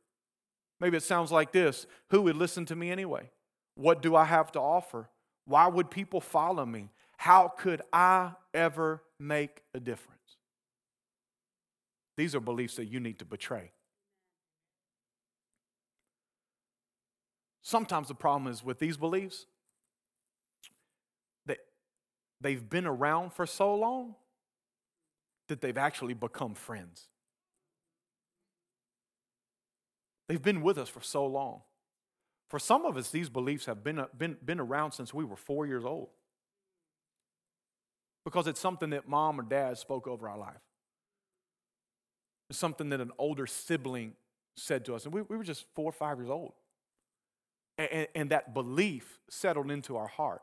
Maybe 0.81 0.97
it 0.97 1.03
sounds 1.03 1.31
like 1.33 1.53
this 1.53 1.87
Who 2.11 2.23
would 2.23 2.37
listen 2.37 2.67
to 2.67 2.77
me 2.77 2.91
anyway? 2.91 3.31
What 3.79 4.03
do 4.03 4.17
I 4.17 4.25
have 4.25 4.51
to 4.53 4.61
offer? 4.61 5.09
Why 5.45 5.69
would 5.69 5.89
people 5.89 6.21
follow 6.21 6.67
me? 6.67 6.91
How 7.17 7.47
could 7.47 7.81
I 7.93 8.33
ever 8.53 9.05
make 9.21 9.63
a 9.73 9.79
difference? 9.79 10.19
These 12.17 12.35
are 12.35 12.41
beliefs 12.41 12.75
that 12.75 12.87
you 12.87 12.99
need 12.99 13.21
to 13.21 13.25
betray. 13.25 13.71
Sometimes 17.63 18.09
the 18.09 18.17
problem 18.17 18.53
is 18.53 18.65
with 18.65 18.81
these 18.81 18.97
beliefs 18.97 19.47
that 21.47 21.59
they've 22.41 22.69
been 22.69 22.87
around 22.87 23.33
for 23.33 23.47
so 23.47 23.77
long 23.77 24.17
that 25.47 25.61
they've 25.61 25.79
actually 25.79 26.15
become 26.15 26.55
friends. 26.55 27.07
They've 30.29 30.43
been 30.43 30.63
with 30.63 30.79
us 30.79 30.89
for 30.89 31.01
so 31.01 31.25
long 31.25 31.61
for 32.49 32.59
some 32.59 32.87
of 32.87 32.97
us, 32.97 33.11
these 33.11 33.29
beliefs 33.29 33.67
have 33.67 33.85
been, 33.85 33.99
uh, 33.99 34.07
been, 34.17 34.37
been 34.45 34.61
around 34.61 34.93
since 34.93 35.13
we 35.13 35.25
were 35.25 35.37
four 35.37 35.67
years 35.67 35.85
old 35.85 36.09
because 38.25 38.47
it's 38.47 38.61
something 38.61 38.91
that 38.91 39.09
mom 39.09 39.39
or 39.39 39.43
dad 39.43 39.79
spoke 39.79 40.07
over 40.07 40.29
our 40.29 40.39
life. 40.39 40.61
It's 42.51 42.59
something 42.59 42.89
that 42.91 43.01
an 43.01 43.11
older 43.19 43.47
sibling 43.47 44.15
said 44.57 44.85
to 44.87 44.95
us, 44.95 45.05
and 45.05 45.13
we, 45.13 45.23
we 45.23 45.37
were 45.37 45.45
just 45.45 45.65
four 45.75 45.89
or 45.89 45.93
five 45.93 46.19
years 46.19 46.31
old. 46.31 46.53
And, 47.77 47.89
and, 47.91 48.09
and 48.15 48.31
that 48.31 48.55
belief 48.55 49.19
settled 49.29 49.71
into 49.71 49.97
our 49.97 50.09
heart. 50.09 50.43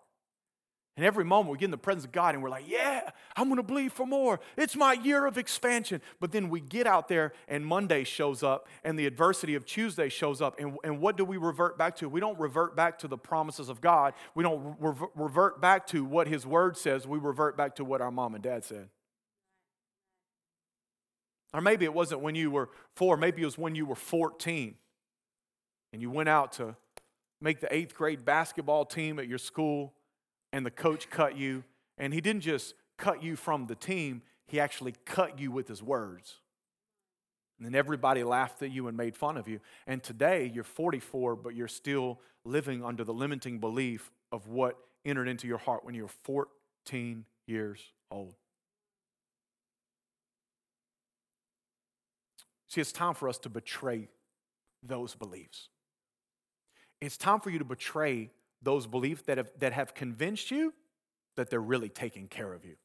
And 0.97 1.05
every 1.05 1.25
moment 1.25 1.51
we 1.51 1.57
get 1.57 1.65
in 1.65 1.71
the 1.71 1.77
presence 1.77 2.05
of 2.05 2.13
God 2.13 2.35
and 2.35 2.43
we're 2.43 2.49
like, 2.49 2.69
yeah, 2.69 3.09
I'm 3.35 3.49
going 3.49 3.57
to 3.57 3.63
believe 3.63 3.91
for 3.91 4.05
more. 4.05 4.39
It's 4.55 4.77
my 4.77 4.93
year 4.93 5.25
of 5.25 5.37
expansion. 5.37 6.01
But 6.21 6.31
then 6.31 6.47
we 6.47 6.61
get 6.61 6.87
out 6.87 7.09
there 7.09 7.33
and 7.49 7.65
Monday 7.65 8.05
shows 8.05 8.43
up 8.43 8.69
and 8.81 8.97
the 8.97 9.05
adversity 9.05 9.55
of 9.55 9.65
Tuesday 9.65 10.07
shows 10.07 10.41
up. 10.41 10.57
And, 10.57 10.77
and 10.85 11.01
what 11.01 11.17
do 11.17 11.25
we 11.25 11.35
revert 11.35 11.77
back 11.77 11.97
to? 11.97 12.07
We 12.07 12.21
don't 12.21 12.39
revert 12.39 12.77
back 12.77 12.97
to 12.99 13.09
the 13.09 13.17
promises 13.17 13.67
of 13.67 13.81
God. 13.81 14.13
We 14.35 14.43
don't 14.43 14.77
re- 14.79 15.07
revert 15.15 15.59
back 15.59 15.85
to 15.87 16.05
what 16.05 16.29
His 16.29 16.47
Word 16.47 16.77
says. 16.77 17.05
We 17.05 17.19
revert 17.19 17.57
back 17.57 17.75
to 17.75 17.83
what 17.83 17.99
our 17.99 18.11
mom 18.11 18.33
and 18.33 18.43
dad 18.43 18.63
said. 18.63 18.87
Or 21.53 21.59
maybe 21.59 21.83
it 21.83 21.93
wasn't 21.93 22.21
when 22.21 22.35
you 22.35 22.51
were 22.51 22.69
four, 22.95 23.17
maybe 23.17 23.41
it 23.41 23.45
was 23.45 23.57
when 23.57 23.75
you 23.75 23.85
were 23.85 23.95
14 23.95 24.75
and 25.91 26.01
you 26.01 26.09
went 26.09 26.29
out 26.29 26.53
to 26.53 26.75
make 27.41 27.59
the 27.59 27.73
eighth 27.73 27.95
grade 27.95 28.23
basketball 28.23 28.85
team 28.85 29.19
at 29.19 29.27
your 29.27 29.37
school 29.37 29.93
and 30.55 30.65
the 30.65 30.71
coach 30.71 31.09
cut 31.09 31.37
you, 31.37 31.65
and 31.97 32.13
he 32.13 32.21
didn't 32.21 32.41
just 32.41 32.75
cut 32.97 33.21
you 33.21 33.35
from 33.35 33.65
the 33.65 33.75
team, 33.75 34.21
he 34.47 34.57
actually 34.57 34.93
cut 35.03 35.37
you 35.37 35.51
with 35.51 35.67
his 35.67 35.83
words. 35.83 36.35
And 37.57 37.67
then 37.67 37.75
everybody 37.75 38.23
laughed 38.23 38.63
at 38.63 38.71
you 38.71 38.87
and 38.87 38.95
made 38.95 39.17
fun 39.17 39.35
of 39.35 39.49
you. 39.49 39.59
And 39.85 40.01
today 40.01 40.49
you're 40.53 40.63
44, 40.63 41.35
but 41.35 41.55
you're 41.55 41.67
still 41.67 42.21
living 42.45 42.85
under 42.85 43.03
the 43.03 43.13
limiting 43.13 43.59
belief 43.59 44.09
of 44.31 44.47
what 44.47 44.77
entered 45.03 45.27
into 45.27 45.45
your 45.45 45.57
heart 45.57 45.83
when 45.83 45.93
you 45.93 46.03
were 46.03 46.09
14 46.23 47.25
years 47.47 47.81
old. 48.09 48.35
See, 52.69 52.79
it's 52.79 52.93
time 52.93 53.13
for 53.13 53.27
us 53.27 53.39
to 53.39 53.49
betray 53.49 54.07
those 54.81 55.15
beliefs. 55.15 55.67
It's 57.01 57.17
time 57.17 57.41
for 57.41 57.49
you 57.49 57.59
to 57.59 57.65
betray 57.65 58.31
those 58.65 58.87
beliefs 58.87 59.21
that 59.23 59.37
have, 59.37 59.49
that 59.59 59.71
have 59.71 59.93
convinced 59.93 60.51
you 60.51 60.73
that 61.37 61.49
they're 61.49 61.59
really 61.61 61.89
taking 61.89 62.27
care 62.27 62.51
of 62.51 62.65
you. 62.65 62.75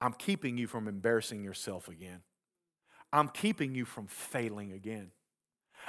I'm 0.00 0.14
keeping 0.14 0.56
you 0.56 0.66
from 0.66 0.88
embarrassing 0.88 1.44
yourself 1.44 1.88
again. 1.88 2.22
I'm 3.12 3.28
keeping 3.28 3.74
you 3.74 3.84
from 3.84 4.06
failing 4.06 4.72
again. 4.72 5.10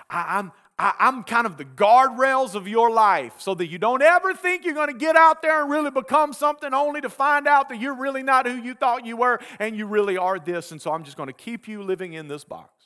I, 0.10 0.40
am 0.40 0.52
I, 0.80 0.94
I'm 1.00 1.24
kind 1.24 1.46
of 1.46 1.58
the 1.58 1.66
guardrails 1.66 2.56
of 2.56 2.68
your 2.68 2.90
life 2.90 3.34
so 3.38 3.54
that 3.56 3.68
you 3.68 3.78
don't 3.78 4.02
ever 4.02 4.34
think 4.34 4.66
you're 4.66 4.74
going 4.74 4.88
to 4.88 4.98
get 4.98 5.16
out 5.16 5.42
there 5.42 5.62
and 5.62 5.70
really 5.70 5.92
become 5.92 6.34
something 6.34 6.74
only 6.74 7.02
to 7.02 7.10
find 7.10 7.48
out 7.48 7.70
that 7.70 7.80
you're 7.80 7.94
really 7.94 8.24
not 8.24 8.48
who 8.48 8.56
you 8.56 8.74
thought 8.74 9.06
you 9.06 9.18
were 9.18 9.40
and 9.60 9.78
you 9.78 9.86
really 9.86 10.18
are 10.18 10.40
this. 10.40 10.72
And 10.72 10.82
so 10.82 10.92
I'm 10.92 11.04
just 11.04 11.18
going 11.18 11.28
to 11.28 11.34
keep 11.34 11.68
you 11.68 11.84
living 11.84 12.14
in 12.14 12.28
this 12.28 12.44
box. 12.44 12.81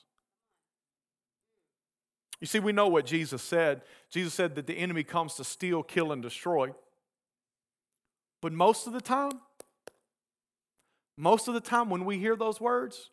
You 2.41 2.47
see, 2.47 2.59
we 2.59 2.71
know 2.71 2.87
what 2.87 3.05
Jesus 3.05 3.41
said. 3.41 3.81
Jesus 4.09 4.33
said 4.33 4.55
that 4.55 4.67
the 4.67 4.73
enemy 4.73 5.03
comes 5.03 5.35
to 5.35 5.43
steal, 5.43 5.83
kill, 5.83 6.11
and 6.11 6.21
destroy. 6.21 6.73
But 8.41 8.51
most 8.51 8.87
of 8.87 8.93
the 8.93 9.01
time, 9.01 9.31
most 11.17 11.47
of 11.47 11.53
the 11.53 11.61
time 11.61 11.89
when 11.89 12.05
we 12.05 12.17
hear 12.17 12.35
those 12.35 12.59
words, 12.59 13.09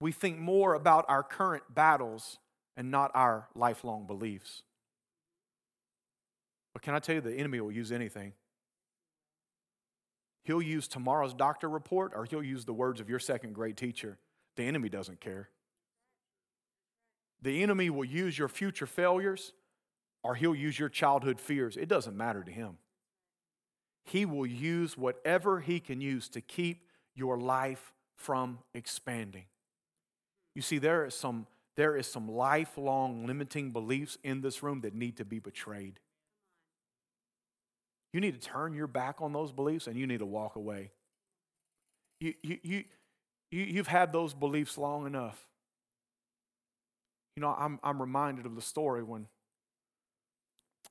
we 0.00 0.12
think 0.12 0.38
more 0.38 0.74
about 0.74 1.04
our 1.08 1.22
current 1.22 1.62
battles 1.74 2.38
and 2.76 2.90
not 2.90 3.10
our 3.14 3.48
lifelong 3.54 4.06
beliefs. 4.06 4.62
But 6.72 6.82
can 6.82 6.94
I 6.94 6.98
tell 6.98 7.16
you, 7.16 7.20
the 7.20 7.34
enemy 7.34 7.60
will 7.60 7.72
use 7.72 7.92
anything. 7.92 8.32
He'll 10.44 10.62
use 10.62 10.86
tomorrow's 10.86 11.34
doctor 11.34 11.68
report 11.68 12.12
or 12.14 12.24
he'll 12.24 12.42
use 12.42 12.64
the 12.64 12.72
words 12.72 13.00
of 13.00 13.08
your 13.08 13.18
second 13.18 13.54
grade 13.54 13.76
teacher. 13.76 14.18
The 14.56 14.64
enemy 14.64 14.88
doesn't 14.88 15.20
care. 15.20 15.48
The 17.46 17.62
enemy 17.62 17.90
will 17.90 18.04
use 18.04 18.36
your 18.36 18.48
future 18.48 18.86
failures 18.86 19.52
or 20.24 20.34
he'll 20.34 20.56
use 20.56 20.80
your 20.80 20.88
childhood 20.88 21.38
fears. 21.38 21.76
It 21.76 21.86
doesn't 21.88 22.16
matter 22.16 22.42
to 22.42 22.50
him. 22.50 22.78
He 24.04 24.26
will 24.26 24.48
use 24.48 24.98
whatever 24.98 25.60
he 25.60 25.78
can 25.78 26.00
use 26.00 26.28
to 26.30 26.40
keep 26.40 26.88
your 27.14 27.38
life 27.38 27.92
from 28.16 28.58
expanding. 28.74 29.44
You 30.56 30.62
see, 30.62 30.78
there 30.78 31.06
is 31.06 31.14
some, 31.14 31.46
there 31.76 31.96
is 31.96 32.08
some 32.08 32.28
lifelong 32.28 33.28
limiting 33.28 33.70
beliefs 33.70 34.18
in 34.24 34.40
this 34.40 34.64
room 34.64 34.80
that 34.80 34.92
need 34.92 35.16
to 35.18 35.24
be 35.24 35.38
betrayed. 35.38 36.00
You 38.12 38.20
need 38.20 38.34
to 38.34 38.44
turn 38.44 38.74
your 38.74 38.88
back 38.88 39.20
on 39.20 39.32
those 39.32 39.52
beliefs 39.52 39.86
and 39.86 39.96
you 39.96 40.08
need 40.08 40.18
to 40.18 40.26
walk 40.26 40.56
away. 40.56 40.90
You, 42.18 42.34
you, 42.42 42.58
you, 42.64 42.84
you, 43.52 43.62
you've 43.62 43.86
had 43.86 44.12
those 44.12 44.34
beliefs 44.34 44.76
long 44.76 45.06
enough. 45.06 45.46
You 47.36 47.42
know, 47.42 47.54
I'm, 47.56 47.78
I'm 47.84 48.00
reminded 48.00 48.46
of 48.46 48.54
the 48.54 48.62
story 48.62 49.02
when 49.02 49.26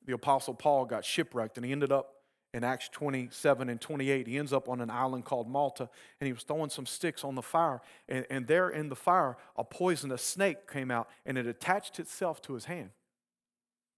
the 0.05 0.13
Apostle 0.13 0.53
Paul 0.53 0.85
got 0.85 1.03
shipwrecked 1.03 1.57
and 1.57 1.65
he 1.65 1.71
ended 1.71 1.91
up 1.91 2.11
in 2.53 2.63
Acts 2.63 2.87
27 2.89 3.67
and 3.67 3.81
28. 3.81 4.27
He 4.27 4.37
ends 4.37 4.53
up 4.53 4.69
on 4.69 4.79
an 4.79 4.91
island 4.91 5.25
called 5.25 5.49
Malta 5.49 5.89
and 6.21 6.27
he 6.27 6.33
was 6.33 6.43
throwing 6.43 6.69
some 6.69 6.85
sticks 6.85 7.23
on 7.23 7.33
the 7.33 7.41
fire. 7.41 7.81
And, 8.07 8.25
and 8.29 8.47
there 8.47 8.69
in 8.69 8.89
the 8.89 8.95
fire, 8.95 9.37
a 9.57 9.63
poisonous 9.63 10.21
snake 10.21 10.71
came 10.71 10.91
out 10.91 11.09
and 11.25 11.37
it 11.37 11.47
attached 11.47 11.99
itself 11.99 12.41
to 12.43 12.53
his 12.53 12.65
hand. 12.65 12.91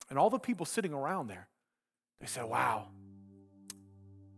And 0.09 0.17
all 0.17 0.29
the 0.29 0.39
people 0.39 0.65
sitting 0.65 0.93
around 0.93 1.27
there, 1.27 1.49
they 2.21 2.27
said, 2.27 2.45
Wow, 2.45 2.87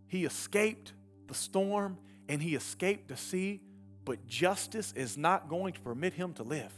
he 0.07 0.25
escaped 0.25 0.93
the 1.27 1.35
storm 1.35 1.99
and 2.27 2.41
he 2.41 2.55
escaped 2.55 3.07
the 3.07 3.17
sea, 3.17 3.61
but 4.03 4.25
justice 4.25 4.91
is 4.95 5.15
not 5.15 5.47
going 5.47 5.73
to 5.73 5.79
permit 5.79 6.13
him 6.13 6.33
to 6.33 6.43
live. 6.43 6.73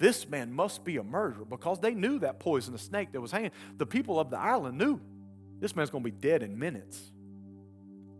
This 0.00 0.26
man 0.26 0.50
must 0.50 0.82
be 0.82 0.96
a 0.96 1.02
murderer 1.02 1.44
because 1.44 1.78
they 1.78 1.92
knew 1.92 2.18
that 2.20 2.40
poisonous 2.40 2.80
snake 2.80 3.12
that 3.12 3.20
was 3.20 3.30
hanging. 3.30 3.50
The 3.76 3.84
people 3.84 4.18
of 4.18 4.30
the 4.30 4.38
island 4.38 4.78
knew 4.78 4.98
this 5.60 5.76
man's 5.76 5.90
going 5.90 6.02
to 6.02 6.10
be 6.10 6.16
dead 6.16 6.42
in 6.42 6.58
minutes. 6.58 7.12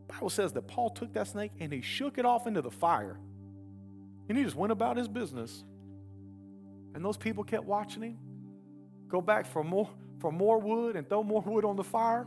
Bible 0.06 0.28
says 0.28 0.52
that 0.52 0.68
Paul 0.68 0.90
took 0.90 1.14
that 1.14 1.28
snake 1.28 1.52
and 1.58 1.72
he 1.72 1.80
shook 1.80 2.18
it 2.18 2.26
off 2.26 2.46
into 2.46 2.60
the 2.60 2.70
fire. 2.70 3.18
And 4.28 4.36
he 4.36 4.44
just 4.44 4.56
went 4.56 4.72
about 4.72 4.98
his 4.98 5.08
business. 5.08 5.64
And 6.94 7.02
those 7.02 7.16
people 7.16 7.44
kept 7.44 7.64
watching 7.64 8.02
him 8.02 8.18
go 9.08 9.22
back 9.22 9.46
for 9.46 9.64
more, 9.64 9.88
for 10.18 10.30
more 10.30 10.58
wood 10.58 10.96
and 10.96 11.08
throw 11.08 11.22
more 11.22 11.40
wood 11.40 11.64
on 11.64 11.76
the 11.76 11.84
fire. 11.84 12.26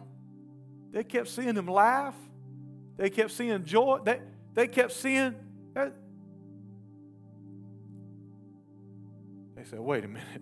They 0.91 1.03
kept 1.03 1.27
seeing 1.27 1.55
him 1.55 1.67
laugh. 1.67 2.15
They 2.97 3.11
kept 3.11 3.29
seeing 3.29 3.63
joy. 3.65 3.99
They, 4.03 4.19
they 4.55 4.67
kept 4.67 4.93
seeing. 4.93 5.35
They 9.63 9.69
said, 9.69 9.79
wait 9.79 10.03
a 10.03 10.09
minute. 10.09 10.41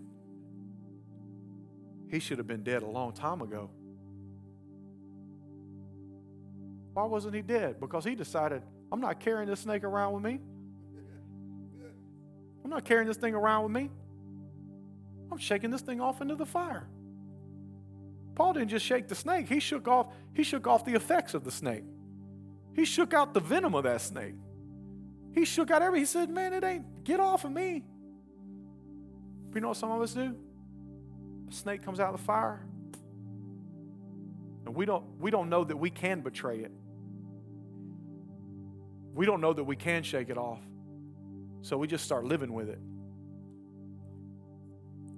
He 2.09 2.19
should 2.19 2.39
have 2.39 2.47
been 2.47 2.63
dead 2.63 2.81
a 2.81 2.87
long 2.87 3.13
time 3.13 3.41
ago. 3.41 3.69
Why 6.93 7.05
wasn't 7.05 7.35
he 7.35 7.43
dead? 7.43 7.79
Because 7.79 8.03
he 8.03 8.15
decided, 8.15 8.63
I'm 8.91 8.99
not 8.99 9.19
carrying 9.19 9.47
this 9.47 9.59
snake 9.59 9.83
around 9.83 10.13
with 10.13 10.23
me. 10.23 10.39
I'm 12.63 12.71
not 12.71 12.83
carrying 12.83 13.07
this 13.07 13.17
thing 13.17 13.35
around 13.35 13.63
with 13.63 13.71
me. 13.71 13.91
I'm 15.31 15.37
shaking 15.37 15.69
this 15.69 15.81
thing 15.81 16.01
off 16.01 16.19
into 16.21 16.35
the 16.35 16.45
fire. 16.45 16.87
Paul 18.33 18.53
didn't 18.53 18.69
just 18.69 18.85
shake 18.85 19.07
the 19.07 19.15
snake, 19.15 19.47
he 19.47 19.59
shook 19.59 19.87
off, 19.87 20.07
he 20.33 20.41
shook 20.41 20.65
off 20.65 20.83
the 20.83 20.95
effects 20.95 21.35
of 21.35 21.43
the 21.43 21.51
snake. 21.51 21.83
He 22.75 22.85
shook 22.85 23.13
out 23.13 23.35
the 23.35 23.39
venom 23.39 23.75
of 23.75 23.83
that 23.83 24.01
snake. 24.01 24.35
He 25.35 25.45
shook 25.45 25.69
out 25.69 25.83
every, 25.83 25.99
he 25.99 26.05
said, 26.05 26.31
Man, 26.31 26.53
it 26.53 26.63
ain't, 26.63 27.03
get 27.03 27.19
off 27.19 27.45
of 27.45 27.51
me. 27.51 27.83
But 29.51 29.55
you 29.55 29.61
know 29.61 29.67
what 29.69 29.77
some 29.77 29.91
of 29.91 30.01
us 30.01 30.13
do? 30.13 30.33
A 31.49 31.53
snake 31.53 31.83
comes 31.83 31.99
out 31.99 32.13
of 32.13 32.19
the 32.19 32.25
fire. 32.25 32.65
And 34.65 34.73
we 34.73 34.85
don't, 34.85 35.03
we 35.19 35.29
don't 35.29 35.49
know 35.49 35.65
that 35.65 35.75
we 35.75 35.89
can 35.89 36.21
betray 36.21 36.59
it. 36.59 36.71
We 39.13 39.25
don't 39.25 39.41
know 39.41 39.51
that 39.51 39.65
we 39.65 39.75
can 39.75 40.03
shake 40.03 40.29
it 40.29 40.37
off. 40.37 40.61
So 41.63 41.77
we 41.77 41.87
just 41.87 42.05
start 42.05 42.23
living 42.23 42.53
with 42.53 42.69
it. 42.69 42.79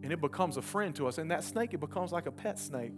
And 0.02 0.12
it 0.12 0.20
becomes 0.20 0.58
a 0.58 0.64
friend 0.64 0.96
to 0.96 1.08
us. 1.08 1.20
And 1.20 1.30
that 1.30 1.44
snake, 1.44 1.76
it 1.76 1.80
becomes 1.80 2.12
like 2.12 2.26
a 2.26 2.32
pet 2.32 2.58
snake. 2.58 2.96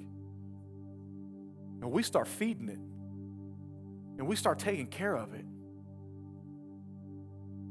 And 1.82 1.92
we 1.92 2.02
start 2.02 2.30
feeding 2.30 2.70
it. 2.70 2.80
And 4.18 4.26
we 4.26 4.38
start 4.38 4.58
taking 4.60 4.88
care 4.88 5.18
of 5.18 5.34
it. 5.34 5.46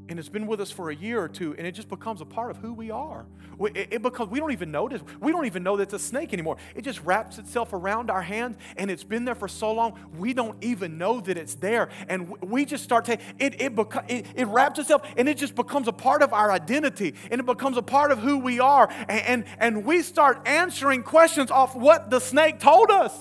And 0.07 0.19
it's 0.19 0.29
been 0.29 0.45
with 0.45 0.61
us 0.61 0.69
for 0.69 0.91
a 0.91 0.95
year 0.95 1.19
or 1.19 1.27
two, 1.27 1.55
and 1.57 1.65
it 1.65 1.71
just 1.71 1.89
becomes 1.89 2.21
a 2.21 2.25
part 2.25 2.51
of 2.51 2.57
who 2.57 2.73
we 2.73 2.91
are. 2.91 3.25
It, 3.59 3.87
it 3.91 4.01
becomes, 4.03 4.29
we 4.29 4.39
don't 4.39 4.51
even 4.51 4.69
notice. 4.69 5.01
We 5.19 5.31
don't 5.31 5.47
even 5.47 5.63
know 5.63 5.77
that 5.77 5.83
it's 5.83 5.93
a 5.93 5.99
snake 5.99 6.31
anymore. 6.31 6.57
It 6.75 6.83
just 6.83 7.01
wraps 7.03 7.39
itself 7.39 7.73
around 7.73 8.11
our 8.11 8.21
hand, 8.21 8.57
and 8.77 8.91
it's 8.91 9.03
been 9.03 9.25
there 9.25 9.33
for 9.33 9.47
so 9.47 9.71
long, 9.71 9.99
we 10.19 10.33
don't 10.33 10.63
even 10.63 10.99
know 10.99 11.21
that 11.21 11.37
it's 11.37 11.55
there. 11.55 11.89
And 12.07 12.39
we 12.41 12.65
just 12.65 12.83
start 12.83 13.05
taking 13.05 13.25
it, 13.39 13.59
it, 13.59 13.73
it, 14.07 14.25
it 14.35 14.47
wraps 14.47 14.77
itself, 14.77 15.01
and 15.17 15.27
it 15.27 15.37
just 15.37 15.55
becomes 15.55 15.87
a 15.87 15.93
part 15.93 16.21
of 16.21 16.33
our 16.33 16.51
identity, 16.51 17.15
and 17.31 17.39
it 17.39 17.45
becomes 17.45 17.77
a 17.77 17.81
part 17.81 18.11
of 18.11 18.19
who 18.19 18.37
we 18.37 18.59
are. 18.59 18.87
And, 19.09 19.21
and, 19.21 19.45
and 19.57 19.85
we 19.85 20.03
start 20.03 20.47
answering 20.47 21.01
questions 21.01 21.49
off 21.49 21.75
what 21.75 22.11
the 22.11 22.19
snake 22.19 22.59
told 22.59 22.91
us. 22.91 23.11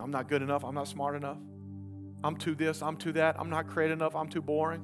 I'm 0.00 0.10
not 0.10 0.28
good 0.28 0.42
enough. 0.42 0.64
I'm 0.64 0.74
not 0.74 0.88
smart 0.88 1.14
enough. 1.14 1.38
I'm 2.24 2.36
too 2.36 2.54
this. 2.54 2.82
I'm 2.82 2.96
too 2.96 3.12
that. 3.12 3.36
I'm 3.38 3.50
not 3.50 3.66
creative 3.66 3.98
enough. 3.98 4.14
I'm 4.14 4.28
too 4.28 4.42
boring. 4.42 4.82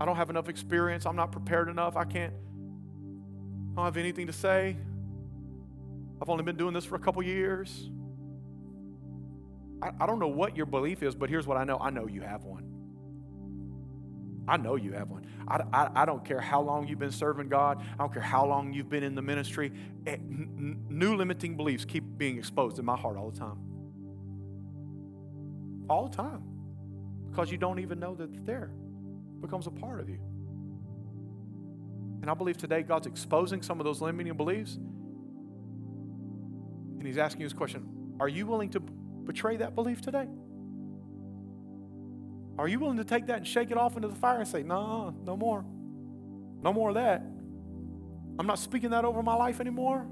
I 0.00 0.04
don't 0.04 0.16
have 0.16 0.30
enough 0.30 0.48
experience. 0.48 1.06
I'm 1.06 1.16
not 1.16 1.32
prepared 1.32 1.68
enough. 1.68 1.96
I 1.96 2.04
can't. 2.04 2.32
I 2.32 3.76
don't 3.76 3.84
have 3.84 3.96
anything 3.96 4.26
to 4.26 4.32
say. 4.32 4.76
I've 6.20 6.28
only 6.28 6.44
been 6.44 6.56
doing 6.56 6.74
this 6.74 6.84
for 6.84 6.96
a 6.96 6.98
couple 6.98 7.22
years. 7.22 7.90
I, 9.82 9.90
I 10.00 10.06
don't 10.06 10.18
know 10.18 10.28
what 10.28 10.56
your 10.56 10.66
belief 10.66 11.02
is, 11.02 11.14
but 11.14 11.30
here's 11.30 11.46
what 11.46 11.56
I 11.56 11.64
know 11.64 11.78
I 11.78 11.90
know 11.90 12.06
you 12.06 12.20
have 12.20 12.44
one. 12.44 12.66
I 14.48 14.56
know 14.56 14.76
you 14.76 14.92
have 14.92 15.08
one. 15.10 15.26
I, 15.46 15.62
I, 15.72 16.02
I, 16.02 16.04
don't 16.06 16.24
care 16.24 16.40
how 16.40 16.60
long 16.60 16.88
you've 16.88 16.98
been 16.98 17.12
serving 17.12 17.48
God. 17.48 17.80
I 17.94 17.96
don't 17.98 18.12
care 18.12 18.22
how 18.22 18.44
long 18.46 18.72
you've 18.72 18.88
been 18.88 19.04
in 19.04 19.14
the 19.14 19.22
ministry. 19.22 19.70
Eh, 20.06 20.16
new 20.20 21.14
limiting 21.14 21.56
beliefs 21.56 21.84
keep 21.84 22.04
being 22.18 22.36
exposed 22.36 22.78
in 22.78 22.84
my 22.84 22.96
heart 22.96 23.16
all 23.16 23.30
the 23.30 23.38
time 23.38 23.69
all 25.90 26.08
the 26.08 26.16
time 26.16 26.42
because 27.28 27.50
you 27.50 27.58
don't 27.58 27.80
even 27.80 27.98
know 28.00 28.14
that 28.14 28.46
they're 28.46 28.70
becomes 29.40 29.66
a 29.66 29.70
part 29.70 30.00
of 30.00 30.08
you. 30.08 30.18
And 32.22 32.30
I 32.30 32.34
believe 32.34 32.56
today 32.58 32.82
God's 32.82 33.06
exposing 33.06 33.62
some 33.62 33.80
of 33.80 33.84
those 33.84 34.00
limiting 34.00 34.34
beliefs. 34.34 34.76
And 36.98 37.06
He's 37.06 37.18
asking 37.18 37.40
you 37.42 37.46
this 37.46 37.56
question 37.56 38.16
Are 38.20 38.28
you 38.28 38.46
willing 38.46 38.70
to 38.70 38.80
betray 38.80 39.56
that 39.58 39.74
belief 39.74 40.00
today? 40.00 40.28
Are 42.58 42.68
you 42.68 42.78
willing 42.78 42.98
to 42.98 43.04
take 43.04 43.26
that 43.28 43.38
and 43.38 43.46
shake 43.46 43.70
it 43.70 43.78
off 43.78 43.96
into 43.96 44.08
the 44.08 44.14
fire 44.14 44.38
and 44.38 44.48
say, 44.48 44.62
No, 44.62 45.14
no 45.24 45.36
more. 45.36 45.64
No 46.62 46.72
more 46.72 46.90
of 46.90 46.96
that. 46.96 47.22
I'm 48.38 48.46
not 48.46 48.58
speaking 48.58 48.90
that 48.90 49.04
over 49.04 49.22
my 49.22 49.34
life 49.34 49.60
anymore. 49.60 50.06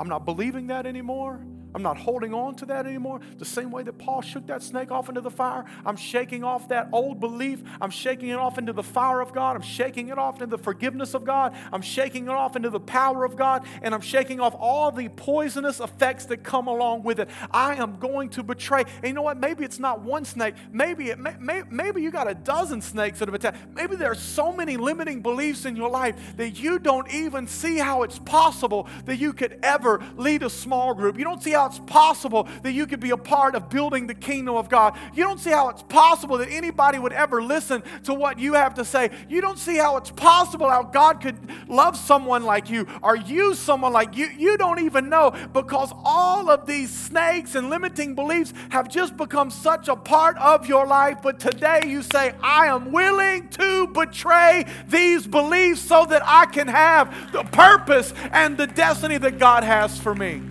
I'm 0.00 0.08
not 0.08 0.24
believing 0.24 0.68
that 0.68 0.86
anymore. 0.86 1.44
I'm 1.76 1.82
not 1.82 1.98
holding 1.98 2.32
on 2.32 2.54
to 2.54 2.66
that 2.66 2.86
anymore. 2.86 3.20
The 3.36 3.44
same 3.44 3.70
way 3.70 3.82
that 3.82 3.98
Paul 3.98 4.22
shook 4.22 4.46
that 4.46 4.62
snake 4.62 4.90
off 4.90 5.10
into 5.10 5.20
the 5.20 5.30
fire, 5.30 5.66
I'm 5.84 5.96
shaking 5.96 6.42
off 6.42 6.68
that 6.68 6.88
old 6.90 7.20
belief. 7.20 7.62
I'm 7.82 7.90
shaking 7.90 8.30
it 8.30 8.38
off 8.38 8.56
into 8.56 8.72
the 8.72 8.82
fire 8.82 9.20
of 9.20 9.34
God. 9.34 9.56
I'm 9.56 9.62
shaking 9.62 10.08
it 10.08 10.16
off 10.16 10.36
into 10.36 10.56
the 10.56 10.62
forgiveness 10.62 11.12
of 11.12 11.26
God. 11.26 11.54
I'm 11.70 11.82
shaking 11.82 12.28
it 12.28 12.30
off 12.30 12.56
into 12.56 12.70
the 12.70 12.80
power 12.80 13.26
of 13.26 13.36
God. 13.36 13.66
And 13.82 13.94
I'm 13.94 14.00
shaking 14.00 14.40
off 14.40 14.56
all 14.58 14.90
the 14.90 15.10
poisonous 15.10 15.78
effects 15.78 16.24
that 16.26 16.42
come 16.42 16.66
along 16.66 17.02
with 17.02 17.20
it. 17.20 17.28
I 17.50 17.74
am 17.74 17.98
going 17.98 18.30
to 18.30 18.42
betray. 18.42 18.84
And 19.02 19.08
you 19.08 19.12
know 19.12 19.20
what? 19.20 19.36
Maybe 19.36 19.62
it's 19.62 19.78
not 19.78 20.00
one 20.00 20.24
snake. 20.24 20.54
Maybe, 20.72 21.10
it, 21.10 21.18
may, 21.18 21.62
maybe 21.70 22.00
you 22.00 22.10
got 22.10 22.26
a 22.26 22.34
dozen 22.34 22.80
snakes 22.80 23.18
that 23.18 23.28
have 23.28 23.34
attacked. 23.34 23.58
Maybe 23.74 23.96
there 23.96 24.10
are 24.10 24.14
so 24.14 24.50
many 24.50 24.78
limiting 24.78 25.20
beliefs 25.20 25.66
in 25.66 25.76
your 25.76 25.90
life 25.90 26.38
that 26.38 26.58
you 26.58 26.78
don't 26.78 27.12
even 27.12 27.46
see 27.46 27.76
how 27.76 28.02
it's 28.02 28.18
possible 28.20 28.88
that 29.04 29.16
you 29.16 29.34
could 29.34 29.58
ever 29.62 30.02
lead 30.16 30.42
a 30.42 30.48
small 30.48 30.94
group. 30.94 31.18
You 31.18 31.24
don't 31.24 31.42
see 31.42 31.50
how 31.50 31.65
it's 31.66 31.78
possible 31.80 32.48
that 32.62 32.72
you 32.72 32.86
could 32.86 33.00
be 33.00 33.10
a 33.10 33.16
part 33.16 33.54
of 33.54 33.68
building 33.68 34.06
the 34.06 34.14
kingdom 34.14 34.56
of 34.56 34.68
God. 34.68 34.96
You 35.14 35.24
don't 35.24 35.40
see 35.40 35.50
how 35.50 35.68
it's 35.68 35.82
possible 35.82 36.38
that 36.38 36.48
anybody 36.48 36.98
would 36.98 37.12
ever 37.12 37.42
listen 37.42 37.82
to 38.04 38.14
what 38.14 38.38
you 38.38 38.54
have 38.54 38.74
to 38.74 38.84
say. 38.84 39.10
You 39.28 39.40
don't 39.40 39.58
see 39.58 39.76
how 39.76 39.96
it's 39.96 40.10
possible 40.10 40.68
how 40.68 40.82
God 40.82 41.20
could 41.20 41.36
love 41.68 41.96
someone 41.96 42.44
like 42.44 42.70
you 42.70 42.86
or 43.02 43.16
use 43.16 43.58
someone 43.58 43.92
like 43.92 44.16
you. 44.16 44.26
You 44.26 44.56
don't 44.56 44.80
even 44.80 45.08
know 45.08 45.32
because 45.52 45.92
all 46.04 46.50
of 46.50 46.66
these 46.66 46.90
snakes 46.90 47.54
and 47.54 47.70
limiting 47.70 48.14
beliefs 48.14 48.52
have 48.70 48.88
just 48.88 49.16
become 49.16 49.50
such 49.50 49.88
a 49.88 49.96
part 49.96 50.36
of 50.38 50.66
your 50.66 50.86
life. 50.86 51.18
But 51.22 51.40
today 51.40 51.82
you 51.86 52.02
say, 52.02 52.34
I 52.42 52.66
am 52.66 52.92
willing 52.92 53.48
to 53.50 53.86
betray 53.88 54.66
these 54.88 55.26
beliefs 55.26 55.80
so 55.80 56.04
that 56.06 56.22
I 56.24 56.46
can 56.46 56.68
have 56.68 57.32
the 57.32 57.42
purpose 57.44 58.12
and 58.32 58.56
the 58.56 58.66
destiny 58.66 59.18
that 59.18 59.38
God 59.38 59.64
has 59.64 59.98
for 59.98 60.14
me. 60.14 60.42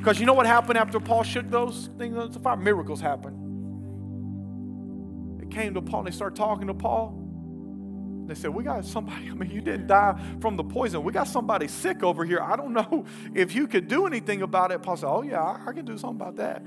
Because 0.00 0.18
you 0.18 0.24
know 0.24 0.32
what 0.32 0.46
happened 0.46 0.78
after 0.78 0.98
Paul 0.98 1.22
shook 1.24 1.50
those 1.50 1.90
things 1.98 2.16
the 2.32 2.40
fire? 2.40 2.56
Miracles 2.56 3.02
happened. 3.02 3.36
They 5.38 5.46
came 5.54 5.74
to 5.74 5.82
Paul 5.82 6.00
and 6.00 6.08
they 6.08 6.16
started 6.16 6.36
talking 6.36 6.68
to 6.68 6.74
Paul. 6.74 7.22
They 8.26 8.34
said, 8.34 8.48
We 8.48 8.64
got 8.64 8.86
somebody, 8.86 9.26
I 9.30 9.34
mean, 9.34 9.50
you 9.50 9.60
didn't 9.60 9.88
die 9.88 10.18
from 10.40 10.56
the 10.56 10.64
poison. 10.64 11.02
We 11.02 11.12
got 11.12 11.28
somebody 11.28 11.68
sick 11.68 12.02
over 12.02 12.24
here. 12.24 12.40
I 12.40 12.56
don't 12.56 12.72
know 12.72 13.04
if 13.34 13.54
you 13.54 13.66
could 13.66 13.88
do 13.88 14.06
anything 14.06 14.40
about 14.40 14.72
it. 14.72 14.82
Paul 14.82 14.96
said, 14.96 15.10
Oh, 15.10 15.20
yeah, 15.20 15.42
I, 15.42 15.60
I 15.66 15.72
can 15.74 15.84
do 15.84 15.98
something 15.98 16.18
about 16.18 16.36
that. 16.36 16.64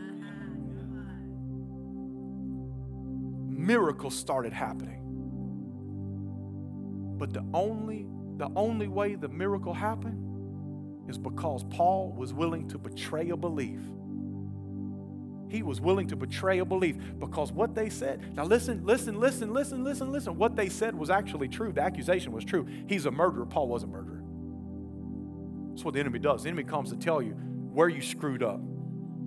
Miracles 3.49 4.15
started 4.15 4.53
happening. 4.53 4.99
But 7.17 7.34
the 7.34 7.43
only, 7.51 8.05
the 8.38 8.51
only 8.55 8.88
way 8.88 9.15
the 9.15 9.29
miracle 9.29 9.73
happened 9.73 10.22
is 11.08 11.18
because 11.18 11.64
Paul 11.66 12.14
was 12.14 12.34
willing 12.34 12.68
to 12.70 12.78
betray 12.78 13.30
a 13.30 13.38
belief. 13.38 13.80
He 15.49 15.62
was 15.62 15.80
willing 15.80 16.08
to 16.08 16.16
betray 16.16 16.60
a 16.60 16.66
belief 16.66 16.97
because 17.20 17.51
what 17.51 17.76
they 17.76 17.89
said, 17.89 18.36
now 18.36 18.43
listen, 18.43 18.84
listen, 18.86 19.20
listen, 19.20 19.54
listen, 19.54 19.84
listen, 19.84 20.12
listen. 20.12 20.38
What 20.38 20.56
they 20.56 20.68
said 20.68 20.95
was 20.95 21.12
actually 21.12 21.47
true. 21.47 21.72
The 21.72 21.82
accusation 21.82 22.32
was 22.32 22.43
true. 22.43 22.68
He's 22.88 23.06
a 23.06 23.12
murderer. 23.12 23.45
Paul 23.45 23.68
was 23.68 23.84
a 23.84 23.88
murderer. 23.88 24.24
That's 25.70 25.84
what 25.84 25.93
the 25.93 25.99
enemy 25.99 26.20
does. 26.20 26.43
The 26.43 26.49
enemy 26.49 26.64
comes 26.64 26.89
to 26.89 26.95
tell 26.95 27.22
you 27.22 27.34
where 27.72 27.88
you 27.89 28.01
screwed 28.01 28.41
up. 28.41 28.62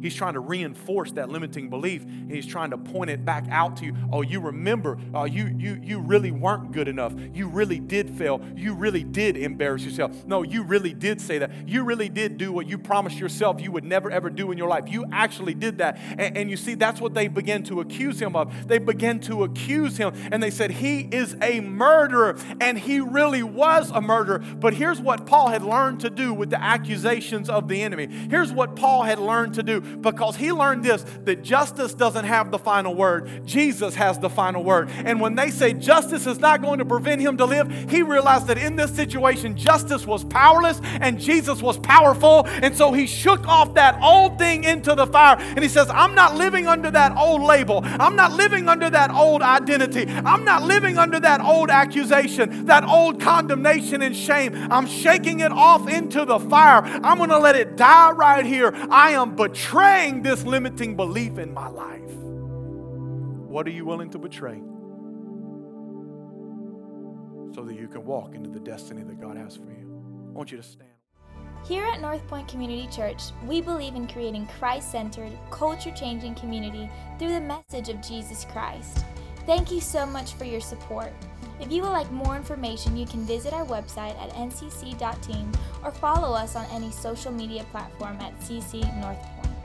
He's 0.00 0.14
trying 0.14 0.34
to 0.34 0.40
reinforce 0.40 1.12
that 1.12 1.28
limiting 1.28 1.68
belief. 1.68 2.04
He's 2.28 2.46
trying 2.46 2.70
to 2.70 2.78
point 2.78 3.10
it 3.10 3.24
back 3.24 3.46
out 3.50 3.76
to 3.78 3.86
you. 3.86 3.94
Oh, 4.12 4.22
you 4.22 4.40
remember, 4.40 4.98
uh, 5.14 5.24
you, 5.24 5.54
you, 5.58 5.80
you 5.82 6.00
really 6.00 6.30
weren't 6.30 6.72
good 6.72 6.88
enough. 6.88 7.12
You 7.32 7.48
really 7.48 7.78
did 7.78 8.10
fail. 8.16 8.40
You 8.54 8.74
really 8.74 9.04
did 9.04 9.36
embarrass 9.36 9.84
yourself. 9.84 10.24
No, 10.26 10.42
you 10.42 10.62
really 10.62 10.92
did 10.92 11.20
say 11.20 11.38
that. 11.38 11.68
You 11.68 11.84
really 11.84 12.08
did 12.08 12.36
do 12.38 12.52
what 12.52 12.68
you 12.68 12.78
promised 12.78 13.18
yourself 13.18 13.60
you 13.60 13.72
would 13.72 13.84
never 13.84 14.10
ever 14.10 14.30
do 14.30 14.50
in 14.52 14.58
your 14.58 14.68
life. 14.68 14.84
You 14.88 15.04
actually 15.12 15.54
did 15.54 15.78
that. 15.78 15.98
And, 16.18 16.36
and 16.36 16.50
you 16.50 16.56
see, 16.56 16.74
that's 16.74 17.00
what 17.00 17.14
they 17.14 17.28
began 17.28 17.62
to 17.64 17.80
accuse 17.80 18.20
him 18.20 18.36
of. 18.36 18.68
They 18.68 18.78
began 18.78 19.20
to 19.20 19.44
accuse 19.44 19.96
him 19.96 20.12
and 20.30 20.42
they 20.42 20.50
said, 20.50 20.70
He 20.70 21.00
is 21.00 21.36
a 21.42 21.60
murderer. 21.60 22.36
And 22.60 22.78
he 22.78 23.00
really 23.00 23.42
was 23.42 23.90
a 23.90 24.00
murderer. 24.00 24.38
But 24.38 24.74
here's 24.74 25.00
what 25.00 25.26
Paul 25.26 25.48
had 25.48 25.62
learned 25.62 26.00
to 26.00 26.10
do 26.10 26.32
with 26.32 26.50
the 26.50 26.62
accusations 26.62 27.48
of 27.48 27.68
the 27.68 27.82
enemy. 27.82 28.06
Here's 28.06 28.52
what 28.52 28.76
Paul 28.76 29.02
had 29.02 29.18
learned 29.18 29.54
to 29.54 29.62
do 29.62 29.82
because 30.00 30.36
he 30.36 30.52
learned 30.52 30.84
this 30.84 31.04
that 31.24 31.42
justice 31.42 31.94
doesn't 31.94 32.24
have 32.24 32.50
the 32.50 32.58
final 32.58 32.94
word, 32.94 33.46
Jesus 33.46 33.94
has 33.94 34.18
the 34.18 34.30
final 34.30 34.62
word. 34.62 34.90
And 34.90 35.20
when 35.20 35.34
they 35.34 35.50
say 35.50 35.72
justice 35.72 36.26
is 36.26 36.38
not 36.38 36.62
going 36.62 36.78
to 36.78 36.84
prevent 36.84 37.20
him 37.20 37.36
to 37.38 37.44
live, 37.44 37.70
he 37.90 38.02
realized 38.02 38.46
that 38.48 38.58
in 38.58 38.76
this 38.76 38.94
situation, 38.94 39.56
justice 39.56 40.06
was 40.06 40.24
powerless 40.24 40.80
and 41.00 41.20
Jesus 41.20 41.62
was 41.62 41.78
powerful. 41.78 42.46
And 42.46 42.76
so 42.76 42.92
he 42.92 43.06
shook 43.06 43.46
off 43.46 43.74
that 43.74 44.00
old 44.02 44.38
thing 44.38 44.64
into 44.64 44.94
the 44.94 45.06
fire 45.06 45.36
and 45.38 45.60
he 45.60 45.68
says, 45.68 45.88
I'm 45.90 46.14
not 46.14 46.36
living 46.36 46.66
under 46.66 46.90
that 46.90 47.16
old 47.16 47.42
label. 47.42 47.80
I'm 47.84 48.16
not 48.16 48.32
living 48.32 48.68
under 48.68 48.90
that 48.90 49.10
old 49.10 49.42
identity. 49.42 50.06
I'm 50.08 50.44
not 50.44 50.62
living 50.62 50.98
under 50.98 51.20
that 51.20 51.40
old 51.40 51.70
accusation, 51.70 52.66
that 52.66 52.84
old 52.84 53.20
condemnation 53.20 54.02
and 54.02 54.16
shame. 54.16 54.54
I'm 54.70 54.86
shaking 54.86 55.40
it 55.40 55.52
off 55.52 55.88
into 55.88 56.24
the 56.24 56.38
fire. 56.38 56.82
I'm 56.84 57.18
going 57.18 57.30
to 57.30 57.38
let 57.38 57.56
it 57.56 57.76
die 57.76 58.10
right 58.10 58.44
here. 58.44 58.72
I 58.90 59.12
am 59.12 59.36
betrayed 59.36 59.75
betraying 59.76 60.22
this 60.22 60.42
limiting 60.44 60.96
belief 60.96 61.36
in 61.36 61.52
my 61.52 61.68
life. 61.68 62.14
What 63.46 63.66
are 63.66 63.70
you 63.70 63.84
willing 63.84 64.08
to 64.10 64.18
betray 64.18 64.62
so 67.54 67.62
that 67.62 67.74
you 67.74 67.86
can 67.86 68.04
walk 68.04 68.34
into 68.34 68.48
the 68.48 68.60
destiny 68.60 69.02
that 69.02 69.20
God 69.20 69.36
has 69.36 69.56
for 69.56 69.70
you? 69.70 70.02
I 70.28 70.32
want 70.32 70.50
you 70.50 70.56
to 70.56 70.62
stand. 70.62 70.90
Here 71.66 71.84
at 71.84 72.00
North 72.00 72.26
Point 72.26 72.48
Community 72.48 72.88
Church, 72.90 73.22
we 73.44 73.60
believe 73.60 73.96
in 73.96 74.06
creating 74.06 74.46
Christ 74.58 74.92
centered, 74.92 75.32
culture 75.50 75.90
changing 75.90 76.36
community 76.36 76.88
through 77.18 77.34
the 77.34 77.40
message 77.40 77.90
of 77.90 78.00
Jesus 78.00 78.46
Christ. 78.46 79.04
Thank 79.44 79.70
you 79.70 79.80
so 79.82 80.06
much 80.06 80.34
for 80.34 80.44
your 80.44 80.60
support. 80.60 81.12
If 81.60 81.70
you 81.70 81.82
would 81.82 81.90
like 81.90 82.10
more 82.10 82.36
information, 82.36 82.96
you 82.96 83.06
can 83.06 83.26
visit 83.26 83.52
our 83.52 83.66
website 83.66 84.18
at 84.18 84.30
ncc.team 84.30 85.52
or 85.84 85.90
follow 85.90 86.34
us 86.34 86.56
on 86.56 86.66
any 86.66 86.90
social 86.90 87.32
media 87.32 87.64
platform 87.72 88.16
at 88.20 88.38
CC 88.40 88.82
North 89.00 89.22
Point. 89.22 89.55